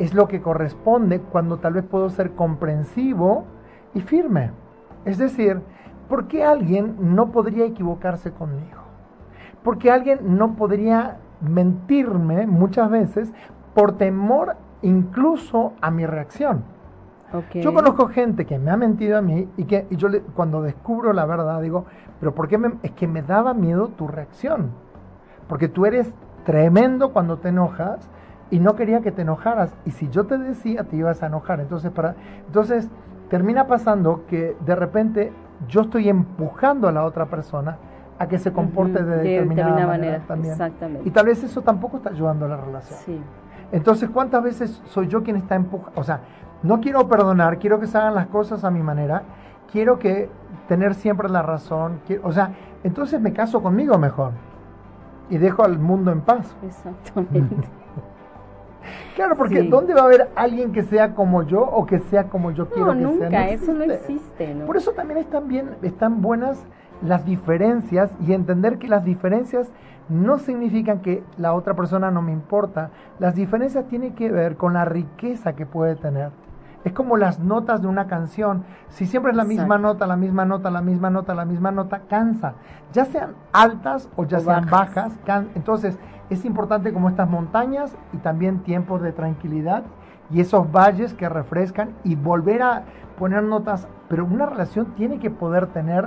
es 0.00 0.12
lo 0.12 0.26
que 0.26 0.40
corresponde 0.42 1.20
cuando 1.20 1.58
tal 1.58 1.74
vez 1.74 1.84
puedo 1.84 2.10
ser 2.10 2.32
comprensivo 2.32 3.44
y 3.94 4.00
firme. 4.00 4.50
Es 5.04 5.18
decir, 5.18 5.60
¿por 6.08 6.26
qué 6.28 6.44
alguien 6.44 6.96
no 7.14 7.30
podría 7.30 7.64
equivocarse 7.66 8.30
conmigo? 8.32 8.82
¿Por 9.62 9.78
qué 9.78 9.90
alguien 9.90 10.36
no 10.36 10.54
podría 10.56 11.16
mentirme 11.40 12.46
muchas 12.46 12.90
veces 12.90 13.32
por 13.74 13.96
temor 13.96 14.56
incluso 14.82 15.72
a 15.80 15.90
mi 15.90 16.06
reacción? 16.06 16.62
Ok. 17.32 17.56
Yo 17.56 17.72
conozco 17.74 18.06
gente 18.08 18.44
que 18.44 18.58
me 18.58 18.70
ha 18.70 18.76
mentido 18.76 19.18
a 19.18 19.22
mí 19.22 19.48
y 19.56 19.64
que 19.64 19.86
y 19.90 19.96
yo 19.96 20.08
le- 20.08 20.20
cuando 20.20 20.62
descubro 20.62 21.12
la 21.12 21.24
verdad 21.26 21.60
digo, 21.60 21.86
pero 22.20 22.34
¿por 22.34 22.48
qué 22.48 22.58
me- 22.58 22.74
es 22.82 22.92
que 22.92 23.08
me 23.08 23.22
daba 23.22 23.54
miedo 23.54 23.88
tu 23.88 24.06
reacción? 24.06 24.70
Porque 25.48 25.68
tú 25.68 25.84
eres 25.86 26.12
tremendo 26.44 27.12
cuando 27.12 27.38
te 27.38 27.48
enojas 27.48 28.08
y 28.50 28.60
no 28.60 28.76
quería 28.76 29.00
que 29.00 29.10
te 29.10 29.22
enojaras 29.22 29.74
y 29.84 29.90
si 29.92 30.08
yo 30.10 30.26
te 30.26 30.38
decía 30.38 30.84
te 30.84 30.96
ibas 30.96 31.22
a 31.22 31.26
enojar, 31.26 31.60
entonces 31.60 31.90
para 31.90 32.14
entonces 32.46 32.88
termina 33.34 33.66
pasando 33.66 34.26
que 34.28 34.56
de 34.64 34.76
repente 34.76 35.32
yo 35.66 35.80
estoy 35.80 36.08
empujando 36.08 36.86
a 36.86 36.92
la 36.92 37.02
otra 37.04 37.26
persona 37.26 37.78
a 38.16 38.28
que 38.28 38.38
se 38.38 38.52
comporte 38.52 39.00
Ujú, 39.02 39.10
de 39.10 39.16
determinada, 39.16 39.86
manera, 39.88 40.20
también. 40.20 40.52
Exactamente. 40.52 41.08
Y 41.08 41.10
tal 41.10 41.26
vez 41.26 41.42
eso 41.42 41.60
tampoco 41.62 41.96
está 41.96 42.10
ayudando 42.10 42.44
a 42.46 42.48
la 42.50 42.56
relación. 42.58 42.96
Sí. 43.04 43.20
Entonces, 43.72 44.08
¿cuántas 44.08 44.40
veces 44.44 44.80
soy 44.84 45.08
yo 45.08 45.24
quien 45.24 45.34
está 45.34 45.56
empujando? 45.56 46.00
O 46.00 46.04
sea, 46.04 46.20
no 46.62 46.80
quiero 46.80 47.08
perdonar, 47.08 47.58
quiero 47.58 47.80
que 47.80 47.88
se 47.88 47.98
hagan 47.98 48.14
las 48.14 48.28
cosas 48.28 48.62
a 48.62 48.70
mi 48.70 48.84
manera, 48.84 49.22
quiero 49.72 49.98
que 49.98 50.30
tener 50.68 50.94
siempre 50.94 51.28
la 51.28 51.42
razón, 51.42 51.98
quiero- 52.06 52.22
o 52.28 52.30
sea, 52.30 52.52
entonces 52.84 53.20
me 53.20 53.32
caso 53.32 53.60
conmigo 53.64 53.98
mejor 53.98 54.30
y 55.28 55.38
dejo 55.38 55.64
al 55.64 55.80
mundo 55.80 56.12
en 56.12 56.20
paz. 56.20 56.54
Exactamente. 56.62 57.56
Claro, 59.16 59.36
porque 59.36 59.62
Sí. 59.62 59.68
¿dónde 59.68 59.94
va 59.94 60.02
a 60.02 60.04
haber 60.04 60.30
alguien 60.36 60.72
que 60.72 60.82
sea 60.82 61.14
como 61.14 61.42
yo 61.42 61.60
o 61.62 61.86
que 61.86 61.98
sea 62.00 62.24
como 62.28 62.50
yo 62.50 62.68
quiero 62.70 62.94
no, 62.94 63.10
que 63.12 63.16
sea? 63.18 63.24
nunca, 63.28 63.48
eso 63.48 63.72
no 63.72 63.84
existe, 63.84 64.54
¿no? 64.54 64.66
Por 64.66 64.76
eso 64.76 64.92
también 64.92 65.18
están 65.18 65.48
bien, 65.48 65.70
están 65.82 66.20
buenas 66.22 66.64
las 67.02 67.24
diferencias 67.24 68.10
y 68.26 68.32
entender 68.32 68.78
que 68.78 68.88
las 68.88 69.04
diferencias 69.04 69.70
no 70.08 70.38
significan 70.38 71.00
que 71.00 71.22
la 71.38 71.54
otra 71.54 71.74
persona 71.74 72.10
no 72.10 72.22
me 72.22 72.32
importa. 72.32 72.90
Las 73.18 73.34
diferencias 73.34 73.86
tienen 73.88 74.14
que 74.14 74.30
ver 74.30 74.56
con 74.56 74.74
la 74.74 74.84
riqueza 74.84 75.54
que 75.54 75.64
puede 75.66 75.96
tener. 75.96 76.30
Es 76.84 76.92
como 76.92 77.16
las 77.16 77.40
notas 77.40 77.80
de 77.80 77.88
una 77.88 78.06
canción. 78.06 78.64
Si 78.90 79.06
siempre 79.06 79.30
es 79.30 79.36
la 79.38 79.44
misma 79.44 79.78
nota, 79.78 80.06
la 80.06 80.16
misma 80.16 80.44
nota, 80.44 80.70
la 80.70 80.82
misma 80.82 81.08
nota, 81.08 81.34
la 81.34 81.46
misma 81.46 81.70
nota, 81.70 82.00
cansa. 82.10 82.54
Ya 82.92 83.06
sean 83.06 83.30
altas 83.54 84.10
o 84.16 84.24
ya 84.26 84.36
O 84.36 84.40
sean 84.40 84.66
bajas. 84.70 84.94
bajas. 84.94 85.18
can- 85.24 85.48
Entonces, 85.54 85.98
es 86.30 86.44
importante 86.44 86.92
como 86.92 87.08
estas 87.08 87.28
montañas 87.28 87.96
y 88.12 88.18
también 88.18 88.60
tiempos 88.60 89.02
de 89.02 89.12
tranquilidad 89.12 89.84
y 90.30 90.40
esos 90.40 90.70
valles 90.70 91.14
que 91.14 91.28
refrescan 91.28 91.90
y 92.02 92.14
volver 92.14 92.62
a 92.62 92.82
poner 93.18 93.42
notas. 93.42 93.86
Pero 94.08 94.24
una 94.24 94.46
relación 94.46 94.94
tiene 94.94 95.18
que 95.18 95.30
poder 95.30 95.66
tener 95.68 96.06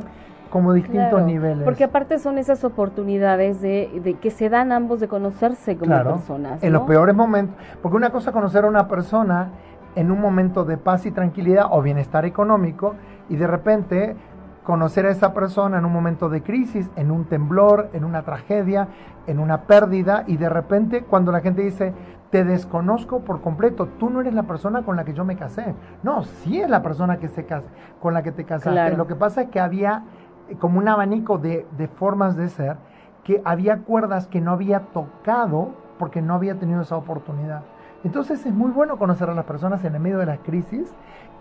como 0.50 0.74
distintos 0.74 1.10
Claro, 1.10 1.26
niveles. 1.26 1.64
Porque 1.64 1.84
aparte 1.84 2.20
son 2.20 2.38
esas 2.38 2.64
oportunidades 2.64 3.62
de, 3.62 4.02
de 4.04 4.16
que 4.16 4.32
se 4.32 4.50
dan 4.50 4.72
ambos 4.72 5.00
de 5.00 5.08
conocerse 5.08 5.76
como 5.76 5.92
Claro, 5.92 6.16
personas. 6.16 6.64
En 6.64 6.74
los 6.74 6.84
peores 6.84 7.16
momentos. 7.16 7.56
Porque 7.82 7.98
una 7.98 8.10
cosa 8.12 8.30
es 8.30 8.34
conocer 8.34 8.64
a 8.64 8.68
una 8.68 8.88
persona 8.88 9.50
en 9.96 10.12
un 10.12 10.22
momento 10.22 10.64
de 10.64 10.78
paz 10.78 11.06
y 11.06 11.12
tranquilidad 11.12 11.68
o 11.72 11.82
bienestar 11.82 12.24
económico 12.26 12.96
y 13.30 13.36
de 13.36 13.48
repente 13.48 14.16
conocer 14.68 15.06
a 15.06 15.12
esa 15.12 15.34
persona 15.34 15.78
en 15.78 15.86
un 15.86 15.94
momento 15.94 16.28
de 16.28 16.44
crisis, 16.44 16.92
en 16.98 17.10
un 17.10 17.24
temblor, 17.24 17.90
en 17.94 18.04
una 18.04 18.24
tragedia, 18.24 18.90
en 19.26 19.40
una 19.40 19.62
pérdida 19.62 20.26
y 20.28 20.36
de 20.36 20.50
repente 20.50 21.04
cuando 21.04 21.32
la 21.32 21.40
gente 21.40 21.62
dice 21.62 21.94
te 22.32 22.44
desconozco 22.44 23.22
por 23.22 23.40
completo, 23.40 23.88
tú 23.98 24.10
no 24.10 24.20
eres 24.20 24.34
la 24.34 24.44
persona 24.44 24.84
con 24.84 24.98
la 24.98 25.06
que 25.06 25.14
yo 25.14 25.24
me 25.24 25.38
casé. 25.38 25.74
No, 26.04 26.26
sí 26.26 26.60
es 26.60 26.70
la 26.70 26.82
persona 26.82 27.16
que 27.16 27.30
se 27.30 27.46
casa, 27.46 27.66
con 28.02 28.14
la 28.14 28.24
que 28.24 28.34
te 28.34 28.44
casaste. 28.44 28.72
Claro. 28.72 28.98
Lo 28.98 29.08
que 29.08 29.16
pasa 29.16 29.44
es 29.44 29.48
que 29.48 29.62
había 29.62 30.04
eh, 30.50 30.58
como 30.58 30.80
un 30.80 30.90
abanico 30.90 31.38
de, 31.38 31.66
de 31.78 31.88
formas 31.88 32.36
de 32.36 32.50
ser, 32.50 32.76
que 33.24 33.42
había 33.46 33.78
cuerdas 33.84 34.28
que 34.28 34.42
no 34.42 34.52
había 34.52 34.82
tocado 34.92 35.70
porque 35.98 36.22
no 36.22 36.34
había 36.34 36.56
tenido 36.56 36.82
esa 36.82 36.98
oportunidad. 36.98 37.62
Entonces 38.04 38.46
es 38.46 38.54
muy 38.54 38.72
bueno 38.72 38.98
conocer 38.98 39.30
a 39.30 39.34
las 39.34 39.46
personas 39.46 39.84
en 39.84 39.96
el 39.96 40.02
medio 40.02 40.20
de 40.20 40.26
las 40.26 40.40
crisis, 40.40 40.94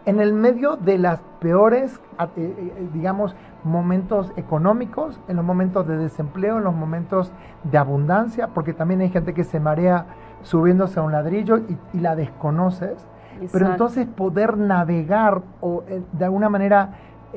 en 0.06 0.20
el 0.20 0.32
medio 0.32 0.76
de 0.76 0.98
las 0.98 1.20
peores, 1.40 2.00
eh, 2.18 2.26
eh, 2.36 2.88
digamos, 2.92 3.34
momentos 3.64 4.32
económicos, 4.36 5.20
en 5.28 5.36
los 5.36 5.44
momentos 5.44 5.86
de 5.86 5.96
desempleo, 5.96 6.58
en 6.58 6.64
los 6.64 6.74
momentos 6.74 7.32
de 7.64 7.76
abundancia, 7.76 8.48
porque 8.48 8.72
también 8.72 9.00
hay 9.00 9.10
gente 9.10 9.34
que 9.34 9.44
se 9.44 9.58
marea 9.58 10.06
subiéndose 10.42 11.00
a 11.00 11.02
un 11.02 11.12
ladrillo 11.12 11.58
y, 11.58 11.76
y 11.92 12.00
la 12.00 12.14
desconoces. 12.14 13.06
Pero 13.52 13.66
entonces 13.66 14.06
poder 14.06 14.56
navegar 14.56 15.42
o 15.60 15.82
eh, 15.88 16.02
de 16.12 16.24
alguna 16.24 16.48
manera 16.48 16.94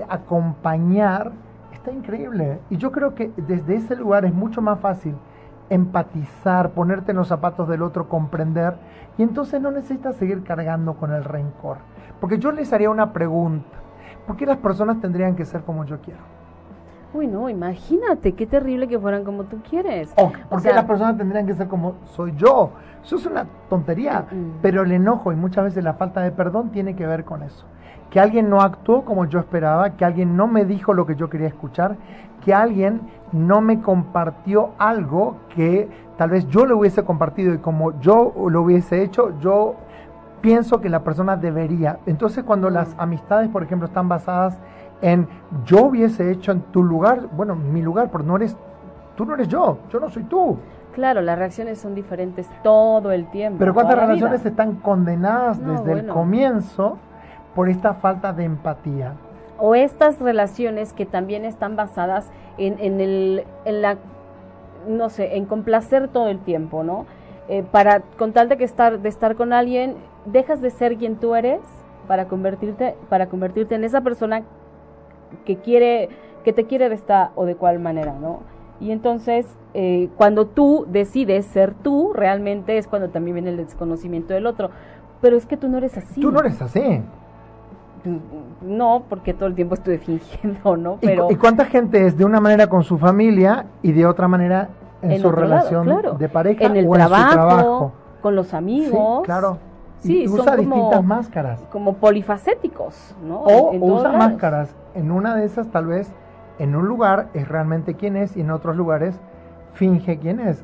acompañar 0.07 1.33
está 1.73 1.91
increíble. 1.91 2.59
Y 2.69 2.77
yo 2.77 2.91
creo 2.91 3.15
que 3.15 3.31
desde 3.35 3.75
ese 3.75 3.95
lugar 3.95 4.25
es 4.25 4.33
mucho 4.33 4.61
más 4.61 4.79
fácil 4.79 5.15
empatizar, 5.69 6.71
ponerte 6.71 7.11
en 7.11 7.17
los 7.17 7.27
zapatos 7.27 7.67
del 7.67 7.81
otro, 7.81 8.07
comprender. 8.09 8.75
Y 9.17 9.23
entonces 9.23 9.61
no 9.61 9.71
necesitas 9.71 10.15
seguir 10.15 10.43
cargando 10.43 10.93
con 10.95 11.11
el 11.11 11.23
rencor. 11.23 11.77
Porque 12.19 12.37
yo 12.39 12.51
les 12.51 12.71
haría 12.73 12.89
una 12.89 13.13
pregunta. 13.13 13.77
¿Por 14.25 14.35
qué 14.37 14.45
las 14.45 14.57
personas 14.57 14.99
tendrían 15.01 15.35
que 15.35 15.45
ser 15.45 15.61
como 15.61 15.85
yo 15.85 15.99
quiero? 16.01 16.19
Uy, 17.13 17.25
no, 17.27 17.49
imagínate, 17.49 18.33
qué 18.33 18.45
terrible 18.45 18.87
que 18.87 18.99
fueran 18.99 19.23
como 19.23 19.45
tú 19.45 19.61
quieres. 19.67 20.13
¿O 20.15 20.31
por 20.49 20.59
qué 20.59 20.67
sea- 20.67 20.75
las 20.75 20.85
personas 20.85 21.17
tendrían 21.17 21.47
que 21.47 21.55
ser 21.55 21.67
como 21.67 21.95
soy 22.05 22.33
yo? 22.35 22.71
Eso 23.03 23.15
es 23.15 23.25
una 23.25 23.45
tontería. 23.69 24.25
Mm. 24.29 24.59
Pero 24.61 24.83
el 24.83 24.91
enojo 24.91 25.31
y 25.31 25.35
muchas 25.35 25.63
veces 25.63 25.83
la 25.83 25.93
falta 25.93 26.21
de 26.21 26.31
perdón 26.31 26.69
tiene 26.69 26.95
que 26.95 27.07
ver 27.07 27.23
con 27.25 27.41
eso. 27.41 27.65
Que 28.09 28.19
alguien 28.19 28.49
no 28.49 28.61
actuó 28.61 29.05
como 29.05 29.25
yo 29.25 29.39
esperaba, 29.39 29.91
que 29.91 30.05
alguien 30.05 30.35
no 30.35 30.47
me 30.47 30.65
dijo 30.65 30.93
lo 30.93 31.05
que 31.05 31.15
yo 31.15 31.29
quería 31.29 31.47
escuchar, 31.47 31.95
que 32.43 32.53
alguien 32.53 33.01
no 33.31 33.61
me 33.61 33.81
compartió 33.81 34.71
algo 34.77 35.37
que 35.55 35.87
tal 36.17 36.31
vez 36.31 36.47
yo 36.47 36.65
le 36.65 36.73
hubiese 36.73 37.03
compartido 37.03 37.53
y 37.53 37.59
como 37.59 37.99
yo 37.99 38.33
lo 38.49 38.61
hubiese 38.61 39.03
hecho, 39.03 39.39
yo 39.39 39.75
pienso 40.41 40.81
que 40.81 40.89
la 40.89 41.03
persona 41.03 41.35
debería. 41.37 41.99
Entonces 42.05 42.43
cuando 42.43 42.69
las 42.69 42.95
amistades, 42.97 43.49
por 43.49 43.63
ejemplo, 43.63 43.87
están 43.87 44.09
basadas 44.09 44.59
en 45.01 45.27
yo 45.65 45.85
hubiese 45.85 46.31
hecho 46.31 46.51
en 46.51 46.61
tu 46.61 46.83
lugar, 46.83 47.27
bueno, 47.35 47.55
mi 47.55 47.81
lugar, 47.81 48.09
pero 48.11 48.23
no 48.23 48.35
eres, 48.35 48.57
tú 49.15 49.25
no 49.25 49.33
eres 49.33 49.47
yo, 49.47 49.79
yo 49.89 49.99
no 49.99 50.09
soy 50.09 50.23
tú. 50.23 50.57
Claro, 50.93 51.21
las 51.21 51.37
reacciones 51.37 51.79
son 51.79 51.95
diferentes 51.95 52.49
todo 52.63 53.11
el 53.11 53.29
tiempo. 53.29 53.59
Pero 53.59 53.73
¿cuántas 53.73 53.97
relaciones 53.97 54.41
vida. 54.41 54.49
están 54.49 54.75
condenadas 54.75 55.59
No, 55.59 55.73
desde 55.73 55.99
el 55.99 56.07
comienzo 56.07 56.97
por 57.59 57.67
esta 57.67 57.95
falta 57.95 58.31
de 58.31 58.45
empatía? 58.45 59.15
O 59.57 59.75
estas 59.75 60.21
relaciones 60.21 60.93
que 60.93 61.05
también 61.05 61.43
están 61.43 61.75
basadas 61.75 62.31
en, 62.57 62.79
en, 62.79 63.01
el, 63.01 63.43
en 63.65 63.81
la, 63.81 63.97
no 64.87 65.09
sé, 65.09 65.35
en 65.35 65.43
complacer 65.43 66.07
todo 66.07 66.29
el 66.29 66.39
tiempo, 66.39 66.85
¿no? 66.85 67.05
Eh, 67.49 67.65
para, 67.69 67.99
con 68.17 68.31
tal 68.31 68.47
de 68.47 68.55
que 68.55 68.63
estar, 68.63 69.01
de 69.01 69.09
estar 69.09 69.35
con 69.35 69.51
alguien, 69.51 69.95
dejas 70.25 70.61
de 70.61 70.69
ser 70.69 70.95
quien 70.95 71.17
tú 71.17 71.35
eres 71.35 71.59
para 72.07 72.29
convertirte, 72.29 72.95
para 73.09 73.27
convertirte 73.27 73.75
en 73.75 73.83
esa 73.83 73.99
persona 73.99 74.43
que 75.43 75.57
quiere, 75.57 76.07
que 76.45 76.53
te 76.53 76.63
quiere 76.63 76.87
de 76.87 76.95
esta 76.95 77.31
o 77.35 77.43
de 77.43 77.55
cual 77.55 77.79
manera, 77.79 78.13
¿no? 78.13 78.39
Y 78.79 78.91
entonces, 78.91 79.45
eh, 79.73 80.07
cuando 80.15 80.47
tú 80.47 80.85
decides 80.87 81.45
ser 81.45 81.73
tú, 81.73 82.13
realmente 82.13 82.77
es 82.77 82.87
cuando 82.87 83.09
también 83.09 83.35
viene 83.35 83.49
el 83.49 83.57
desconocimiento 83.57 84.33
del 84.33 84.45
otro. 84.45 84.69
Pero 85.19 85.35
es 85.35 85.45
que 85.45 85.57
tú 85.57 85.67
no 85.67 85.79
eres 85.79 85.97
así. 85.97 86.21
Tú 86.21 86.31
no 86.31 86.39
eres 86.39 86.61
así. 86.61 87.01
No, 88.61 89.03
porque 89.09 89.33
todo 89.33 89.47
el 89.47 89.55
tiempo 89.55 89.75
estuve 89.75 89.97
fingiendo, 89.99 90.77
¿no? 90.77 90.97
¿Y, 91.01 91.05
Pero 91.07 91.27
cu- 91.27 91.33
y 91.33 91.35
cuánta 91.35 91.65
gente 91.65 92.05
es 92.05 92.17
de 92.17 92.25
una 92.25 92.39
manera 92.39 92.67
con 92.67 92.83
su 92.83 92.97
familia 92.97 93.65
y 93.81 93.91
de 93.91 94.05
otra 94.05 94.27
manera 94.27 94.69
en, 95.01 95.11
en 95.13 95.21
su 95.21 95.27
lado, 95.29 95.41
relación 95.41 95.83
claro. 95.85 96.13
de 96.13 96.29
pareja 96.29 96.65
en 96.65 96.75
el 96.77 96.87
o 96.87 96.91
trabajo, 96.91 97.23
en 97.23 97.29
su 97.29 97.33
trabajo? 97.35 97.91
con 98.21 98.35
los 98.35 98.53
amigos. 98.53 99.19
Sí, 99.19 99.25
claro. 99.25 99.57
Sí, 99.99 100.23
y 100.23 100.27
son 100.27 100.39
usa 100.41 100.55
como- 100.57 100.75
distintas 100.75 101.03
máscaras. 101.03 101.61
Como 101.71 101.93
polifacéticos, 101.95 103.15
¿no? 103.25 103.41
O, 103.41 103.73
En 103.73 103.81
o 103.83 103.85
usa 103.85 104.09
lados. 104.11 104.17
máscaras. 104.17 104.75
En 104.95 105.11
una 105.11 105.35
de 105.35 105.45
esas, 105.45 105.67
tal 105.69 105.87
vez, 105.87 106.11
en 106.57 106.75
un 106.75 106.87
lugar 106.87 107.27
es 107.33 107.47
realmente 107.47 107.95
quién 107.95 108.15
es 108.15 108.35
y 108.37 108.41
en 108.41 108.51
otros 108.51 108.75
lugares 108.75 109.19
finge 109.73 110.17
quién 110.17 110.39
es. 110.39 110.63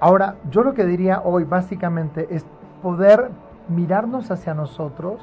Ahora, 0.00 0.36
yo 0.50 0.62
lo 0.62 0.74
que 0.74 0.84
diría 0.84 1.20
hoy 1.24 1.44
básicamente 1.44 2.26
es 2.30 2.44
poder 2.82 3.30
mirarnos 3.68 4.30
hacia 4.30 4.54
nosotros 4.54 5.20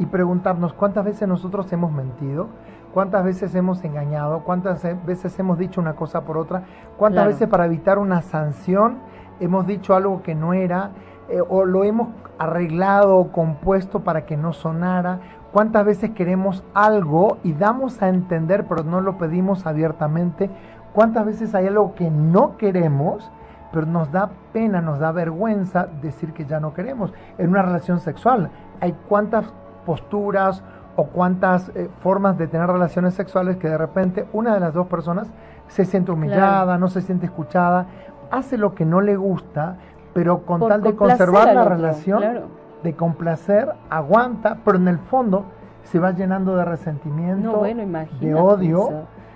y 0.00 0.06
preguntarnos 0.06 0.72
cuántas 0.72 1.04
veces 1.04 1.28
nosotros 1.28 1.70
hemos 1.72 1.92
mentido, 1.92 2.48
cuántas 2.94 3.22
veces 3.22 3.54
hemos 3.54 3.84
engañado, 3.84 4.40
cuántas 4.40 4.82
veces 5.04 5.38
hemos 5.38 5.58
dicho 5.58 5.80
una 5.80 5.92
cosa 5.94 6.22
por 6.22 6.38
otra, 6.38 6.62
cuántas 6.96 7.18
Claro. 7.24 7.30
veces 7.30 7.48
para 7.48 7.66
evitar 7.66 7.98
una 7.98 8.22
sanción 8.22 8.96
hemos 9.40 9.66
dicho 9.66 9.94
algo 9.94 10.22
que 10.22 10.34
no 10.34 10.54
era 10.54 10.90
eh, 11.28 11.40
o 11.46 11.64
lo 11.66 11.84
hemos 11.84 12.08
arreglado 12.38 13.16
o 13.18 13.30
compuesto 13.30 14.00
para 14.00 14.24
que 14.24 14.36
no 14.36 14.52
sonara. 14.54 15.20
¿Cuántas 15.52 15.84
veces 15.84 16.10
queremos 16.10 16.64
algo 16.74 17.36
y 17.44 17.52
damos 17.52 18.00
a 18.02 18.08
entender 18.08 18.64
pero 18.66 18.82
no 18.84 19.00
lo 19.02 19.18
pedimos 19.18 19.66
abiertamente? 19.66 20.48
¿Cuántas 20.94 21.26
veces 21.26 21.54
hay 21.54 21.66
algo 21.66 21.94
que 21.94 22.10
no 22.10 22.56
queremos 22.56 23.30
pero 23.72 23.86
nos 23.86 24.10
da 24.10 24.30
pena, 24.52 24.80
nos 24.80 24.98
da 24.98 25.12
vergüenza 25.12 25.86
decir 26.02 26.32
que 26.32 26.46
ya 26.46 26.58
no 26.58 26.72
queremos? 26.72 27.12
En 27.38 27.50
una 27.50 27.62
relación 27.62 28.00
sexual 28.00 28.50
hay 28.80 28.96
cuántas 29.08 29.52
posturas 29.86 30.62
o 30.96 31.04
cuántas 31.06 31.70
eh, 31.74 31.88
formas 32.00 32.36
de 32.38 32.46
tener 32.46 32.66
relaciones 32.68 33.14
sexuales 33.14 33.56
que 33.56 33.68
de 33.68 33.78
repente 33.78 34.26
una 34.32 34.54
de 34.54 34.60
las 34.60 34.74
dos 34.74 34.86
personas 34.86 35.28
se 35.68 35.84
siente 35.84 36.10
humillada, 36.12 36.64
Claro. 36.64 36.78
no 36.80 36.88
se 36.88 37.00
siente 37.00 37.26
escuchada, 37.26 37.86
hace 38.30 38.58
lo 38.58 38.74
que 38.74 38.84
no 38.84 39.00
le 39.00 39.16
gusta, 39.16 39.76
pero 40.12 40.44
con 40.44 40.58
Por 40.60 40.70
tal 40.70 40.82
de 40.82 40.94
conservar 40.96 41.52
la 41.54 41.62
otro, 41.62 41.74
relación, 41.76 42.18
claro. 42.20 42.42
de 42.82 42.94
complacer, 42.94 43.68
aguanta, 43.88 44.58
pero 44.64 44.78
en 44.78 44.88
el 44.88 44.98
fondo 44.98 45.44
se 45.84 45.98
va 45.98 46.10
llenando 46.10 46.56
de 46.56 46.64
resentimiento, 46.64 47.52
No, 47.52 47.58
bueno, 47.58 47.82
imagínate. 47.82 48.26
de 48.26 48.34
odio. 48.34 48.88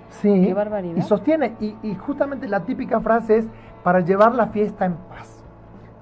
Sí, 0.09 0.45
Qué 0.47 0.53
barbaridad. 0.53 0.95
y 0.95 1.01
sostiene. 1.01 1.55
Y, 1.59 1.75
y 1.83 1.95
justamente 1.95 2.47
la 2.47 2.61
típica 2.61 2.99
frase 3.01 3.37
es 3.37 3.47
para 3.83 3.99
llevar 4.01 4.35
la 4.35 4.47
fiesta 4.47 4.85
en 4.85 4.93
paz. 5.09 5.43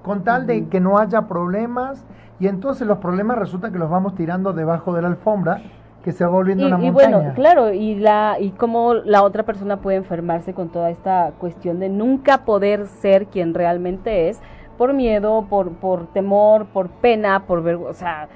Con 0.04 0.22
tal 0.22 0.46
de 0.46 0.68
que 0.68 0.78
no 0.80 0.98
haya 0.98 1.22
problemas. 1.22 2.04
Y 2.40 2.48
entonces 2.48 2.86
los 2.86 2.98
problemas 2.98 3.38
resulta 3.38 3.70
que 3.70 3.78
los 3.78 3.88
vamos 3.90 4.14
tirando 4.14 4.52
debajo 4.52 4.92
de 4.92 5.02
la 5.02 5.08
alfombra, 5.08 5.62
que 6.02 6.12
se 6.12 6.24
va 6.24 6.30
volviendo 6.30 6.64
y, 6.64 6.66
una 6.72 6.78
y 6.84 6.90
montaña. 6.90 7.16
bueno, 7.18 7.34
claro, 7.34 7.72
y 7.72 7.94
la 7.94 8.36
y 8.38 8.50
cómo 8.50 8.92
la 8.94 9.22
otra 9.22 9.44
persona 9.44 9.78
puede 9.78 9.96
enfermarse 9.96 10.52
con 10.52 10.68
toda 10.68 10.90
esta 10.90 11.32
cuestión 11.38 11.78
de 11.80 11.88
nunca 11.88 12.44
poder 12.44 12.86
ser 12.86 13.26
quien 13.26 13.54
realmente 13.54 14.28
es 14.28 14.40
por 14.76 14.92
miedo, 14.92 15.46
por 15.48 15.70
por 15.72 16.06
temor, 16.08 16.66
por 16.66 16.88
pena, 16.88 17.44
por 17.46 17.62
vergüenza, 17.62 17.90
o 17.90 17.98
sea, 17.98 18.28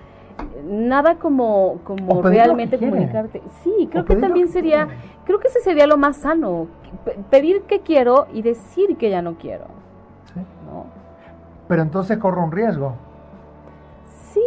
nada 0.67 1.17
como 1.17 1.81
como 1.85 2.23
realmente 2.23 2.79
comunicarte. 2.79 3.43
Sí, 3.63 3.89
creo 3.91 4.05
O 4.05 4.07
que 4.07 4.17
también 4.17 4.47
que 4.47 4.53
sería 4.53 4.87
quiere. 4.87 5.01
creo 5.25 5.41
que 5.41 5.49
ese 5.49 5.61
sería 5.61 5.87
lo 5.87 5.99
más 5.99 6.17
sano, 6.19 6.69
pe- 7.05 7.19
pedir 7.29 7.63
que 7.63 7.81
quiero 7.81 8.29
y 8.33 8.41
decir 8.43 8.97
que 8.97 9.11
ya 9.11 9.21
no 9.21 9.35
quiero, 9.35 9.65
Sí. 10.33 10.41
¿no? 10.65 10.87
Pero 11.67 11.83
entonces 11.83 12.17
corro 12.19 12.45
un 12.45 12.53
riesgo. 12.53 12.95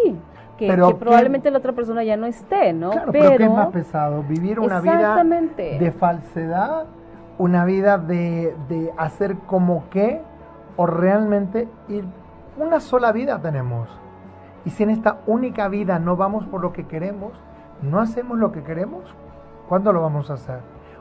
Sí, 0.04 0.20
que, 0.58 0.68
Pero 0.68 0.88
que 0.88 0.94
¿qué- 0.94 1.00
probablemente 1.00 1.52
la 1.52 1.58
otra 1.58 1.74
persona 1.74 2.04
ya 2.04 2.18
no 2.18 2.26
esté, 2.28 2.74
¿no? 2.74 2.92
Claro, 2.92 3.12
pero, 3.12 3.38
¿qué 3.38 3.44
es 3.46 3.52
más 3.52 3.68
pesado? 3.68 4.24
¿Vivir 4.24 4.60
una 4.60 4.80
vida 4.80 5.16
de 5.80 5.92
falsedad? 5.92 6.86
¿Una 7.38 7.66
vida 7.66 7.98
de, 7.98 8.56
de 8.70 8.92
hacer 8.98 9.36
como 9.48 9.84
qué? 9.90 10.22
¿O 10.78 10.86
realmente 10.86 11.68
ir? 11.90 12.06
Una 12.58 12.80
sola 12.80 13.12
vida 13.12 13.40
tenemos. 13.42 13.90
Y 14.66 14.70
si 14.70 14.84
en 14.84 14.92
esta 14.92 15.18
única 15.26 15.68
vida 15.68 15.98
no 15.98 16.16
vamos 16.16 16.46
por 16.46 16.62
lo 16.62 16.72
que 16.72 16.86
queremos, 16.86 17.32
no 17.82 18.00
hacemos 18.00 18.38
lo 18.38 18.52
que 18.52 18.62
queremos, 18.62 19.04
¿cuándo 19.68 19.92
lo 19.92 20.02
vamos 20.02 20.30
a 20.30 20.34
hacer? 20.34 20.60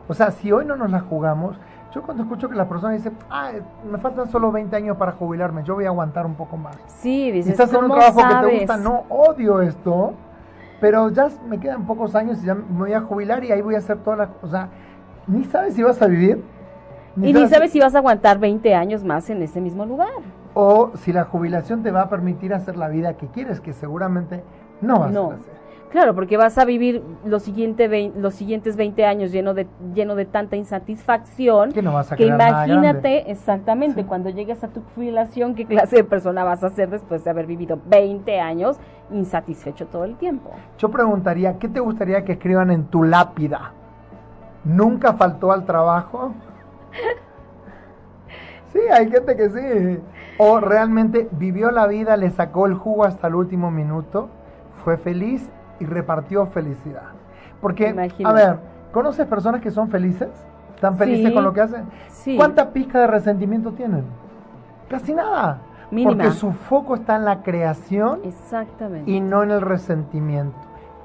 O 0.09 0.15
sea, 0.15 0.31
si 0.31 0.51
hoy 0.51 0.65
no 0.65 0.77
nos 0.77 0.91
la 0.91 1.01
jugamos, 1.01 1.59
yo 1.93 2.03
cuando 2.03 2.23
escucho 2.23 2.49
que 2.49 2.55
las 2.55 2.67
personas 2.69 2.99
dicen, 2.99 3.15
ah, 3.31 3.51
me 3.91 3.99
faltan 3.99 4.29
solo 4.31 4.53
20 4.53 4.75
años 4.77 4.97
para 4.97 5.13
jubilarme, 5.13 5.63
yo 5.65 5.75
voy 5.75 5.85
a 5.85 5.89
aguantar 5.89 6.25
un 6.27 6.35
poco 6.35 6.57
más. 6.57 6.77
Sí, 6.87 7.31
dices, 7.31 7.53
Estás 7.53 7.71
en 7.71 7.77
un 7.85 7.89
¿cómo 7.89 7.95
trabajo 7.97 8.21
que 8.43 8.49
te 8.49 8.59
gusta, 8.59 8.77
no 8.77 9.05
odio 9.09 9.61
esto, 9.63 10.15
pero 10.81 11.09
ya 11.11 11.29
me 11.49 11.59
quedan 11.59 11.87
pocos 11.87 12.15
años 12.15 12.43
y 12.43 12.47
ya 12.47 12.55
me 12.55 12.63
voy 12.79 12.93
a 12.93 13.01
jubilar 13.01 13.45
y 13.45 13.53
ahí 13.53 13.61
voy 13.61 13.75
a 13.75 13.79
hacer 13.79 13.99
todas 13.99 14.19
las 14.21 14.29
cosas. 14.29 14.45
O 14.45 14.49
sea, 14.51 14.69
ni 15.27 15.45
sabes 15.45 15.75
si 15.75 15.83
vas 15.83 16.01
a 16.01 16.07
vivir. 16.07 16.43
Y 17.17 17.33
ni 17.33 17.49
sabes 17.49 17.73
si 17.73 17.81
vas 17.81 17.95
a 17.95 17.99
aguantar 17.99 18.39
20 18.39 18.75
años 18.75 19.05
más 19.05 19.29
en 19.31 19.43
ese 19.43 19.61
mismo 19.61 19.85
lugar. 19.85 20.09
O 20.55 20.93
si 20.97 21.13
la 21.13 21.25
jubilación 21.25 21.83
te 21.83 21.91
va 21.91 22.03
a 22.03 22.09
permitir 22.09 22.55
hacer 22.55 22.77
la 22.77 22.89
vida 22.89 23.15
que 23.15 23.27
quieres, 23.27 23.61
que 23.61 23.73
seguramente 23.73 24.43
no 24.81 25.01
vas 25.01 25.13
No. 25.13 25.33
a 25.33 25.35
hacer. 25.35 25.60
Claro, 25.91 26.15
porque 26.15 26.37
vas 26.37 26.57
a 26.57 26.65
vivir 26.65 27.03
los, 27.25 27.43
siguiente 27.43 27.89
vein- 27.89 28.13
los 28.17 28.35
siguientes 28.35 28.77
20 28.77 29.05
años 29.05 29.33
lleno 29.33 29.55
de, 29.55 29.67
lleno 29.93 30.15
de 30.15 30.25
tanta 30.25 30.55
insatisfacción 30.55 31.73
Que 31.73 31.83
no 31.83 31.93
vas 31.93 32.13
a 32.13 32.17
que 32.17 32.27
imagínate 32.27 33.29
exactamente 33.31 34.03
Sí. 34.03 34.07
cuando 34.07 34.31
llegues 34.31 34.63
a 34.63 34.69
tu 34.69 34.83
jubilación 34.95 35.57
qué 35.57 35.67
clase 35.67 35.97
de 35.97 36.05
persona 36.05 36.45
vas 36.45 36.63
a 36.63 36.71
ser 36.71 36.91
después 36.91 37.25
de 37.25 37.31
haber 37.31 37.47
vivido 37.47 37.79
20 37.87 38.39
años 38.39 38.79
insatisfecho 39.11 39.87
todo 39.89 40.05
el 40.05 40.15
tiempo. 40.17 40.51
Yo 40.79 40.91
preguntaría, 40.91 41.59
¿qué 41.59 41.69
te 41.69 41.81
gustaría 41.81 42.25
que 42.25 42.33
escriban 42.33 42.71
en 42.71 42.85
tu 42.85 43.03
lápida? 43.03 43.73
¿Nunca 44.65 45.15
faltó 45.15 45.51
al 45.51 45.65
trabajo? 45.67 46.33
Sí, 48.73 48.79
hay 48.93 49.11
gente 49.11 49.37
que 49.37 49.51
sí. 49.51 49.99
O 50.39 50.61
realmente 50.61 51.29
vivió 51.33 51.73
la 51.73 51.89
vida, 51.89 52.17
le 52.17 52.31
sacó 52.31 52.67
el 52.67 52.75
jugo 52.75 53.05
hasta 53.05 53.27
el 53.27 53.35
último 53.35 53.73
minuto, 53.73 54.29
fue 54.85 54.97
feliz 54.97 55.51
y 55.81 55.87
repartió 55.87 56.47
felicidad. 56.47 57.03
Porque, 57.61 57.89
Imagínate. 57.89 58.25
a 58.25 58.33
ver, 58.33 58.59
¿conoces 58.93 59.27
personas 59.27 59.61
que 59.61 59.71
son 59.71 59.89
felices? 59.91 60.29
¿Están 60.75 60.97
felices 60.97 61.29
Sí. 61.29 61.35
con 61.35 61.45
lo 61.45 61.53
que 61.53 61.61
hacen? 61.61 61.85
Sí. 62.09 62.37
¿Cuánta 62.37 62.71
pizca 62.71 63.01
de 63.01 63.07
resentimiento 63.07 63.73
tienen? 63.73 64.05
Casi 64.89 65.15
nada. 65.15 65.59
Mínima. 65.91 66.13
Porque 66.25 66.31
su 66.31 66.53
foco 66.53 66.95
está 66.95 67.17
en 67.17 67.25
la 67.25 67.43
creación 67.43 68.21
Exactamente. 68.25 69.11
y 69.11 69.21
no 69.21 69.43
en 69.43 69.51
el 69.51 69.61
resentimiento. 69.61 70.57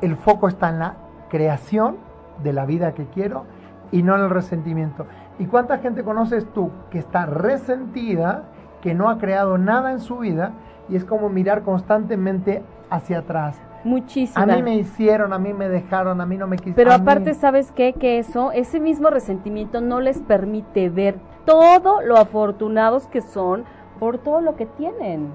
El 0.02 0.16
foco 0.16 0.48
está 0.48 0.70
en 0.70 0.80
la 0.80 0.94
creación 1.30 1.98
de 2.44 2.54
la 2.54 2.66
vida 2.66 2.94
que 2.94 3.06
quiero 3.08 3.46
y 3.92 4.04
no 4.04 4.16
en 4.16 4.22
el 4.22 4.30
resentimiento. 4.30 5.06
¿Y 5.40 5.46
cuánta 5.48 5.80
gente 5.80 6.04
conoces 6.04 6.46
tú 6.54 6.70
que 6.92 7.00
está 7.00 7.26
resentida, 7.26 8.44
que 8.82 8.94
no 8.94 9.10
ha 9.10 9.18
creado 9.18 9.58
nada 9.58 9.92
en 9.92 10.00
su 10.00 10.20
vida 10.20 10.52
y 10.88 10.96
es 10.96 11.04
como 11.04 11.30
mirar 11.30 11.64
constantemente 11.64 12.64
hacia 12.90 13.20
atrás? 13.20 13.58
Muchísima. 13.86 14.44
A 14.44 14.48
mí 14.48 14.64
me 14.64 14.76
hicieron, 14.76 15.32
a 15.32 15.38
mí 15.38 15.54
me 15.54 15.70
dejaron, 15.70 16.20
a 16.20 16.26
mí 16.26 16.38
no 16.38 16.48
me 16.48 16.58
quisieron. 16.58 16.76
Pero 16.76 16.92
aparte, 16.92 17.36
¿sabes 17.36 17.72
qué? 17.72 17.94
Que 17.94 18.18
eso, 18.18 18.52
ese 18.52 18.80
mismo 18.80 19.12
resentimiento 19.12 19.80
no 19.80 20.02
les 20.02 20.20
permite 20.20 20.90
ver 20.90 21.16
todo 21.46 22.02
lo 22.02 22.18
afortunados 22.18 23.06
que 23.08 23.22
son 23.22 23.64
por 24.00 24.18
todo 24.18 24.42
lo 24.42 24.56
que 24.56 24.66
tienen. 24.66 25.30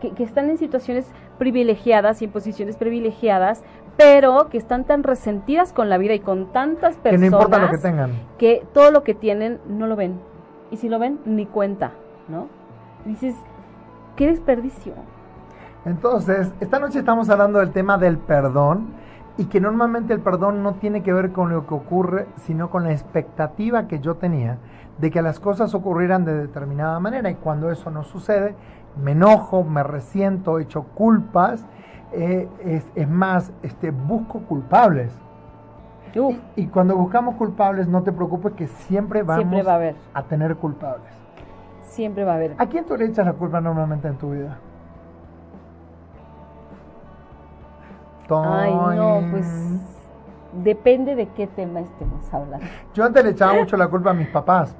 Que, 0.00 0.12
que 0.12 0.24
están 0.24 0.48
en 0.48 0.56
situaciones 0.56 1.06
privilegiadas 1.38 2.22
y 2.22 2.24
en 2.24 2.32
posiciones 2.32 2.76
privilegiadas, 2.76 3.62
pero 3.98 4.48
que 4.48 4.56
están 4.56 4.84
tan 4.84 5.02
resentidas 5.02 5.74
con 5.74 5.90
la 5.90 5.98
vida 5.98 6.14
y 6.14 6.20
con 6.20 6.52
tantas 6.52 6.96
que 6.96 7.02
personas 7.02 7.30
no 7.30 7.36
importa 7.36 7.58
lo 7.58 7.70
que 7.70 7.78
tengan. 7.78 8.12
que 8.38 8.66
todo 8.72 8.90
lo 8.90 9.04
que 9.04 9.14
tienen 9.14 9.60
no 9.68 9.86
lo 9.86 9.94
ven. 9.94 10.18
Y 10.70 10.78
si 10.78 10.88
lo 10.88 10.98
ven, 10.98 11.20
ni 11.26 11.44
cuenta, 11.44 11.92
¿no? 12.28 12.48
Dices, 13.04 13.34
qué 14.16 14.26
desperdicio. 14.26 14.94
Entonces, 15.84 16.52
esta 16.60 16.78
noche 16.78 16.98
estamos 17.00 17.28
hablando 17.28 17.58
del 17.58 17.70
tema 17.70 17.98
del 17.98 18.18
perdón 18.18 18.86
y 19.36 19.46
que 19.46 19.60
normalmente 19.60 20.14
el 20.14 20.20
perdón 20.20 20.62
no 20.62 20.74
tiene 20.74 21.02
que 21.02 21.12
ver 21.12 21.32
con 21.32 21.50
lo 21.50 21.66
que 21.66 21.74
ocurre, 21.74 22.26
sino 22.36 22.70
con 22.70 22.84
la 22.84 22.92
expectativa 22.92 23.86
que 23.86 24.00
yo 24.00 24.14
tenía 24.16 24.58
de 24.98 25.10
que 25.10 25.20
las 25.22 25.40
cosas 25.40 25.74
ocurrieran 25.74 26.24
de 26.24 26.34
determinada 26.34 26.98
manera 27.00 27.28
y 27.28 27.34
cuando 27.34 27.70
eso 27.70 27.90
no 27.90 28.04
sucede, 28.04 28.54
me 28.96 29.12
enojo, 29.12 29.64
me 29.64 29.82
resiento, 29.82 30.58
echo 30.60 30.84
culpas, 30.94 31.66
eh, 32.12 32.48
es, 32.60 32.86
es 32.94 33.08
más, 33.08 33.52
este, 33.62 33.90
busco 33.90 34.40
culpables. 34.40 35.12
Uf, 36.16 36.36
Y, 36.54 36.62
y 36.62 36.66
cuando 36.68 36.96
buscamos 36.96 37.34
culpables, 37.34 37.88
no 37.88 38.04
te 38.04 38.12
preocupes 38.12 38.52
que 38.52 38.68
siempre 38.68 39.22
vamos 39.24 39.42
siempre 39.42 39.62
va 39.64 39.72
a 39.72 39.76
haber, 39.76 39.96
a 40.14 40.22
tener 40.22 40.56
culpables. 40.56 41.12
siempre 41.80 42.24
va 42.24 42.32
a 42.32 42.36
haber. 42.36 42.54
¿A 42.56 42.66
quién 42.66 42.84
tú 42.86 42.96
le 42.96 43.06
echas 43.06 43.26
la 43.26 43.32
culpa 43.34 43.60
normalmente 43.60 44.06
en 44.08 44.16
tu 44.16 44.30
vida? 44.30 44.58
Ay, 48.30 48.72
no, 48.96 49.22
pues 49.30 49.46
depende 50.62 51.14
de 51.14 51.26
qué 51.28 51.46
tema 51.46 51.80
estemos 51.80 52.32
hablando. 52.32 52.64
Yo 52.94 53.04
antes 53.04 53.24
le 53.24 53.30
echaba 53.30 53.54
mucho 53.54 53.76
la 53.76 53.88
culpa 53.88 54.10
a 54.10 54.14
mis 54.14 54.28
papás, 54.28 54.74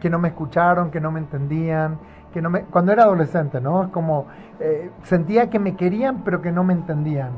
que 0.00 0.08
no 0.08 0.18
me 0.18 0.28
escucharon, 0.28 0.90
que 0.90 1.00
no 1.00 1.10
me 1.10 1.20
entendían, 1.20 1.98
que 2.32 2.40
no 2.40 2.50
me... 2.50 2.62
Cuando 2.62 2.92
era 2.92 3.04
adolescente, 3.04 3.60
¿no? 3.60 3.84
Es 3.84 3.88
como, 3.90 4.26
eh, 4.60 4.90
sentía 5.02 5.50
que 5.50 5.58
me 5.58 5.76
querían, 5.76 6.22
pero 6.24 6.40
que 6.40 6.52
no 6.52 6.64
me 6.64 6.72
entendían. 6.72 7.30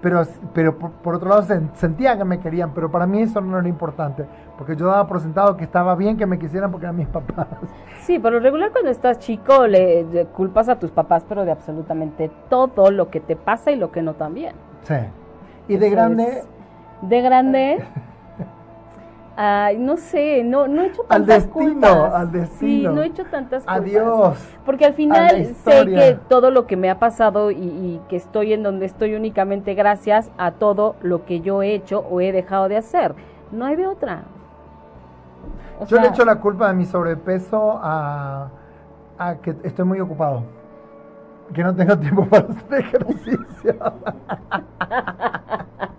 Pero, 0.00 0.22
pero 0.54 0.78
por, 0.78 0.90
por 0.92 1.16
otro 1.16 1.28
lado 1.28 1.42
sen- 1.42 1.70
sentía 1.74 2.16
que 2.16 2.24
me 2.24 2.38
querían, 2.38 2.70
pero 2.72 2.88
para 2.90 3.04
mí 3.06 3.20
eso 3.22 3.40
no 3.40 3.58
era 3.58 3.66
importante, 3.68 4.24
porque 4.56 4.76
yo 4.76 4.86
daba 4.86 5.08
por 5.08 5.18
sentado 5.20 5.56
que 5.56 5.64
estaba 5.64 5.96
bien 5.96 6.16
que 6.16 6.24
me 6.24 6.38
quisieran 6.38 6.70
porque 6.70 6.86
eran 6.86 6.96
mis 6.96 7.08
papás. 7.08 7.48
Sí, 8.02 8.18
por 8.20 8.32
lo 8.32 8.38
regular 8.38 8.70
cuando 8.70 8.90
estás 8.90 9.18
chico 9.18 9.66
le, 9.66 10.04
le 10.04 10.26
culpas 10.26 10.68
a 10.68 10.78
tus 10.78 10.92
papás, 10.92 11.24
pero 11.28 11.44
de 11.44 11.50
absolutamente 11.50 12.30
todo 12.48 12.90
lo 12.92 13.10
que 13.10 13.18
te 13.20 13.34
pasa 13.34 13.72
y 13.72 13.76
lo 13.76 13.90
que 13.90 14.02
no 14.02 14.14
también. 14.14 14.54
Sí. 14.84 14.94
Y 15.66 15.76
de 15.76 15.90
grande. 15.90 16.44
De 17.02 17.20
grande, 17.20 17.84
ay, 19.38 19.78
no 19.78 19.96
sé, 19.96 20.42
no, 20.44 20.66
no 20.68 20.82
he 20.82 20.86
hecho 20.88 21.02
Al 21.08 21.24
tantas 21.26 21.26
destino, 21.26 21.46
culpas. 21.46 22.12
al 22.12 22.26
Sí, 22.32 22.32
destino. 22.32 22.90
no 22.90 23.02
he 23.02 23.06
hecho 23.06 23.24
tantas 23.26 23.62
culpas. 23.68 23.78
adiós. 23.78 24.58
Porque 24.64 24.84
al 24.86 24.94
final 24.94 25.46
sé 25.54 25.86
que 25.94 26.18
todo 26.28 26.50
lo 26.50 26.66
que 26.66 26.76
me 26.76 26.90
ha 26.90 26.98
pasado 26.98 27.50
y, 27.50 27.54
y 27.56 28.00
que 28.08 28.16
estoy 28.16 28.52
en 28.52 28.62
donde 28.64 28.86
estoy 28.86 29.14
únicamente 29.14 29.74
gracias 29.74 30.30
a 30.38 30.52
todo 30.52 30.96
lo 31.02 31.24
que 31.24 31.40
yo 31.40 31.62
he 31.62 31.74
hecho 31.74 32.00
o 32.00 32.20
he 32.20 32.32
dejado 32.32 32.68
de 32.68 32.76
hacer. 32.78 33.14
No 33.52 33.64
hay 33.66 33.76
de 33.76 33.86
otra. 33.86 34.22
O 35.80 35.86
Yo 35.86 35.96
le 36.00 36.02
sea, 36.02 36.10
echo 36.10 36.24
la 36.24 36.36
culpa 36.40 36.66
de 36.68 36.74
mi 36.74 36.84
sobrepeso 36.86 37.78
a, 37.82 38.48
a 39.18 39.36
que 39.36 39.54
estoy 39.62 39.84
muy 39.84 40.00
ocupado. 40.00 40.42
Que 41.54 41.62
no 41.64 41.74
tengo 41.74 41.96
tiempo 41.98 42.26
para 42.26 42.46
hacer 42.48 42.80
ejercicio. 42.80 43.74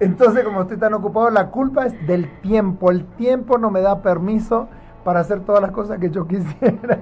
Entonces, 0.00 0.44
como 0.44 0.62
estoy 0.62 0.76
tan 0.76 0.94
ocupado, 0.94 1.30
la 1.30 1.50
culpa 1.50 1.86
es 1.86 2.06
del 2.06 2.30
tiempo. 2.40 2.90
El 2.90 3.04
tiempo 3.04 3.58
no 3.58 3.70
me 3.70 3.80
da 3.80 4.00
permiso 4.02 4.68
para 5.04 5.20
hacer 5.20 5.40
todas 5.40 5.60
las 5.62 5.70
cosas 5.72 5.98
que 5.98 6.10
yo 6.10 6.26
quisiera. 6.26 7.00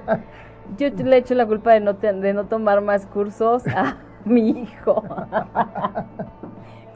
Yo 0.78 0.88
le 0.90 1.16
echo 1.18 1.34
la 1.34 1.46
culpa 1.46 1.72
de 1.72 1.80
no, 1.80 1.96
te- 1.96 2.12
de 2.12 2.32
no 2.34 2.44
tomar 2.46 2.80
más 2.80 3.06
cursos 3.06 3.66
a 3.68 3.96
mi 4.24 4.50
hijo. 4.50 5.02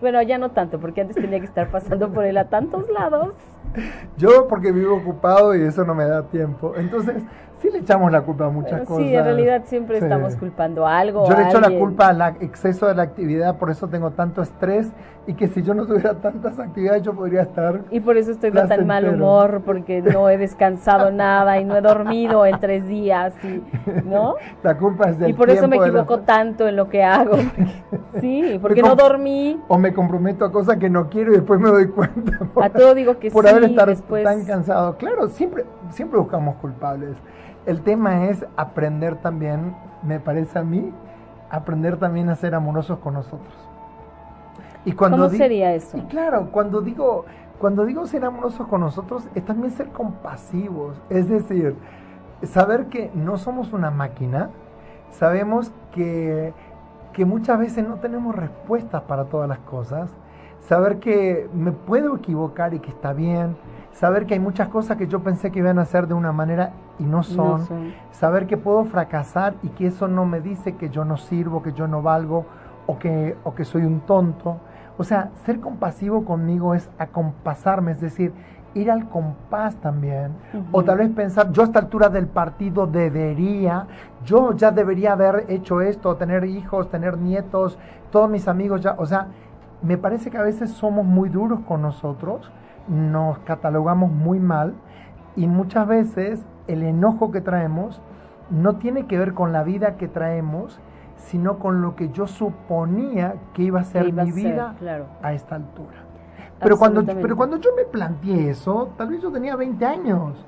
bueno, 0.01 0.23
ya 0.23 0.39
no 0.39 0.51
tanto, 0.51 0.79
porque 0.81 1.03
antes 1.03 1.17
tenía 1.17 1.39
que 1.41 1.47
estar 1.47 1.71
pasando 1.71 2.09
por 2.11 2.25
él 2.25 2.39
a 2.39 2.49
tantos 2.49 2.89
lados. 2.91 3.35
Yo 4.17 4.49
porque 4.49 4.73
vivo 4.73 4.97
ocupado 4.97 5.55
y 5.55 5.63
eso 5.63 5.85
no 5.85 5.95
me 5.95 6.05
da 6.05 6.23
tiempo. 6.25 6.73
Entonces, 6.77 7.23
sí 7.61 7.69
le 7.71 7.79
echamos 7.79 8.11
la 8.11 8.23
culpa 8.23 8.47
a 8.47 8.51
muchas 8.51 8.81
cosas. 8.89 9.05
sí, 9.05 9.15
en 9.15 9.25
realidad 9.25 9.63
siempre 9.67 9.99
Sí. 9.99 10.05
estamos 10.05 10.35
culpando 10.37 10.87
a 10.87 10.99
algo. 10.99 11.29
Yo 11.29 11.37
le 11.37 11.45
a 11.45 11.49
echo 11.49 11.61
la 11.61 11.67
alguien. 11.67 11.85
culpa 11.85 12.09
al 12.09 12.37
exceso 12.41 12.87
de 12.87 12.95
la 12.95 13.03
actividad, 13.03 13.57
por 13.57 13.71
eso 13.71 13.89
tengo 13.89 14.11
tanto 14.13 14.43
estrés 14.43 14.91
y 15.27 15.35
que 15.35 15.49
si 15.49 15.63
yo 15.63 15.75
no 15.75 15.87
tuviera 15.87 16.15
tantas 16.15 16.59
actividades 16.59 17.03
yo 17.03 17.13
podría 17.15 17.43
estar... 17.43 17.81
Y 17.91 18.01
por 18.01 18.17
eso 18.17 18.31
estoy 18.33 18.51
de 18.51 18.63
tan 18.67 18.87
mal 18.87 19.07
humor, 19.09 19.61
porque 19.65 20.01
no 20.03 20.29
he 20.31 20.39
descansado 20.39 21.11
nada 21.13 21.61
y 21.61 21.65
no 21.65 21.77
he 21.77 21.81
dormido 21.83 22.47
en 22.47 22.59
tres 22.59 22.89
días, 22.89 23.35
y, 23.45 23.63
¿no? 24.07 24.35
La 24.63 24.77
culpa 24.79 25.11
es 25.11 25.19
del 25.19 25.31
Y 25.31 25.33
por 25.35 25.51
eso 25.51 25.69
me 25.69 25.77
la- 25.77 25.87
equivoco 25.87 26.21
tanto 26.21 26.67
en 26.67 26.77
lo 26.77 26.89
que 26.89 27.05
hago. 27.05 27.33
porque- 27.33 27.67
sí, 28.21 28.59
porque 28.61 28.83
no 28.83 28.97
dormí. 28.97 29.61
O 29.69 29.77
me 29.79 29.93
comprometo 29.93 30.45
a 30.47 30.51
cosas 30.51 30.79
que 30.79 30.89
no 30.89 31.09
quiero 31.11 31.33
y 31.33 31.37
después 31.37 31.61
me 31.61 31.69
doy 31.69 31.89
cuenta. 31.89 32.39
por- 32.55 32.65
A 32.65 32.71
todo 32.71 32.95
digo 32.95 33.19
que 33.19 33.31
por 33.31 33.45
sí, 33.45 33.51
haber 33.51 33.65
estado 33.65 33.89
después- 33.91 34.25
tan 34.25 34.45
cansado. 34.47 34.97
Claro, 34.97 35.29
siempre, 35.29 35.65
siempre 35.91 36.19
buscamos 36.19 36.57
culpables. 36.57 37.11
El 37.67 37.83
tema 37.83 38.27
es 38.27 38.45
aprender 38.57 39.17
también, 39.17 39.75
me 40.03 40.19
parece 40.19 40.59
a 40.59 40.63
mí, 40.63 40.93
aprender 41.51 41.99
también 41.99 42.29
a 42.29 42.37
ser 42.37 42.55
amorosos 42.55 42.99
con 42.99 43.15
nosotros. 43.15 43.55
Y 44.85 44.93
cuando 44.93 45.19
¿Cómo 45.19 45.29
sería 45.31 45.75
eso? 45.75 45.99
Y 45.99 46.03
claro, 46.03 46.49
cuando 46.51 46.81
digo, 46.81 47.27
cuando 47.59 47.85
digo 47.85 48.07
ser 48.07 48.25
amorosos 48.25 48.67
con 48.67 48.81
nosotros, 48.81 49.29
es 49.35 49.45
también 49.45 49.73
ser 49.73 49.89
compasivos. 49.89 50.97
Es 51.11 51.29
decir, 51.29 51.77
saber 52.43 52.87
que 52.87 53.11
no 53.15 53.37
somos 53.37 53.73
una 53.75 53.91
máquina, 53.91 54.51
sabemos 55.11 55.71
que, 55.93 56.55
que 57.13 57.25
muchas 57.27 57.59
veces 57.59 57.87
no 57.87 57.97
tenemos 57.97 58.35
respuestas 58.35 59.03
para 59.03 59.25
todas 59.25 59.49
las 59.49 59.59
cosas, 59.59 60.11
saber 60.71 61.01
que 61.01 61.51
me 61.53 61.73
puedo 61.73 62.15
equivocar 62.15 62.75
y 62.75 62.79
que 62.79 62.91
está 62.91 63.13
bien, 63.13 63.57
saber 63.91 64.25
que 64.25 64.35
hay 64.35 64.41
muchas 64.41 64.69
cosas 64.69 64.97
que 64.97 65.09
yo 65.09 65.19
pensé 65.19 65.51
que 65.51 65.59
iban 65.59 65.81
a 65.81 65.85
ser 65.85 66.07
de 66.07 66.15
una 66.15 66.31
manera 66.31 66.71
y 67.01 67.03
no 67.03 67.25
son, 67.25 67.63
No 67.63 67.67
son. 67.67 67.93
saber 68.13 68.47
que 68.47 68.57
puedo 68.57 68.85
fracasar 68.85 69.55
y 69.65 69.71
que 69.71 69.89
eso 69.89 70.07
no 70.07 70.27
me 70.27 70.41
dice 70.41 70.77
que 70.77 70.89
yo 70.89 71.05
no 71.05 71.17
sirvo, 71.17 71.61
que 71.61 71.73
yo 71.73 71.89
no 71.89 72.03
valgo 72.03 72.45
o 72.87 73.01
que, 73.01 73.37
o 73.43 73.53
que 73.53 73.65
soy 73.65 73.83
un 73.83 73.99
tonto. 74.03 74.59
O 74.97 75.03
sea, 75.03 75.31
ser 75.45 75.59
compasivo 75.59 76.25
conmigo 76.25 76.77
es 76.77 76.89
acompasarme, 76.99 77.91
es 77.91 78.01
decir, 78.01 78.33
ir 78.75 78.93
al 78.93 79.09
compás 79.09 79.75
también. 79.75 80.31
O 80.71 80.85
tal 80.85 80.99
vez 80.99 81.11
pensar, 81.11 81.51
yo 81.51 81.63
a 81.63 81.65
esta 81.65 81.81
altura 81.81 82.11
del 82.11 82.29
partido 82.29 82.87
debería, 82.87 83.89
yo 84.25 84.53
ya 84.53 84.71
debería 84.71 85.15
haber 85.15 85.47
hecho 85.49 85.81
esto, 85.81 86.15
tener 86.15 86.45
hijos, 86.45 86.89
tener 86.91 87.19
nietos, 87.19 87.77
todos 88.13 88.31
mis 88.31 88.47
amigos 88.47 88.83
ya, 88.83 88.95
o 88.99 89.07
sea, 89.07 89.27
me 89.83 89.97
parece 89.99 90.31
que 90.31 90.39
a 90.39 90.43
veces 90.43 90.71
somos 90.71 91.05
muy 91.05 91.29
duros 91.29 91.61
con 91.67 91.83
nosotros, 91.83 92.51
nos 92.89 93.39
catalogamos 93.41 94.11
muy 94.11 94.39
mal 94.41 94.75
y 95.37 95.47
muchas 95.47 95.87
veces 95.87 96.45
el 96.67 96.83
enojo 96.83 97.31
que 97.31 97.41
traemos 97.41 98.01
no 98.51 98.77
tiene 98.77 99.07
que 99.07 99.19
ver 99.19 99.33
con 99.35 99.53
la 99.53 99.63
vida 99.63 99.97
que 99.97 100.09
traemos, 100.09 100.81
sino 101.17 101.59
con 101.59 101.83
lo 101.83 101.97
que 101.97 102.11
yo 102.11 102.27
suponía 102.27 103.35
que 103.55 103.63
iba 103.63 103.81
a 103.81 103.85
ser 103.85 104.03
a 104.03 104.25
mi 104.25 104.33
ser, 104.33 104.35
vida 104.35 104.75
claro. 104.79 105.07
a 105.23 105.33
esta 105.33 105.55
altura. 105.57 105.97
Pero 106.61 106.77
cuando, 106.79 107.05
pero 107.05 107.37
cuando 107.37 107.57
yo 107.57 107.71
me 107.77 107.85
planteé 107.85 108.51
eso, 108.51 108.91
tal 108.97 109.09
vez 109.09 109.23
yo 109.23 109.31
tenía 109.31 109.57
20 109.57 109.85
años. 109.87 110.45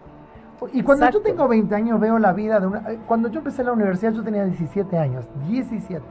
Y 0.72 0.82
cuando 0.82 1.06
Exacto. 1.06 1.18
yo 1.18 1.22
tengo 1.24 1.48
20 1.48 1.74
años 1.74 1.98
veo 1.98 2.18
la 2.18 2.32
vida 2.32 2.60
de 2.60 2.66
una... 2.66 2.78
eh, 2.92 2.98
Cuando 3.06 3.28
yo 3.28 3.38
empecé 3.38 3.64
la 3.64 3.72
universidad 3.72 4.12
yo 4.12 4.22
tenía 4.22 4.44
17 4.44 4.96
años, 4.96 5.26
17. 5.48 6.02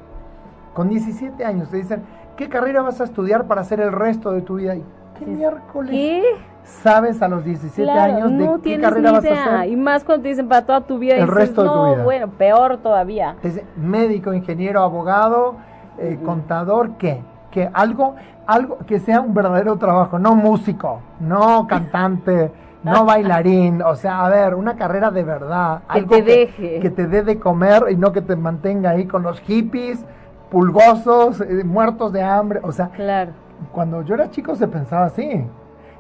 Con 0.74 0.90
17 0.90 1.46
años 1.46 1.70
te 1.70 1.78
dicen, 1.78 2.02
¿qué 2.42 2.50
carrera 2.50 2.82
vas 2.82 3.00
a 3.00 3.04
estudiar 3.04 3.46
para 3.46 3.62
hacer 3.62 3.80
el 3.80 3.92
resto 3.92 4.32
de 4.32 4.42
tu 4.42 4.56
vida? 4.56 4.76
¿Y 4.76 4.84
¿Qué 5.20 5.26
miércoles 5.28 5.92
¿Qué? 5.92 6.24
sabes 6.64 7.22
a 7.22 7.28
los 7.28 7.44
17 7.46 7.84
Claro, 7.84 8.16
años 8.16 8.32
de 8.32 8.46
no 8.46 8.62
qué 8.64 8.80
carrera 8.80 9.12
vas 9.12 9.26
a 9.26 9.58
hacer? 9.58 9.70
Y 9.72 9.76
más 9.76 10.04
cuando 10.04 10.24
te 10.24 10.30
dicen 10.30 10.48
para 10.48 10.66
toda 10.66 10.82
tu 10.82 10.98
vida. 10.98 11.14
El 11.16 11.22
dices, 11.22 11.36
resto 11.36 11.62
de 11.62 11.70
tu 11.70 11.76
no, 11.76 11.94
vida. 11.94 12.04
bueno, 12.04 12.28
peor 12.32 12.78
todavía. 12.78 13.36
Dicen, 13.44 13.64
médico, 13.78 14.34
ingeniero, 14.34 14.82
abogado, 14.82 15.58
eh, 16.00 16.18
contador, 16.26 16.98
¿qué? 16.98 17.22
Que 17.52 17.70
algo, 17.72 18.16
algo 18.48 18.80
que 18.88 18.98
sea 19.00 19.22
un 19.22 19.36
verdadero 19.36 19.78
trabajo, 19.78 20.18
no 20.18 20.34
músico, 20.36 21.00
no 21.20 21.68
cantante, 21.68 22.52
no 22.84 23.06
bailarín, 23.06 23.84
o 23.84 23.94
sea, 23.96 24.26
a 24.26 24.30
ver, 24.30 24.56
una 24.56 24.76
carrera 24.76 25.12
de 25.12 25.24
verdad, 25.24 25.82
Que 25.92 26.00
algo 26.00 26.16
te 26.16 26.22
deje. 26.24 26.80
que 26.80 26.90
te 26.90 27.06
dé 27.06 27.22
de 27.22 27.38
comer 27.38 27.84
y 27.92 27.96
no 27.98 28.12
que 28.12 28.22
te 28.22 28.36
mantenga 28.36 28.90
ahí 28.92 29.06
con 29.06 29.22
los 29.22 29.40
hippies 29.42 30.04
pulgosos, 30.52 31.42
eh, 31.42 31.64
muertos 31.64 32.12
de 32.14 32.22
hambre, 32.22 32.60
o 32.64 32.72
sea, 32.72 32.90
Claro. 32.90 33.32
cuando 33.72 34.04
yo 34.04 34.14
era 34.16 34.30
chico 34.30 34.54
se 34.56 34.68
pensaba 34.68 35.06
así. 35.06 35.48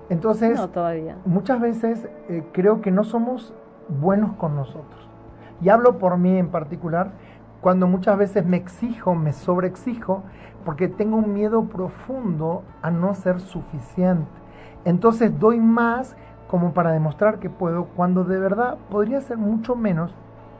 Entonces, 0.09 0.59
No, 0.59 0.67
todavía. 0.69 1.15
muchas 1.25 1.59
veces 1.61 2.07
eh, 2.27 2.43
creo 2.51 2.81
que 2.81 2.91
no 2.91 3.03
somos 3.05 3.53
buenos 3.87 4.33
con 4.33 4.55
nosotros. 4.55 5.07
Y 5.61 5.69
hablo 5.69 5.97
por 5.99 6.17
mí 6.17 6.37
en 6.37 6.49
particular, 6.49 7.11
cuando 7.61 7.87
muchas 7.87 8.17
veces 8.17 8.45
me 8.45 8.57
exijo, 8.57 9.15
me 9.15 9.31
sobreexijo, 9.31 10.23
porque 10.65 10.87
tengo 10.89 11.15
un 11.17 11.33
miedo 11.33 11.63
profundo 11.65 12.63
a 12.81 12.91
no 12.91 13.13
ser 13.15 13.39
suficiente. 13.39 14.29
Entonces 14.83 15.39
doy 15.39 15.59
más 15.59 16.15
como 16.47 16.73
para 16.73 16.91
demostrar 16.91 17.39
que 17.39 17.49
puedo, 17.49 17.85
cuando 17.95 18.25
de 18.25 18.37
verdad 18.37 18.77
podría 18.89 19.21
ser 19.21 19.37
mucho 19.37 19.75
menos 19.75 20.13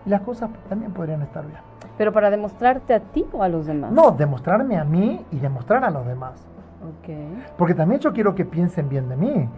y 0.05 0.09
las 0.09 0.21
cosas 0.21 0.49
también 0.69 0.93
podrían 0.93 1.21
estar 1.23 1.45
bien. 1.45 1.59
Pero 1.97 2.11
para 2.11 2.29
demostrarte 2.29 2.93
a 2.93 2.99
ti 2.99 3.25
o 3.31 3.43
a 3.43 3.49
los 3.49 3.65
demás. 3.65 3.91
No, 3.91 4.11
demostrarme 4.11 4.77
a 4.77 4.83
mí 4.83 5.25
y 5.31 5.39
demostrar 5.39 5.83
a 5.83 5.89
los 5.89 6.05
demás. 6.05 6.33
Ok. 6.81 7.09
Porque 7.57 7.73
también 7.73 8.01
yo 8.01 8.11
quiero 8.13 8.33
que 8.33 8.45
piensen 8.45 8.89
bien 8.89 9.07
de 9.09 9.15
mí. 9.15 9.49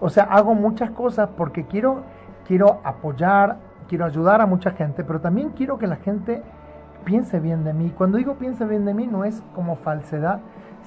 O 0.00 0.08
sea, 0.08 0.24
hago 0.24 0.54
muchas 0.54 0.90
cosas 0.90 1.28
porque 1.36 1.64
quiero, 1.64 2.02
quiero 2.46 2.80
apoyar, 2.84 3.56
quiero 3.88 4.04
ayudar 4.04 4.40
a 4.40 4.46
mucha 4.46 4.70
gente, 4.72 5.04
pero 5.04 5.20
también 5.20 5.50
quiero 5.50 5.78
que 5.78 5.86
la 5.86 5.96
gente 5.96 6.42
piense 7.04 7.40
bien 7.40 7.64
de 7.64 7.72
mí. 7.72 7.92
Cuando 7.96 8.18
digo 8.18 8.34
piense 8.34 8.64
bien 8.64 8.84
de 8.84 8.94
mí 8.94 9.06
no 9.06 9.24
es 9.24 9.42
como 9.54 9.76
falsedad, 9.76 10.40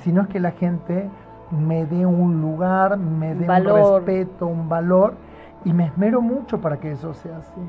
sino 0.03 0.21
es 0.21 0.27
que 0.27 0.39
la 0.39 0.51
gente 0.51 1.09
me 1.51 1.85
dé 1.85 2.05
un 2.05 2.41
lugar, 2.41 2.97
me 2.97 3.35
dé 3.35 3.41
un 3.41 3.47
Valor. 3.47 4.03
respeto, 4.03 4.47
un 4.47 4.69
valor, 4.69 5.13
y 5.65 5.73
me 5.73 5.85
esmero 5.85 6.21
mucho 6.21 6.59
para 6.61 6.77
que 6.77 6.91
eso 6.91 7.13
sea 7.13 7.37
así. 7.37 7.61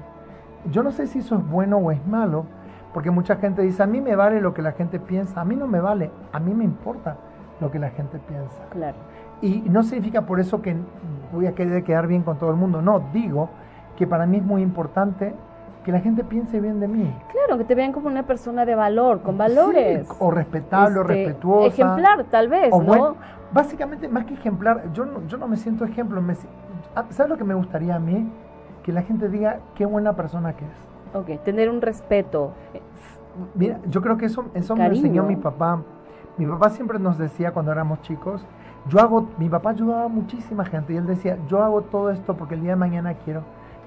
Yo 0.71 0.83
no 0.83 0.91
sé 0.91 1.07
si 1.07 1.19
eso 1.19 1.37
es 1.37 1.47
bueno 1.51 1.77
o 1.79 1.91
es 1.91 2.05
malo, 2.07 2.47
porque 2.95 3.11
mucha 3.11 3.36
gente 3.36 3.61
dice, 3.61 3.82
a 3.82 3.86
mí 3.86 4.01
me 4.01 4.14
vale 4.16 4.40
lo 4.40 4.55
que 4.55 4.62
la 4.62 4.72
gente 4.72 4.99
piensa, 5.01 5.40
a 5.40 5.45
mí 5.45 5.57
no 5.57 5.66
me 5.66 5.80
vale, 5.80 6.11
a 6.32 6.38
mí 6.38 6.55
me 6.55 6.64
importa 6.64 7.16
lo 7.61 7.70
que 7.70 7.78
la 7.80 7.90
gente 7.90 8.18
piensa. 8.26 8.62
Claro. 8.70 8.97
Y 9.42 9.62
no 9.68 9.82
significa 9.82 10.22
por 10.22 10.38
eso 10.40 10.62
que 10.62 10.76
voy 11.32 11.47
a 11.47 11.53
querer 11.55 11.82
quedar 11.82 12.07
bien 12.07 12.22
con 12.22 12.38
todo 12.38 12.51
el 12.51 12.57
mundo, 12.57 12.80
no, 12.80 13.01
digo 13.12 13.51
que 13.97 14.07
para 14.07 14.24
mí 14.26 14.38
es 14.38 14.45
muy 14.45 14.62
importante 14.62 15.34
que 15.84 15.92
la 15.92 16.01
gente 16.01 16.24
piense 16.24 16.61
bien 16.61 16.80
de 16.80 16.88
mí. 16.88 17.12
Claro, 17.30 17.59
que 17.59 17.64
te 17.64 17.74
vean 17.74 17.92
como 17.92 18.07
una 18.09 18.22
persona 18.22 18.64
de 18.64 18.74
valor, 18.74 19.20
con 19.22 19.36
valores. 19.36 20.07
Sí, 20.09 20.14
o 20.20 20.30
respetable, 20.30 20.99
o 20.99 21.03
Este, 21.03 21.14
respetuosa. 21.14 21.66
Ejemplar, 21.66 22.24
tal 22.30 22.49
vez, 22.49 22.72
o 22.72 22.78
¿no? 22.80 22.86
buen- 22.86 23.14
básicamente, 23.53 24.09
más 24.09 24.24
que 24.24 24.34
ejemplar, 24.34 24.84
yo 24.95 25.05
no, 25.05 25.26
yo 25.26 25.36
no 25.36 25.47
me 25.47 25.57
siento 25.57 25.84
ejemplo. 25.84 26.22
Me, 26.22 26.34
ah, 26.97 27.05
¿Sabes 27.11 27.28
lo 27.28 27.36
que 27.36 27.45
me 27.45 27.55
gustaría 27.55 27.97
a 27.97 27.99
mí? 27.99 28.30
Que 28.82 28.92
la 28.92 29.03
gente 29.03 29.28
diga 29.28 29.59
qué 29.74 29.84
buena 29.84 30.14
persona 30.14 30.55
que 30.55 30.64
es. 30.64 30.70
Ok, 31.15 31.43
tener 31.45 31.71
un 31.71 31.81
respeto. 31.81 32.53
Mira, 33.55 33.81
yo 33.89 34.03
creo 34.03 34.17
que 34.17 34.27
eso, 34.27 34.47
eso 34.55 34.77
me 34.77 34.87
enseñó 34.87 35.23
mi 35.25 35.37
papá. 35.37 35.81
Mi 36.37 36.47
papá 36.47 36.71
siempre 36.71 36.99
nos 36.99 37.17
decía 37.19 37.53
cuando 37.53 37.73
éramos 37.73 38.01
chicos, 38.03 38.45
yo 38.89 39.01
hago, 39.01 39.29
mi 39.39 39.49
papá 39.49 39.71
ayudaba 39.71 40.05
a 40.05 40.09
muchísima 40.09 40.65
gente 40.65 40.93
y 40.93 40.97
él 40.97 41.07
decía, 41.07 41.39
yo 41.49 41.62
hago 41.62 41.83
todo 41.83 42.11
esto 42.11 42.37
porque 42.37 42.55
el 42.55 42.62
día 42.62 42.71
de 42.71 42.77
mañana 42.77 43.15
quiero 43.15 43.43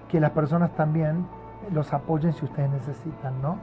que 0.09 0.19
las 0.19 0.31
personas 0.31 0.73
también 0.75 1.27
los 1.73 1.93
apoyen 1.93 2.33
si 2.33 2.45
ustedes 2.45 2.69
necesitan, 2.69 3.41
¿no? 3.41 3.57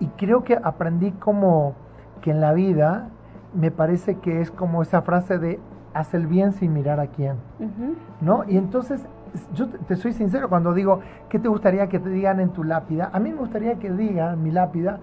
Y 0.00 0.06
creo 0.08 0.44
que 0.44 0.58
aprendí 0.62 1.12
como 1.12 1.74
que 2.20 2.30
en 2.30 2.40
la 2.40 2.52
vida 2.52 3.08
me 3.54 3.70
parece 3.70 4.16
que 4.16 4.40
es 4.40 4.50
como 4.50 4.82
esa 4.82 5.02
frase 5.02 5.38
de 5.38 5.58
haz 5.94 6.14
el 6.14 6.26
bien 6.26 6.52
sin 6.52 6.72
mirar 6.74 7.00
a 7.00 7.06
quién. 7.06 7.36
Ujú. 7.58 7.94
¿no? 8.20 8.44
Y 8.46 8.56
entonces, 8.56 9.06
yo 9.54 9.68
te, 9.68 9.78
te 9.78 9.96
soy 9.96 10.12
sincero 10.12 10.48
cuando 10.48 10.72
digo, 10.74 11.00
¿qué 11.28 11.38
te 11.38 11.48
gustaría 11.48 11.88
que 11.88 11.98
te 11.98 12.08
digan 12.10 12.40
en 12.40 12.50
tu 12.50 12.64
lápida? 12.64 13.10
A 13.12 13.18
mí 13.20 13.30
me 13.30 13.38
gustaría 13.38 13.76
que 13.76 13.90
digan 13.90 14.42
mi 14.42 14.50
lápida, 14.50 14.98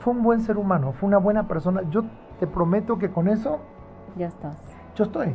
fue 0.00 0.12
un 0.12 0.22
buen 0.22 0.40
ser 0.40 0.56
humano, 0.58 0.92
fue 0.92 1.08
una 1.08 1.18
buena 1.18 1.46
persona. 1.48 1.82
Yo 1.90 2.04
te 2.40 2.46
prometo 2.46 2.98
que 2.98 3.10
con 3.10 3.28
eso 3.28 3.60
Ya 4.16 4.26
estás. 4.26 4.56
yo 4.94 5.04
estoy. 5.04 5.34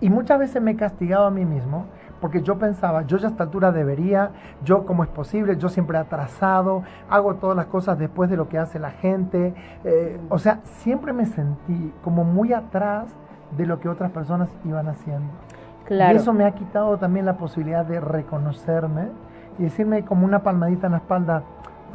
Y 0.00 0.10
muchas 0.10 0.38
veces 0.38 0.62
me 0.62 0.72
he 0.72 0.76
castigado 0.76 1.26
a 1.26 1.30
mí 1.30 1.44
mismo 1.44 1.86
porque 2.20 2.42
yo 2.42 2.58
pensaba, 2.58 3.02
yo 3.02 3.16
ya 3.16 3.28
a 3.28 3.30
esta 3.30 3.44
altura 3.44 3.70
debería, 3.70 4.30
yo 4.64 4.84
como 4.86 5.04
es 5.04 5.08
posible, 5.08 5.56
yo 5.56 5.68
siempre 5.68 5.98
atrasado, 5.98 6.82
hago 7.08 7.36
todas 7.36 7.56
las 7.56 7.66
cosas 7.66 7.96
después 7.98 8.28
de 8.28 8.36
lo 8.36 8.48
que 8.48 8.58
hace 8.58 8.78
la 8.78 8.90
gente. 8.90 9.54
eh, 9.84 10.18
o 10.28 10.38
sea, 10.38 10.60
siempre 10.64 11.12
me 11.12 11.26
sentí 11.26 11.92
como 12.02 12.24
muy 12.24 12.52
atrás 12.52 13.06
de 13.56 13.66
lo 13.66 13.78
que 13.80 13.88
otras 13.88 14.10
personas 14.10 14.48
iban 14.64 14.88
haciendo. 14.88 15.28
Claro. 15.88 16.12
Y 16.12 16.16
eso 16.18 16.34
me 16.34 16.44
ha 16.44 16.50
quitado 16.50 16.98
también 16.98 17.24
la 17.24 17.38
posibilidad 17.38 17.82
de 17.82 17.98
reconocerme 17.98 19.08
y 19.58 19.62
decirme 19.62 20.04
como 20.04 20.26
una 20.26 20.42
palmadita 20.42 20.86
en 20.86 20.92
la 20.92 20.98
espalda, 20.98 21.44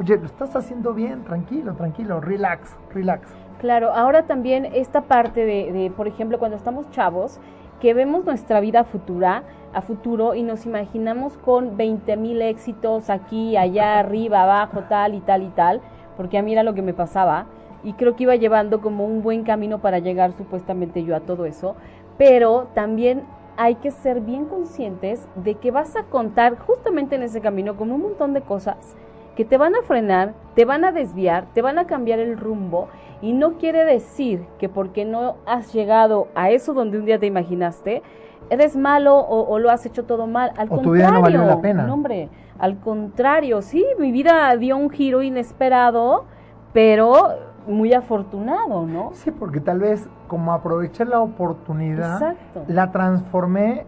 oye, 0.00 0.18
lo 0.18 0.26
estás 0.26 0.56
haciendo 0.56 0.94
bien, 0.94 1.22
tranquilo, 1.22 1.74
tranquilo, 1.74 2.20
relax, 2.20 2.76
relax. 2.92 3.28
Claro, 3.60 3.92
ahora 3.92 4.24
también 4.24 4.66
esta 4.66 5.02
parte 5.02 5.46
de, 5.46 5.70
de, 5.70 5.92
por 5.96 6.08
ejemplo, 6.08 6.40
cuando 6.40 6.56
estamos 6.56 6.90
chavos, 6.90 7.38
que 7.80 7.94
vemos 7.94 8.24
nuestra 8.24 8.58
vida 8.58 8.82
futura, 8.82 9.44
a 9.72 9.80
futuro 9.80 10.34
y 10.34 10.42
nos 10.42 10.66
imaginamos 10.66 11.36
con 11.38 11.76
20 11.76 12.16
mil 12.16 12.42
éxitos 12.42 13.10
aquí, 13.10 13.56
allá, 13.56 13.98
arriba, 14.00 14.42
abajo, 14.42 14.82
tal 14.88 15.14
y 15.14 15.20
tal 15.20 15.44
y 15.44 15.50
tal, 15.50 15.80
porque 16.16 16.36
a 16.36 16.42
mí 16.42 16.52
era 16.52 16.64
lo 16.64 16.74
que 16.74 16.82
me 16.82 16.94
pasaba 16.94 17.46
y 17.84 17.92
creo 17.92 18.16
que 18.16 18.24
iba 18.24 18.34
llevando 18.34 18.80
como 18.80 19.06
un 19.06 19.22
buen 19.22 19.44
camino 19.44 19.78
para 19.78 20.00
llegar 20.00 20.32
supuestamente 20.32 21.04
yo 21.04 21.14
a 21.14 21.20
todo 21.20 21.44
eso, 21.44 21.76
pero 22.18 22.66
también 22.74 23.22
hay 23.56 23.76
que 23.76 23.90
ser 23.90 24.20
bien 24.20 24.46
conscientes 24.46 25.28
de 25.36 25.54
que 25.54 25.70
vas 25.70 25.96
a 25.96 26.04
contar 26.04 26.58
justamente 26.58 27.14
en 27.14 27.22
ese 27.22 27.40
camino 27.40 27.76
con 27.76 27.92
un 27.92 28.02
montón 28.02 28.34
de 28.34 28.42
cosas 28.42 28.96
que 29.36 29.44
te 29.44 29.56
van 29.56 29.74
a 29.74 29.82
frenar, 29.82 30.34
te 30.54 30.64
van 30.64 30.84
a 30.84 30.92
desviar, 30.92 31.46
te 31.54 31.62
van 31.62 31.78
a 31.78 31.86
cambiar 31.86 32.18
el 32.20 32.36
rumbo 32.36 32.88
y 33.20 33.32
no 33.32 33.54
quiere 33.54 33.84
decir 33.84 34.44
que 34.58 34.68
porque 34.68 35.04
no 35.04 35.36
has 35.46 35.72
llegado 35.72 36.28
a 36.34 36.50
eso 36.50 36.72
donde 36.72 36.98
un 36.98 37.04
día 37.04 37.18
te 37.18 37.26
imaginaste, 37.26 38.02
eres 38.50 38.76
malo 38.76 39.16
o, 39.16 39.48
o 39.48 39.58
lo 39.58 39.70
has 39.70 39.86
hecho 39.86 40.04
todo 40.04 40.26
mal. 40.26 40.52
Al 40.56 40.68
O 40.70 40.78
tu 40.78 40.92
vida 40.92 41.06
contrario, 41.06 41.12
no 41.14 41.22
valió 41.22 41.44
la 41.44 41.60
pena. 41.60 41.82
no, 41.84 41.94
hombre, 41.94 42.28
al 42.58 42.78
contrario, 42.78 43.62
sí, 43.62 43.84
mi 43.98 44.12
vida 44.12 44.56
dio 44.56 44.76
un 44.76 44.90
giro 44.90 45.22
inesperado, 45.22 46.26
pero 46.72 47.53
muy 47.66 47.92
afortunado, 47.92 48.86
¿no? 48.86 49.10
Sí, 49.14 49.30
porque 49.30 49.60
tal 49.60 49.78
vez 49.80 50.08
como 50.28 50.52
aproveché 50.52 51.04
la 51.04 51.20
oportunidad, 51.20 52.14
Exacto. 52.14 52.64
la 52.68 52.90
transformé 52.90 53.86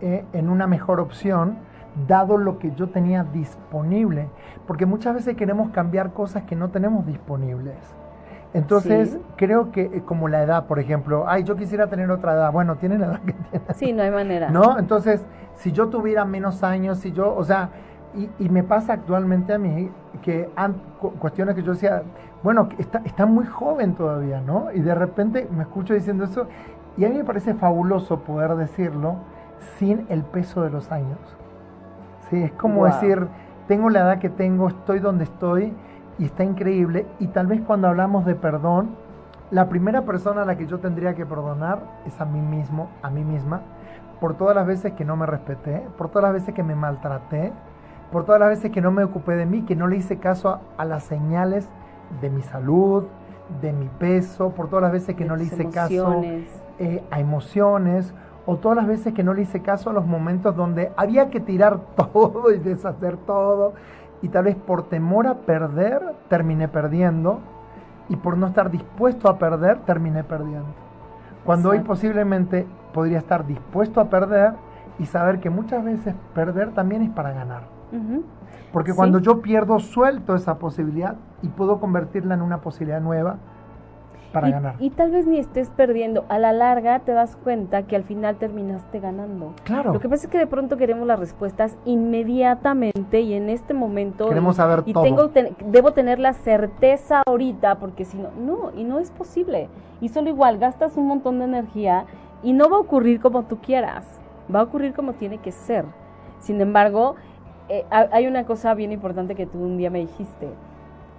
eh, 0.00 0.24
en 0.32 0.48
una 0.48 0.66
mejor 0.66 1.00
opción, 1.00 1.58
dado 2.06 2.36
lo 2.36 2.58
que 2.58 2.72
yo 2.72 2.88
tenía 2.88 3.24
disponible. 3.24 4.28
Porque 4.66 4.86
muchas 4.86 5.14
veces 5.14 5.36
queremos 5.36 5.70
cambiar 5.70 6.12
cosas 6.12 6.44
que 6.44 6.54
no 6.54 6.68
tenemos 6.68 7.04
disponibles. 7.06 7.76
Entonces, 8.54 9.10
Sí. 9.10 9.20
creo 9.36 9.72
que 9.72 9.82
eh, 9.82 10.02
como 10.04 10.28
la 10.28 10.42
edad, 10.42 10.66
por 10.66 10.78
ejemplo, 10.78 11.24
ay, 11.28 11.42
yo 11.44 11.56
quisiera 11.56 11.88
tener 11.88 12.10
otra 12.10 12.32
edad. 12.34 12.50
Bueno, 12.52 12.76
tiene 12.76 12.98
la 12.98 13.06
edad 13.06 13.20
que 13.20 13.32
tiene. 13.32 13.64
Sí, 13.74 13.92
no 13.92 14.02
hay 14.02 14.10
manera. 14.10 14.50
¿No? 14.50 14.78
Entonces, 14.78 15.26
si 15.54 15.72
yo 15.72 15.88
tuviera 15.88 16.24
menos 16.24 16.62
años, 16.62 16.98
si 16.98 17.12
yo, 17.12 17.34
o 17.34 17.44
sea, 17.44 17.70
y, 18.14 18.30
y 18.38 18.48
me 18.48 18.62
pasa 18.62 18.94
actualmente 18.94 19.52
a 19.54 19.58
mí 19.58 19.90
que 20.22 20.50
cuestiones 21.18 21.54
que 21.54 21.62
yo 21.62 21.72
decía, 21.72 22.02
bueno, 22.42 22.68
está, 22.78 23.00
está 23.04 23.26
muy 23.26 23.46
joven 23.46 23.94
todavía, 23.94 24.40
¿no? 24.40 24.72
Y 24.72 24.80
de 24.80 24.94
repente 24.94 25.48
me 25.50 25.62
escucho 25.62 25.94
diciendo 25.94 26.24
eso 26.24 26.48
y 26.96 27.04
a 27.04 27.08
mí 27.08 27.16
me 27.16 27.24
parece 27.24 27.54
fabuloso 27.54 28.20
poder 28.20 28.54
decirlo 28.56 29.16
sin 29.78 30.06
el 30.08 30.24
peso 30.24 30.62
de 30.62 30.70
los 30.70 30.90
años. 30.92 31.18
Sí, 32.30 32.42
es 32.42 32.52
como 32.52 32.84
Wow. 32.84 32.86
decir, 32.86 33.28
tengo 33.66 33.90
la 33.90 34.00
edad 34.00 34.18
que 34.18 34.28
tengo, 34.30 34.68
estoy 34.68 34.98
donde 35.00 35.24
estoy 35.24 35.74
y 36.18 36.24
está 36.26 36.44
increíble. 36.44 37.06
Y 37.18 37.28
tal 37.28 37.46
vez 37.46 37.60
cuando 37.62 37.88
hablamos 37.88 38.24
de 38.24 38.34
perdón, 38.34 38.96
la 39.50 39.68
primera 39.68 40.02
persona 40.02 40.42
a 40.42 40.44
la 40.44 40.56
que 40.56 40.66
yo 40.66 40.78
tendría 40.78 41.14
que 41.14 41.24
perdonar 41.24 41.80
es 42.06 42.20
a 42.20 42.24
mí 42.26 42.40
mismo, 42.40 42.90
a 43.02 43.10
mí 43.10 43.24
misma, 43.24 43.62
por 44.20 44.34
todas 44.36 44.54
las 44.54 44.66
veces 44.66 44.92
que 44.92 45.04
no 45.04 45.16
me 45.16 45.26
respeté, 45.26 45.82
por 45.96 46.08
todas 46.10 46.24
las 46.24 46.32
veces 46.34 46.54
que 46.54 46.62
me 46.62 46.74
maltraté, 46.74 47.52
por 48.12 48.24
todas 48.24 48.40
las 48.40 48.50
veces 48.50 48.70
que 48.70 48.80
no 48.80 48.90
me 48.90 49.04
ocupé 49.04 49.36
de 49.36 49.46
mí, 49.46 49.62
que 49.62 49.76
no 49.76 49.86
le 49.86 49.96
hice 49.96 50.18
caso 50.18 50.48
a, 50.48 50.60
a 50.76 50.84
las 50.84 51.04
señales 51.04 51.68
de 52.20 52.30
mi 52.30 52.42
salud, 52.42 53.04
de 53.60 53.72
mi 53.72 53.88
peso, 53.98 54.50
por 54.50 54.68
todas 54.68 54.82
las 54.82 54.92
veces 54.92 55.14
que 55.14 55.24
De 55.24 55.30
no 55.30 55.36
le 55.36 55.44
hice 55.44 55.68
caso 55.68 56.22
eh, 56.78 57.02
a 57.10 57.20
emociones, 57.20 58.14
o 58.46 58.56
todas 58.56 58.76
las 58.76 58.86
veces 58.86 59.12
que 59.12 59.22
no 59.22 59.34
le 59.34 59.42
hice 59.42 59.60
caso 59.60 59.90
a 59.90 59.92
los 59.92 60.06
momentos 60.06 60.56
donde 60.56 60.92
había 60.96 61.28
que 61.30 61.40
tirar 61.40 61.78
todo 61.96 62.52
y 62.52 62.58
deshacer 62.58 63.16
todo, 63.18 63.74
y 64.22 64.28
tal 64.28 64.44
vez 64.44 64.56
por 64.56 64.88
temor 64.88 65.26
a 65.26 65.34
perder 65.34 66.02
terminé 66.28 66.68
perdiendo, 66.68 67.40
y 68.08 68.16
por 68.16 68.36
no 68.38 68.46
estar 68.46 68.70
dispuesto 68.70 69.28
a 69.28 69.38
perder 69.38 69.80
terminé 69.80 70.24
perdiendo. 70.24 70.88
Cuando 71.44 71.70
hoy 71.70 71.80
posiblemente 71.80 72.66
podría 72.92 73.18
estar 73.18 73.46
dispuesto 73.46 74.00
a 74.00 74.08
perder 74.08 74.54
y 74.98 75.06
saber 75.06 75.40
que 75.40 75.50
muchas 75.50 75.84
veces 75.84 76.14
perder 76.34 76.72
también 76.72 77.02
es 77.02 77.10
para 77.10 77.32
ganar. 77.32 77.77
Porque 78.72 78.92
Sí. 78.92 78.96
cuando 78.96 79.18
yo 79.18 79.40
pierdo, 79.40 79.78
suelto 79.78 80.34
esa 80.34 80.58
posibilidad 80.58 81.16
y 81.42 81.48
puedo 81.48 81.80
convertirla 81.80 82.34
en 82.34 82.42
una 82.42 82.60
posibilidad 82.60 83.00
nueva 83.00 83.36
para 84.32 84.48
y, 84.48 84.52
ganar. 84.52 84.74
y 84.78 84.90
tal 84.90 85.10
vez 85.10 85.26
ni 85.26 85.38
estés 85.38 85.70
perdiendo. 85.70 86.26
A 86.28 86.38
la 86.38 86.52
larga 86.52 86.98
te 87.00 87.12
das 87.12 87.34
cuenta 87.36 87.84
que 87.84 87.96
al 87.96 88.02
final 88.04 88.36
terminaste 88.36 89.00
ganando. 89.00 89.54
claro. 89.64 89.94
Lo 89.94 90.00
que 90.00 90.08
pasa 90.08 90.26
es 90.26 90.30
que 90.30 90.36
de 90.38 90.46
pronto 90.46 90.76
queremos 90.76 91.06
las 91.06 91.18
respuestas 91.18 91.78
inmediatamente 91.86 93.20
y 93.20 93.32
en 93.34 93.48
este 93.48 93.72
momento. 93.74 94.28
Queremos 94.28 94.56
saber 94.56 94.82
y 94.86 94.92
todo. 94.92 95.02
tengo 95.04 95.28
ten- 95.28 95.56
debo 95.66 95.92
tener 95.92 96.18
la 96.18 96.34
certeza 96.34 97.22
ahorita 97.26 97.76
porque 97.76 98.04
si 98.04 98.18
no, 98.18 98.28
no, 98.38 98.70
y 98.76 98.84
no 98.84 98.98
es 98.98 99.10
posible. 99.10 99.68
Y 100.00 100.10
solo 100.10 100.28
igual 100.28 100.58
gastas 100.58 100.96
un 100.96 101.06
montón 101.06 101.38
de 101.38 101.46
energía 101.46 102.04
y 102.42 102.52
no 102.52 102.68
va 102.68 102.76
a 102.76 102.80
ocurrir 102.80 103.20
como 103.20 103.44
tú 103.44 103.58
quieras. 103.58 104.20
Va 104.54 104.60
a 104.60 104.62
ocurrir 104.64 104.92
como 104.94 105.14
tiene 105.14 105.38
que 105.38 105.52
ser. 105.52 105.84
Sin 106.38 106.60
embargo, 106.60 107.16
eh, 107.68 107.84
ha- 107.90 108.08
hay 108.12 108.26
una 108.26 108.44
cosa 108.44 108.74
bien 108.74 108.92
importante 108.92 109.34
que 109.34 109.46
tú 109.46 109.58
un 109.62 109.76
día 109.76 109.90
me 109.90 110.00
dijiste. 110.00 110.48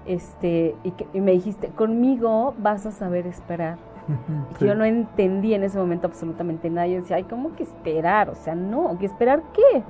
Este, 0.06 0.76
y, 0.84 0.92
que, 0.92 1.08
y 1.14 1.22
me 1.22 1.32
dijiste, 1.34 1.68
conmigo 1.70 2.54
vas 2.58 2.86
a 2.86 2.92
saber 2.92 3.28
esperar. 3.28 3.78
Sí. 4.58 4.66
Yo 4.66 4.74
no 4.76 4.84
entendí 4.84 5.54
en 5.54 5.64
ese 5.64 5.78
momento 5.78 6.08
absolutamente 6.08 6.70
nada. 6.70 6.88
Yo 6.88 6.96
decía, 6.96 7.18
ay, 7.18 7.24
¿cómo 7.26 7.56
que 7.56 7.64
esperar? 7.64 8.30
O 8.30 8.36
sea, 8.36 8.56
no, 8.56 8.98
¿que 8.98 9.06
esperar 9.06 9.44
qué? 9.54 9.84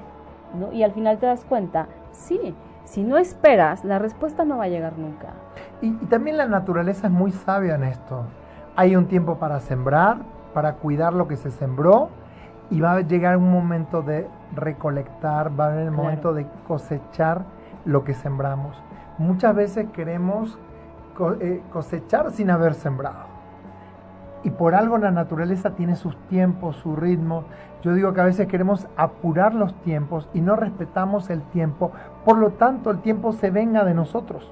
¿No? 0.59 0.73
Y 0.73 0.83
al 0.83 0.91
final 0.91 1.17
te 1.19 1.25
das 1.25 1.45
cuenta, 1.45 1.87
sí, 2.11 2.53
si 2.83 3.03
no 3.03 3.17
esperas, 3.17 3.85
la 3.85 3.97
respuesta 3.97 4.43
no 4.43 4.57
va 4.57 4.65
a 4.65 4.67
llegar 4.67 4.97
nunca. 4.97 5.29
Y, 5.81 5.87
y 5.87 6.05
también 6.09 6.37
la 6.37 6.47
naturaleza 6.47 7.07
es 7.07 7.13
muy 7.13 7.31
sabia 7.31 7.75
en 7.75 7.83
esto. 7.85 8.23
Hay 8.75 8.95
un 8.97 9.05
tiempo 9.05 9.37
para 9.37 9.59
sembrar, 9.61 10.17
para 10.53 10.73
cuidar 10.73 11.13
lo 11.13 11.27
que 11.27 11.37
se 11.37 11.49
sembró, 11.51 12.09
y 12.71 12.81
va 12.81 12.93
a 12.93 13.01
llegar 13.01 13.37
un 13.37 13.51
momento 13.51 14.01
de 14.01 14.27
recolectar, 14.55 15.57
va 15.59 15.65
a 15.65 15.67
haber 15.67 15.79
el 15.81 15.87
Claro. 15.89 16.03
momento 16.03 16.33
de 16.33 16.47
cosechar 16.67 17.43
lo 17.85 18.03
que 18.03 18.13
sembramos. 18.13 18.81
Muchas 19.17 19.55
veces 19.55 19.87
queremos 19.91 20.57
eh, 21.41 21.61
cosechar 21.73 22.31
sin 22.31 22.49
haber 22.49 22.73
sembrado. 22.75 23.27
Y 24.43 24.51
por 24.51 24.73
algo 24.73 24.97
la 24.97 25.11
naturaleza 25.11 25.71
tiene 25.71 25.97
sus 25.97 26.15
tiempos, 26.27 26.77
su 26.77 26.95
ritmo. 26.95 27.43
Yo 27.81 27.93
digo 27.93 28.13
que 28.13 28.21
a 28.21 28.25
veces 28.25 28.47
queremos 28.47 28.87
apurar 28.95 29.53
los 29.53 29.73
tiempos 29.81 30.29
y 30.33 30.39
no 30.39 30.55
respetamos 30.55 31.29
el 31.29 31.41
tiempo. 31.41 31.91
Por 32.23 32.37
lo 32.37 32.51
tanto, 32.51 32.89
el 32.91 32.99
tiempo 32.99 33.33
se 33.33 33.51
venga 33.51 33.83
de 33.83 33.93
nosotros. 33.93 34.49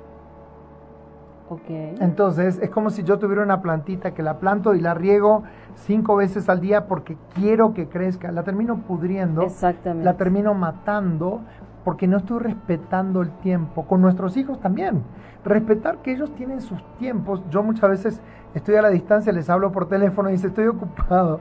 Entonces, 2.00 2.60
es 2.62 2.70
como 2.70 2.89
si 2.89 3.04
yo 3.04 3.20
tuviera 3.20 3.41
una 3.43 3.62
plantita 3.62 4.12
que 4.12 4.22
la 4.24 4.39
planto 4.39 4.76
y 4.76 4.82
la 4.82 4.93
riego 4.93 5.43
cinco 5.76 6.16
veces 6.16 6.50
al 6.50 6.60
día 6.60 6.88
porque 6.88 7.18
quiero 7.36 7.74
que 7.74 7.88
crezca. 7.88 8.32
La 8.32 8.43
termino 8.43 8.78
pudriendo, 8.78 9.43
Exactamente. 9.43 10.06
la 10.06 10.18
termino 10.18 10.54
matando 10.54 11.41
porque 11.84 12.08
no 12.08 12.18
estoy 12.18 12.39
respetando 12.39 13.22
el 13.22 13.32
tiempo. 13.39 13.86
Con 13.86 14.02
nuestros 14.02 14.36
hijos 14.36 14.60
también. 14.60 15.04
Respetar 15.45 16.00
que 16.00 16.12
ellos 16.12 16.34
tienen 16.36 16.60
sus 16.60 16.84
tiempos. 16.98 17.41
Yo 17.50 17.64
muchas 17.64 17.89
veces 17.89 18.22
estoy 18.54 18.76
a 18.76 18.82
la 18.82 18.89
distancia, 18.89 19.32
les 19.32 19.50
hablo 19.50 19.72
por 19.72 19.88
teléfono 19.88 20.30
y 20.30 20.34
dice, 20.34 20.48
estoy 20.48 20.68
ocupado. 20.68 21.39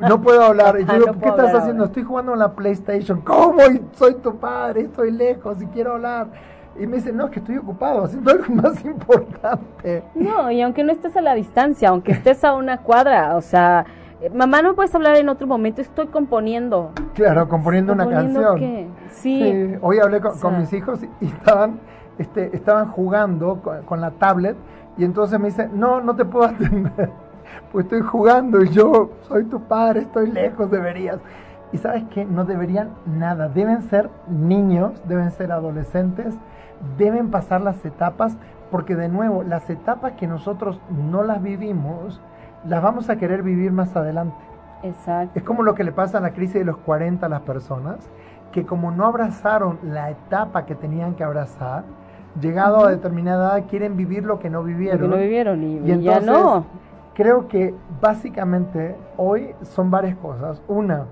No 0.00 0.20
puedo 0.20 0.42
hablar. 0.42 0.78
Y 0.78 0.84
yo 0.84 0.92
digo, 0.98 1.18
¿qué 1.18 1.28
estás 1.28 1.54
haciendo? 1.54 1.84
ahora". 1.84 1.86
Estoy 1.86 2.02
jugando 2.02 2.32
en 2.34 2.38
la 2.40 2.52
PlayStation. 2.52 3.22
¿Cómo? 3.22 3.60
Soy 3.92 4.14
tu 4.16 4.36
padre, 4.36 4.82
estoy 4.82 5.10
lejos 5.10 5.62
y 5.62 5.66
quiero 5.66 5.92
hablar. 5.94 6.26
Y 6.78 6.86
me 6.86 6.96
dice, 6.96 7.12
no, 7.12 7.26
es 7.26 7.30
que 7.32 7.40
estoy 7.40 7.58
ocupado 7.58 8.04
haciendo 8.04 8.30
algo 8.30 8.54
más 8.54 8.84
importante. 8.84 10.02
No, 10.14 10.50
y 10.50 10.60
aunque 10.62 10.84
no 10.84 10.92
estés 10.92 11.16
a 11.16 11.20
la 11.20 11.34
distancia, 11.34 11.88
aunque 11.90 12.12
estés 12.12 12.42
a 12.44 12.54
una 12.54 12.78
cuadra, 12.78 13.36
o 13.36 13.40
sea, 13.42 13.84
eh, 14.20 14.30
mamá, 14.30 14.62
¿no 14.62 14.74
puedes 14.74 14.94
hablar 14.94 15.16
en 15.16 15.28
otro 15.28 15.46
momento? 15.46 15.80
Estoy 15.80 16.06
componiendo. 16.06 16.92
Claro, 17.14 17.48
componiendo 17.48 17.92
una 17.92 18.04
¿Componiendo 18.04 18.40
canción. 18.40 18.58
qué? 18.58 18.86
Sí. 19.10 19.42
Sí, 19.42 19.74
Hoy 19.82 19.98
hablé 19.98 20.20
con, 20.20 20.30
O 20.32 20.40
con 20.40 20.50
sea. 20.52 20.60
mis 20.60 20.72
hijos 20.72 21.00
y 21.20 21.26
estaban, 21.26 21.78
este, 22.18 22.54
estaban 22.56 22.88
jugando 22.90 23.60
con, 23.62 23.82
con 23.82 24.00
la 24.00 24.12
tablet 24.12 24.56
y 24.96 25.04
entonces 25.04 25.38
me 25.40 25.46
dice, 25.48 25.68
no, 25.72 26.00
no 26.00 26.14
te 26.16 26.24
puedo 26.24 26.46
atender, 26.46 27.10
pues 27.72 27.84
estoy 27.84 28.00
jugando 28.02 28.62
y 28.62 28.68
yo 28.70 29.10
soy 29.28 29.44
tu 29.44 29.60
padre, 29.60 30.00
estoy 30.00 30.30
lejos, 30.30 30.70
deberías. 30.70 31.18
Y 31.72 31.78
sabes 31.78 32.04
que 32.10 32.24
no 32.26 32.44
deberían 32.44 32.90
nada, 33.06 33.48
deben 33.48 33.82
ser 33.84 34.10
niños, 34.28 34.92
deben 35.08 35.30
ser 35.30 35.50
adolescentes, 35.52 36.34
deben 36.98 37.30
pasar 37.30 37.60
las 37.60 37.84
etapas, 37.84 38.36
porque 38.70 38.96
de 38.96 39.08
nuevo, 39.08 39.42
las 39.42 39.68
etapas 39.70 40.12
que 40.12 40.26
nosotros 40.26 40.80
no 40.90 41.22
las 41.22 41.42
vivimos, 41.42 42.20
las 42.66 42.82
vamos 42.82 43.10
a 43.10 43.16
querer 43.16 43.42
vivir 43.42 43.72
más 43.72 43.96
adelante. 43.96 44.36
Exacto. 44.82 45.38
Es 45.38 45.44
como 45.44 45.62
lo 45.62 45.74
que 45.74 45.84
le 45.84 45.92
pasa 45.92 46.18
a 46.18 46.20
la 46.20 46.32
crisis 46.32 46.54
de 46.54 46.64
los 46.64 46.76
40 46.78 47.26
a 47.26 47.28
las 47.28 47.42
personas, 47.42 47.98
que 48.50 48.64
como 48.66 48.90
no 48.90 49.06
abrazaron 49.06 49.78
la 49.82 50.10
etapa 50.10 50.66
que 50.66 50.74
tenían 50.74 51.14
que 51.14 51.24
abrazar, 51.24 51.84
llegado 52.40 52.84
a 52.84 52.90
determinada 52.90 53.58
edad 53.58 53.68
quieren 53.68 53.96
vivir 53.96 54.24
lo 54.24 54.38
que 54.38 54.50
no 54.50 54.60
Lo 54.60 54.66
que 54.66 54.72
vivieron. 54.72 55.10
no 55.10 55.16
vivieron 55.16 55.62
y, 55.62 55.76
Y 55.76 55.92
y 55.92 56.02
ya 56.02 56.18
entonces, 56.18 56.26
no. 56.26 56.64
Creo 57.14 57.46
que 57.46 57.74
básicamente 58.00 58.96
hoy 59.18 59.54
son 59.62 59.90
varias 59.90 60.16
cosas. 60.16 60.62
Una, 60.66 61.06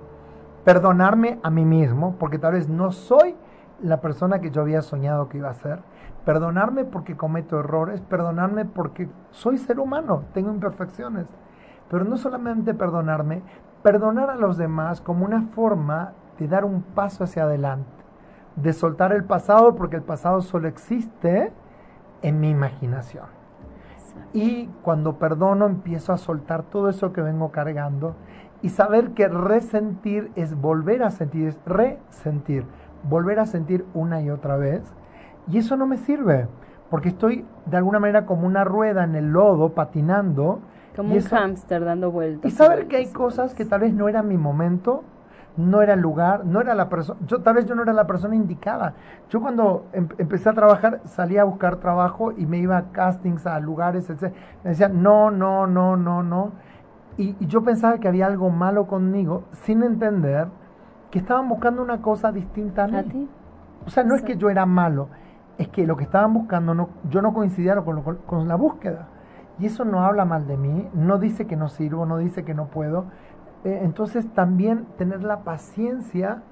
perdonarme 0.65 1.39
a 1.43 1.51
mí 1.51 1.65
mismo, 1.65 2.15
porque 2.19 2.39
tal 2.39 2.55
vez 2.55 2.69
no 2.69 2.91
soy 2.91 3.35
la 3.83 4.01
persona 4.01 4.41
que 4.41 4.51
yo 4.51 4.63
había 4.63 4.83
soñado 4.83 5.29
que 5.29 5.39
iba 5.39 5.51
a 5.51 5.55
ser. 5.55 5.81
Perdonarme 6.25 6.85
porque 6.85 7.17
cometo 7.17 7.59
errores, 7.59 8.01
perdonarme 8.01 8.65
porque 8.65 9.09
soy 9.31 9.59
ser 9.59 9.81
humano, 9.81 10.25
tengo 10.35 10.51
imperfecciones. 10.51 11.27
Pero 11.89 12.05
no 12.05 12.17
solamente 12.17 12.75
perdonarme, 12.75 13.43
perdonar 13.83 14.31
a 14.31 14.37
los 14.37 14.57
demás 14.57 15.01
como 15.01 15.25
una 15.25 15.43
forma 15.55 16.13
de 16.39 16.49
dar 16.49 16.65
un 16.65 16.83
paso 16.83 17.25
hacia 17.25 17.45
adelante, 17.45 17.91
de 18.57 18.73
soltar 18.73 19.13
el 19.13 19.25
pasado 19.25 19.75
porque 19.75 19.97
el 19.97 20.03
pasado 20.03 20.43
solo 20.43 20.69
existe 20.69 21.53
en 22.23 22.41
mi 22.41 22.51
imaginación. 22.51 23.27
Y 24.33 24.67
cuando 24.83 25.19
perdono 25.19 25.67
empiezo 25.67 26.13
a 26.13 26.19
soltar 26.19 26.63
todo 26.65 26.89
eso 26.89 27.13
que 27.13 27.23
vengo 27.23 27.51
cargando 27.51 28.15
y 28.63 28.69
saber 28.69 29.11
que 29.11 29.29
resentir 29.29 30.31
es 30.37 30.55
volver 30.55 31.03
a 31.03 31.11
sentir, 31.11 31.49
es 31.49 31.59
resentir, 31.67 32.65
volver 33.09 33.39
a 33.41 33.47
sentir 33.47 33.85
una 33.95 34.21
y 34.23 34.31
otra 34.31 34.57
vez. 34.57 34.83
Y 35.49 35.59
eso 35.59 35.77
no 35.77 35.87
me 35.87 35.97
sirve, 35.97 36.47
porque 36.91 37.09
estoy 37.11 37.45
de 37.67 37.77
alguna 37.77 37.99
manera 37.99 38.27
como 38.27 38.47
una 38.47 38.65
rueda 38.65 39.05
en 39.05 39.15
el 39.17 39.33
lodo 39.33 39.71
patinando. 39.71 40.61
Como 40.97 41.11
y 41.11 41.13
un 41.13 41.19
eso- 41.19 41.37
hámster 41.37 41.85
dando 41.85 42.11
vueltas. 42.11 42.53
y 42.53 42.55
saber 42.55 42.87
que 42.89 42.97
hay 42.97 43.07
cosas 43.13 43.55
que 43.55 43.65
tal 43.65 43.81
vez 43.81 43.93
no 43.95 44.09
era 44.09 44.23
mi 44.23 44.37
momento, 44.37 45.03
no 45.57 45.83
era 45.83 45.95
el 45.95 46.01
lugar, 46.01 46.45
no 46.45 46.61
era 46.61 46.75
la 46.75 46.89
persona, 46.89 47.19
yo 47.27 47.41
tal 47.43 47.55
vez 47.55 47.67
yo 47.67 47.75
no 47.75 47.83
era 47.83 47.93
la 47.93 48.07
persona 48.07 48.35
indicada. 48.37 48.95
Yo 49.29 49.41
cuando 49.41 49.87
em- 49.93 50.09
empecé 50.19 50.49
a 50.49 50.53
trabajar 50.53 51.01
salía 51.05 51.43
a 51.43 51.45
buscar 51.45 51.77
trabajo 51.77 52.33
y 52.33 52.47
me 52.47 52.59
iba 52.59 52.77
a 52.77 52.85
castings, 52.93 53.47
a 53.47 53.59
lugares, 53.61 54.09
etc. 54.11 54.33
Me 54.65 54.71
decían, 54.71 55.03
no, 55.03 55.31
no, 55.31 55.67
no, 55.67 55.97
no, 55.97 56.23
no. 56.23 56.53
Y, 57.19 57.37
y 57.41 57.47
yo 57.47 57.63
pensaba 57.63 57.99
que 57.99 58.09
había 58.09 58.27
algo 58.27 58.51
malo 58.51 58.87
conmigo 58.87 59.43
sin 59.53 59.83
entender 59.83 60.47
que 61.11 61.19
estaban 61.19 61.49
buscando 61.49 61.83
una 61.83 62.01
cosa 62.03 62.33
distinta 62.33 62.85
a 62.85 62.87
mí. 62.89 62.97
¿A 62.97 63.03
ti? 63.03 63.29
O 63.87 63.91
sea, 63.91 64.05
no 64.05 64.15
es 64.15 64.23
que 64.23 64.37
yo 64.37 64.51
era 64.51 64.67
malo, 64.67 65.09
es 65.59 65.69
que 65.69 65.87
lo 65.87 65.97
que 65.97 66.05
estaban 66.05 66.33
buscando, 66.35 66.75
no, 66.75 66.91
yo 67.11 67.23
no 67.23 67.33
coincidía 67.33 67.77
con, 67.83 67.97
lo- 67.97 68.19
con 68.27 68.49
la 68.49 68.55
búsqueda. 68.57 69.09
y 69.59 69.67
eso 69.67 69.85
no 69.85 70.03
habla 70.05 70.25
mal 70.25 70.47
de 70.47 70.57
mí, 70.57 70.89
no 70.95 71.19
dice 71.19 71.47
que 71.47 71.55
no 71.57 71.69
sirvo, 71.69 72.07
no 72.07 72.17
dice 72.17 72.45
que 72.45 72.55
no 72.55 72.67
puedo. 72.69 73.05
Eh, 73.65 73.81
entonces 73.83 74.27
también 74.33 74.87
tener 74.97 75.23
la 75.23 75.41
paciencia 75.41 76.43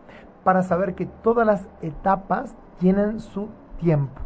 para 0.44 0.62
saber 0.62 0.94
que 0.94 1.06
todas 1.06 1.46
las 1.46 1.68
etapas 1.80 2.54
tienen 2.78 3.20
su 3.20 3.48
tiempo. 3.78 4.20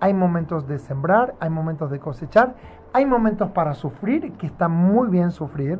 Hay 0.00 0.14
momentos 0.14 0.66
de 0.66 0.78
sembrar, 0.78 1.34
hay 1.40 1.50
momentos 1.50 1.90
de 1.90 1.98
cosechar, 2.00 2.54
hay 2.94 3.04
momentos 3.06 3.50
para 3.50 3.74
sufrir, 3.74 4.32
que 4.32 4.46
está 4.46 4.68
muy 4.68 5.08
bien 5.08 5.30
sufrir, 5.30 5.78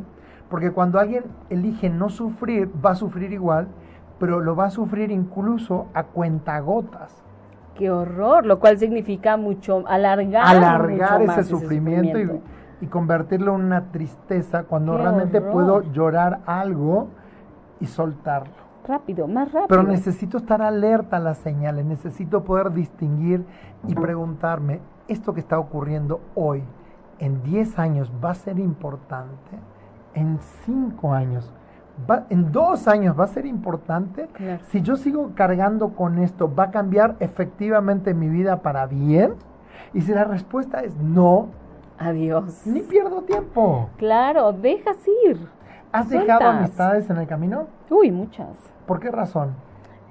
porque 0.51 0.71
cuando 0.73 0.99
alguien 0.99 1.25
elige 1.49 1.89
no 1.89 2.11
sufrir, 2.11 2.71
va 2.85 2.91
a 2.91 2.95
sufrir 2.97 3.33
igual, 3.33 3.69
pero 4.23 4.39
lo 4.39 4.55
va 4.55 4.67
a 4.67 4.71
sufrir 4.71 5.11
incluso 5.11 5.87
a 5.95 6.05
cuentagotas. 6.05 7.25
Qué 7.75 7.91
horror, 7.91 8.47
lo 8.47 8.61
cual 8.61 8.79
significa 8.79 9.37
mucho 9.37 9.83
alargar, 9.89 10.47
alargar 10.47 11.19
mucho 11.19 11.27
más 11.27 11.39
ese 11.39 11.51
sufrimiento, 11.51 12.21
Y, 12.21 12.41
y 12.83 12.87
convertirlo 12.87 13.57
en 13.57 13.63
una 13.63 13.91
tristeza 13.91 14.63
cuando 14.63 14.93
Qué 14.93 15.03
realmente 15.03 15.39
horror. 15.39 15.53
puedo 15.53 15.83
llorar 15.93 16.39
algo 16.47 17.09
y 17.81 17.87
soltarlo. 17.87 18.53
rápido, 18.87 19.27
más 19.27 19.49
rápido. 19.51 19.67
Pero 19.67 19.83
necesito 19.83 20.37
estar 20.37 20.63
alerta 20.63 21.17
a 21.17 21.21
las 21.21 21.39
señales, 21.39 21.85
necesito 21.85 22.45
poder 22.45 22.71
distinguir 22.71 23.45
y 23.89 23.97
preguntarme, 23.97 24.79
¿esto 25.09 25.35
que 25.35 25.41
está 25.41 25.59
ocurriendo 25.59 26.21
hoy, 26.37 26.63
en 27.19 27.43
10 27.43 27.77
años, 27.81 28.13
va 28.25 28.31
a 28.31 28.35
ser 28.37 28.61
importante? 28.61 29.59
¿En 30.15 30.39
5 30.65 31.13
años? 31.13 31.53
Va, 32.11 32.27
¿En 32.31 32.51
2 32.53 32.89
años 32.89 33.19
va 33.19 33.25
a 33.25 33.29
ser 33.29 33.47
importante? 33.47 34.29
Claro. 34.33 34.63
Si 34.69 34.83
yo 34.83 34.97
sigo 34.97 35.33
cargando 35.35 35.91
con 35.91 36.19
esto, 36.19 36.53
¿va 36.53 36.65
a 36.65 36.71
cambiar 36.71 37.17
efectivamente 37.21 38.15
mi 38.15 38.29
vida 38.29 38.63
para 38.63 38.87
bien? 38.87 39.35
Y 39.95 40.01
si 40.01 40.13
la 40.13 40.25
respuesta 40.25 40.81
es 40.81 40.97
no, 40.97 41.49
Adiós. 41.99 42.67
ni 42.67 42.81
pierdo 42.81 43.23
tiempo. 43.23 43.91
Claro, 43.99 44.53
dejas 44.53 44.97
ir. 45.27 45.47
¿Has 45.93 46.09
dejado 46.09 46.45
amistades 46.45 47.11
en 47.11 47.19
el 47.19 47.27
camino? 47.27 47.67
Uy, 47.91 48.11
muchas. 48.11 48.57
¿Por 48.87 48.99
qué 48.99 49.11
razón? 49.11 49.51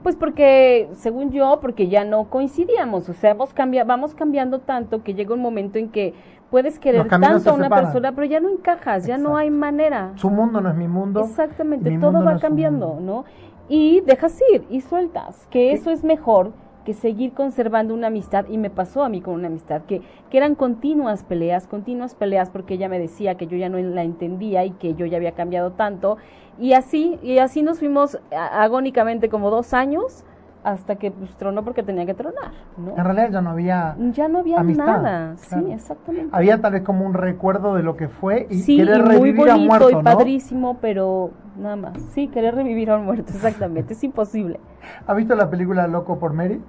Pues 0.04 0.16
porque, 0.16 0.90
según 0.94 1.32
yo, 1.32 1.60
porque 1.62 1.88
ya 1.88 2.04
no 2.06 2.26
coincidíamos, 2.26 3.10
o 3.10 3.14
sea, 3.14 3.36
vamos 3.36 4.16
cambiando 4.16 4.60
tanto 4.60 5.04
que 5.04 5.14
llega 5.14 5.34
un 5.34 5.42
momento 5.42 5.78
en 5.78 5.90
que 5.90 6.14
puedes 6.52 6.78
querer 6.78 7.08
tanto 7.08 7.50
a 7.50 7.54
una 7.54 7.64
separan. 7.64 7.86
persona, 7.86 8.12
pero 8.12 8.26
ya 8.26 8.40
no 8.40 8.50
encajas, 8.50 9.08
ya 9.08 9.18
no 9.18 9.38
hay 9.38 9.50
manera. 9.50 10.12
Su 10.16 10.30
mundo 10.30 10.62
no 10.62 10.70
es 10.70 10.76
mi 10.76 10.88
mundo. 10.88 11.22
Exactamente, 11.22 11.90
mi 11.90 11.98
todo 11.98 12.12
mundo 12.12 12.26
va 12.26 12.34
no 12.36 12.40
cambiando. 12.40 13.00
¿no? 13.00 13.26
Y 13.70 14.02
dejas 14.02 14.40
ir 14.54 14.66
y 14.70 14.82
sueltas, 14.82 15.48
que 15.50 15.72
eso 15.72 15.90
es 15.90 16.04
mejor 16.04 16.52
que 16.86 16.94
seguir 16.94 17.34
conservando 17.34 17.94
una 17.94 18.08
amistad, 18.08 18.46
y 18.50 18.58
me 18.58 18.70
pasó 18.70 19.04
a 19.04 19.10
mí 19.10 19.22
con 19.22 19.36
una 19.36 19.48
amistad, 19.48 19.84
que, 19.84 20.02
que 20.30 20.38
eran 20.38 20.56
continuas 20.56 21.24
peleas, 21.24 21.68
continuas 21.68 22.16
peleas, 22.16 22.50
porque 22.50 22.74
ella 22.74 22.90
me 22.90 23.00
decía 23.00 23.36
que 23.36 23.46
yo 23.46 23.56
ya 23.56 23.70
no 23.70 23.78
la 23.78 24.04
entendía 24.04 24.66
y 24.66 24.72
que 24.72 24.96
yo 24.96 25.06
ya 25.06 25.18
había 25.18 25.34
cambiado 25.34 25.74
tanto, 25.74 26.18
y 26.60 26.74
así, 26.74 27.20
y 27.22 27.38
así 27.38 27.62
nos 27.62 27.80
fuimos 27.80 28.20
agónicamente 28.32 29.30
como 29.30 29.52
dos 29.52 29.76
años, 29.76 30.26
hasta 30.64 30.96
que 30.96 31.12
pues, 31.12 31.36
tronó 31.36 31.64
porque 31.64 31.84
tenía 31.84 32.06
que 32.06 32.14
tronar, 32.14 32.52
¿no? 32.78 32.92
En 32.98 33.04
realidad 33.04 33.30
ya 33.32 33.42
no 33.42 33.50
había... 33.52 33.96
Ya 34.12 34.28
no 34.28 34.40
había 34.40 34.60
Amistad, 34.60 34.86
nada, 34.86 35.36
claro. 35.48 35.66
sí, 35.66 35.72
exactamente. 35.74 36.30
Había 36.32 36.62
tal 36.62 36.74
vez 36.74 36.84
como 36.84 37.06
un 37.06 37.14
recuerdo 37.14 37.76
de 37.76 37.84
lo 37.84 37.96
que 37.96 38.08
fue 38.10 38.48
y 38.50 38.60
sí, 38.60 38.78
querer 38.78 38.98
y 38.98 39.02
muy 39.02 39.12
revivir 39.12 39.36
bonito 39.38 39.54
a 39.54 39.58
muerto, 39.58 39.90
y 39.90 39.96
¿no? 39.96 40.04
padrísimo, 40.04 40.78
pero 40.80 41.32
nada 41.58 41.76
más. 41.76 42.02
Sí, 42.14 42.28
querer 42.28 42.56
revivir 42.56 42.92
a 42.92 42.98
un 42.98 43.06
muerto, 43.06 43.32
exactamente, 43.34 43.94
es 43.94 44.04
imposible. 44.04 44.60
¿Ha 45.08 45.14
visto 45.14 45.36
la 45.36 45.50
película 45.50 45.88
Loco 45.88 46.20
por 46.20 46.34
Mary? 46.34 46.62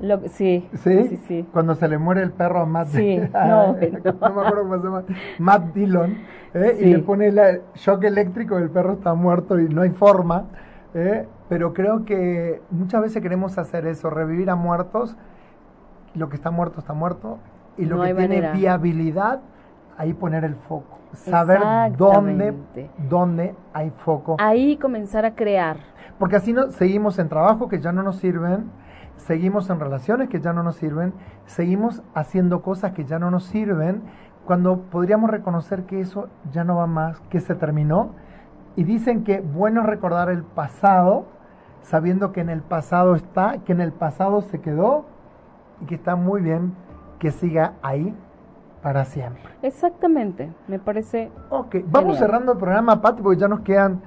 Lo, 0.00 0.20
sí, 0.28 0.68
¿Sí? 0.74 1.08
sí, 1.08 1.16
sí. 1.28 1.46
Cuando 1.52 1.76
se 1.76 1.86
le 1.86 1.98
muere 1.98 2.22
el 2.22 2.32
perro 2.32 2.60
a 2.60 2.66
Matt 2.66 2.88
Sí, 2.88 3.16
no, 3.32 3.66
no, 3.72 3.74
me 3.74 3.80
acuerdo 3.80 4.62
cómo 4.62 4.76
se 4.78 4.84
llama. 4.84 5.04
Matt 5.38 5.74
Dillon. 5.74 6.18
¿eh? 6.52 6.74
Sí. 6.78 6.84
Y 6.84 6.92
le 6.94 6.98
pone 7.00 7.28
el 7.28 7.62
shock 7.74 8.02
eléctrico, 8.04 8.58
el 8.58 8.70
perro 8.70 8.94
está 8.94 9.14
muerto 9.14 9.58
y 9.58 9.68
no 9.68 9.82
hay 9.82 9.90
forma. 9.90 10.46
¿eh? 10.94 11.26
Pero 11.48 11.74
creo 11.74 12.04
que 12.04 12.62
muchas 12.70 13.02
veces 13.02 13.22
queremos 13.22 13.58
hacer 13.58 13.86
eso, 13.86 14.10
revivir 14.10 14.50
a 14.50 14.56
muertos. 14.56 15.16
Lo 16.14 16.28
que 16.28 16.36
está 16.36 16.50
muerto 16.50 16.80
está 16.80 16.94
muerto. 16.94 17.38
Y 17.76 17.86
lo 17.86 17.96
No 17.96 18.02
que 18.04 18.14
tiene 18.14 18.28
manera. 18.28 18.52
viabilidad, 18.52 19.40
ahí 19.98 20.12
poner 20.14 20.44
el 20.44 20.54
foco. 20.54 20.98
Saber 21.12 21.60
dónde, 21.96 22.54
dónde 23.08 23.54
hay 23.72 23.90
foco. 23.90 24.36
Ahí 24.40 24.76
comenzar 24.76 25.24
a 25.24 25.34
crear. 25.34 25.76
Porque 26.18 26.36
así 26.36 26.52
no, 26.52 26.70
seguimos 26.70 27.18
en 27.18 27.28
trabajo 27.28 27.68
que 27.68 27.80
ya 27.80 27.92
no 27.92 28.02
nos 28.02 28.16
sirven, 28.16 28.70
seguimos 29.16 29.70
en 29.70 29.80
relaciones 29.80 30.28
que 30.28 30.40
ya 30.40 30.52
no 30.52 30.62
nos 30.62 30.76
sirven, 30.76 31.12
seguimos 31.46 32.02
haciendo 32.14 32.62
cosas 32.62 32.92
que 32.92 33.04
ya 33.04 33.18
no 33.18 33.30
nos 33.30 33.44
sirven, 33.44 34.02
cuando 34.44 34.82
podríamos 34.82 35.30
reconocer 35.30 35.84
que 35.84 36.00
eso 36.00 36.28
ya 36.52 36.64
no 36.64 36.76
va 36.76 36.86
más, 36.86 37.20
que 37.30 37.40
se 37.40 37.54
terminó. 37.54 38.10
Y 38.76 38.84
dicen 38.84 39.24
que 39.24 39.40
bueno 39.40 39.80
es 39.82 39.86
recordar 39.86 40.30
el 40.30 40.42
pasado, 40.42 41.26
sabiendo 41.84 42.32
que 42.32 42.40
en 42.40 42.50
el 42.50 42.60
pasado 42.62 43.14
está, 43.14 43.58
que 43.64 43.72
en 43.72 43.80
el 43.80 43.92
pasado 43.92 44.40
se 44.42 44.60
quedó 44.60 45.04
y 45.80 45.86
que 45.86 45.94
está 45.94 46.16
muy 46.16 46.40
bien 46.40 46.74
que 47.18 47.30
siga 47.30 47.74
ahí 47.82 48.14
para 48.82 49.04
siempre. 49.04 49.52
Exactamente, 49.62 50.50
me 50.68 50.78
parece 50.78 51.30
Ok, 51.50 51.76
vamos 51.86 52.18
cerrando 52.18 52.52
el 52.52 52.58
programa, 52.58 53.00
Pati, 53.00 53.22
porque 53.22 53.38
ya 53.40 53.48
nos 53.48 53.60
quedan 53.60 54.00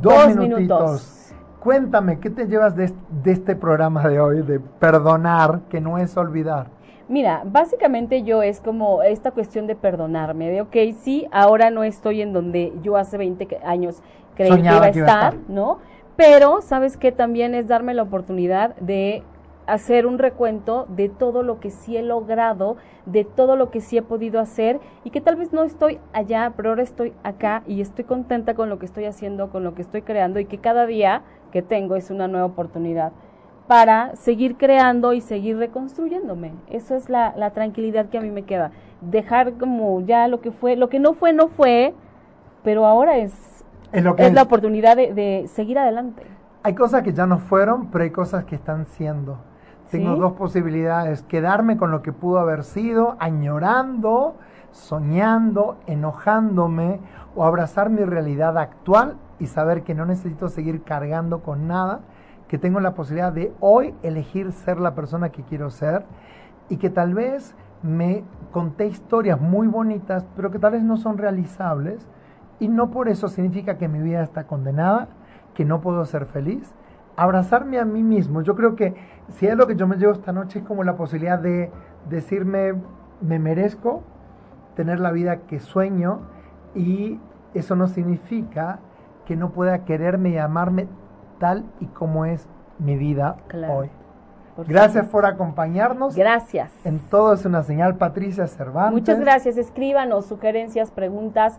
dos, 0.00 0.14
dos 0.14 0.26
minutitos. 0.28 0.58
minutos. 0.60 1.18
Cuéntame, 1.60 2.18
¿qué 2.18 2.28
te 2.30 2.46
llevas 2.48 2.74
de, 2.74 2.84
est- 2.86 2.96
de 3.22 3.32
este 3.32 3.54
programa 3.56 4.06
de 4.08 4.18
hoy, 4.20 4.42
de 4.42 4.58
perdonar, 4.58 5.60
que 5.68 5.80
no 5.80 5.98
es 5.98 6.16
olvidar? 6.16 6.66
Mira, 7.08 7.42
básicamente 7.44 8.22
yo 8.24 8.42
es 8.42 8.60
como 8.60 9.02
esta 9.02 9.32
cuestión 9.32 9.66
de 9.66 9.74
perdonarme, 9.76 10.48
de 10.50 10.62
ok, 10.62 10.76
sí, 10.98 11.26
ahora 11.30 11.70
no 11.70 11.84
estoy 11.84 12.22
en 12.22 12.32
donde 12.32 12.72
yo 12.82 12.96
hace 12.96 13.18
20 13.18 13.46
que- 13.46 13.58
años 13.64 14.02
creí 14.34 14.50
que 14.50 14.56
que 14.56 14.60
iba 14.62 14.86
a 14.86 14.90
iba 14.90 15.06
a 15.06 15.10
estar. 15.10 15.34
¿no? 15.48 15.78
Pero, 16.16 16.60
¿sabes 16.60 16.96
qué? 16.96 17.10
También 17.12 17.54
es 17.54 17.66
darme 17.68 17.94
la 17.94 18.02
oportunidad 18.02 18.76
de 18.76 19.22
hacer 19.66 20.06
un 20.06 20.18
recuento 20.18 20.86
de 20.88 21.08
todo 21.08 21.42
lo 21.42 21.60
que 21.60 21.70
sí 21.70 21.96
he 21.96 22.02
logrado, 22.02 22.76
de 23.06 23.24
todo 23.24 23.56
lo 23.56 23.70
que 23.70 23.80
sí 23.80 23.96
he 23.96 24.02
podido 24.02 24.40
hacer 24.40 24.80
y 25.04 25.10
que 25.10 25.20
tal 25.20 25.36
vez 25.36 25.52
no 25.52 25.62
estoy 25.62 25.98
allá, 26.12 26.52
pero 26.56 26.70
ahora 26.70 26.82
estoy 26.82 27.12
acá 27.22 27.62
y 27.66 27.80
estoy 27.80 28.04
contenta 28.04 28.54
con 28.54 28.68
lo 28.68 28.78
que 28.78 28.86
estoy 28.86 29.04
haciendo, 29.04 29.50
con 29.50 29.64
lo 29.64 29.74
que 29.74 29.82
estoy 29.82 30.02
creando 30.02 30.40
y 30.40 30.44
que 30.44 30.58
cada 30.58 30.86
día 30.86 31.22
que 31.52 31.62
tengo 31.62 31.96
es 31.96 32.10
una 32.10 32.28
nueva 32.28 32.46
oportunidad 32.46 33.12
para 33.66 34.16
seguir 34.16 34.56
creando 34.56 35.12
y 35.12 35.20
seguir 35.20 35.56
reconstruyéndome. 35.56 36.52
Eso 36.68 36.94
es 36.94 37.08
la, 37.08 37.32
la 37.36 37.50
tranquilidad 37.50 38.10
que 38.10 38.18
a 38.18 38.20
mí 38.20 38.30
me 38.30 38.42
queda. 38.42 38.72
Dejar 39.00 39.54
como 39.54 40.00
ya 40.02 40.28
lo 40.28 40.40
que 40.40 40.50
fue, 40.50 40.76
lo 40.76 40.88
que 40.88 40.98
no 40.98 41.14
fue, 41.14 41.32
no 41.32 41.48
fue, 41.48 41.94
pero 42.64 42.84
ahora 42.84 43.18
es, 43.18 43.61
Es 43.92 44.02
lo 44.02 44.16
que 44.16 44.22
es 44.22 44.28
es. 44.28 44.34
la 44.34 44.42
oportunidad 44.42 44.96
de, 44.96 45.14
de 45.14 45.48
seguir 45.48 45.78
adelante. 45.78 46.22
Hay 46.62 46.74
cosas 46.74 47.02
que 47.02 47.12
ya 47.12 47.26
no 47.26 47.38
fueron, 47.38 47.90
pero 47.90 48.04
hay 48.04 48.10
cosas 48.10 48.44
que 48.44 48.54
están 48.54 48.86
siendo. 48.86 49.38
Tengo 49.90 50.14
¿Sí? 50.14 50.20
dos 50.20 50.32
posibilidades, 50.32 51.22
quedarme 51.22 51.76
con 51.76 51.90
lo 51.90 52.02
que 52.02 52.12
pudo 52.12 52.38
haber 52.38 52.64
sido, 52.64 53.16
añorando, 53.18 54.36
soñando, 54.70 55.76
enojándome, 55.86 57.00
o 57.34 57.44
abrazar 57.44 57.90
mi 57.90 58.04
realidad 58.04 58.56
actual 58.58 59.16
y 59.38 59.46
saber 59.46 59.82
que 59.82 59.94
no 59.94 60.06
necesito 60.06 60.48
seguir 60.48 60.82
cargando 60.82 61.40
con 61.42 61.66
nada, 61.66 62.00
que 62.48 62.58
tengo 62.58 62.80
la 62.80 62.94
posibilidad 62.94 63.32
de 63.32 63.52
hoy 63.60 63.94
elegir 64.02 64.52
ser 64.52 64.78
la 64.78 64.94
persona 64.94 65.30
que 65.30 65.42
quiero 65.42 65.70
ser 65.70 66.04
y 66.68 66.76
que 66.76 66.90
tal 66.90 67.14
vez 67.14 67.54
me 67.82 68.24
conté 68.52 68.86
historias 68.86 69.40
muy 69.40 69.66
bonitas, 69.66 70.24
pero 70.36 70.50
que 70.50 70.58
tal 70.58 70.72
vez 70.72 70.82
no 70.82 70.96
son 70.96 71.18
realizables 71.18 72.06
y 72.62 72.68
no 72.68 72.92
por 72.92 73.08
eso 73.08 73.26
significa 73.26 73.76
que 73.76 73.88
mi 73.88 73.98
vida 73.98 74.22
está 74.22 74.44
condenada, 74.44 75.08
que 75.52 75.64
no 75.64 75.80
puedo 75.80 76.04
ser 76.04 76.26
feliz. 76.26 76.72
Abrazarme 77.16 77.80
a 77.80 77.84
mí 77.84 78.04
mismo. 78.04 78.40
Yo 78.42 78.54
creo 78.54 78.76
que 78.76 78.94
si 79.30 79.48
es 79.48 79.56
lo 79.56 79.66
que 79.66 79.74
yo 79.74 79.88
me 79.88 79.96
llevo 79.96 80.12
esta 80.12 80.32
noche 80.32 80.60
es 80.60 80.64
como 80.64 80.84
la 80.84 80.94
posibilidad 80.94 81.40
de 81.40 81.72
decirme 82.08 82.74
me 83.20 83.40
merezco 83.40 84.04
tener 84.76 85.00
la 85.00 85.10
vida 85.10 85.38
que 85.48 85.58
sueño 85.58 86.20
y 86.76 87.18
eso 87.52 87.74
no 87.74 87.88
significa 87.88 88.78
que 89.26 89.34
no 89.34 89.50
pueda 89.50 89.84
quererme 89.84 90.30
y 90.30 90.38
amarme 90.38 90.86
tal 91.40 91.64
y 91.80 91.86
como 91.86 92.26
es 92.26 92.46
mi 92.78 92.96
vida 92.96 93.38
Claro. 93.48 93.74
hoy. 93.74 93.90
Por 94.54 94.66
Gracias 94.68 95.08
por 95.08 95.24
acompañarnos. 95.24 96.14
Gracias. 96.14 96.70
En 96.84 96.98
todo 96.98 97.32
es 97.32 97.44
una 97.46 97.62
señal, 97.62 97.96
Patricia 97.96 98.46
Cervantes. 98.46 98.92
Muchas 98.92 99.18
gracias. 99.18 99.56
Escríbanos 99.56 100.26
sugerencias, 100.26 100.90
preguntas, 100.90 101.58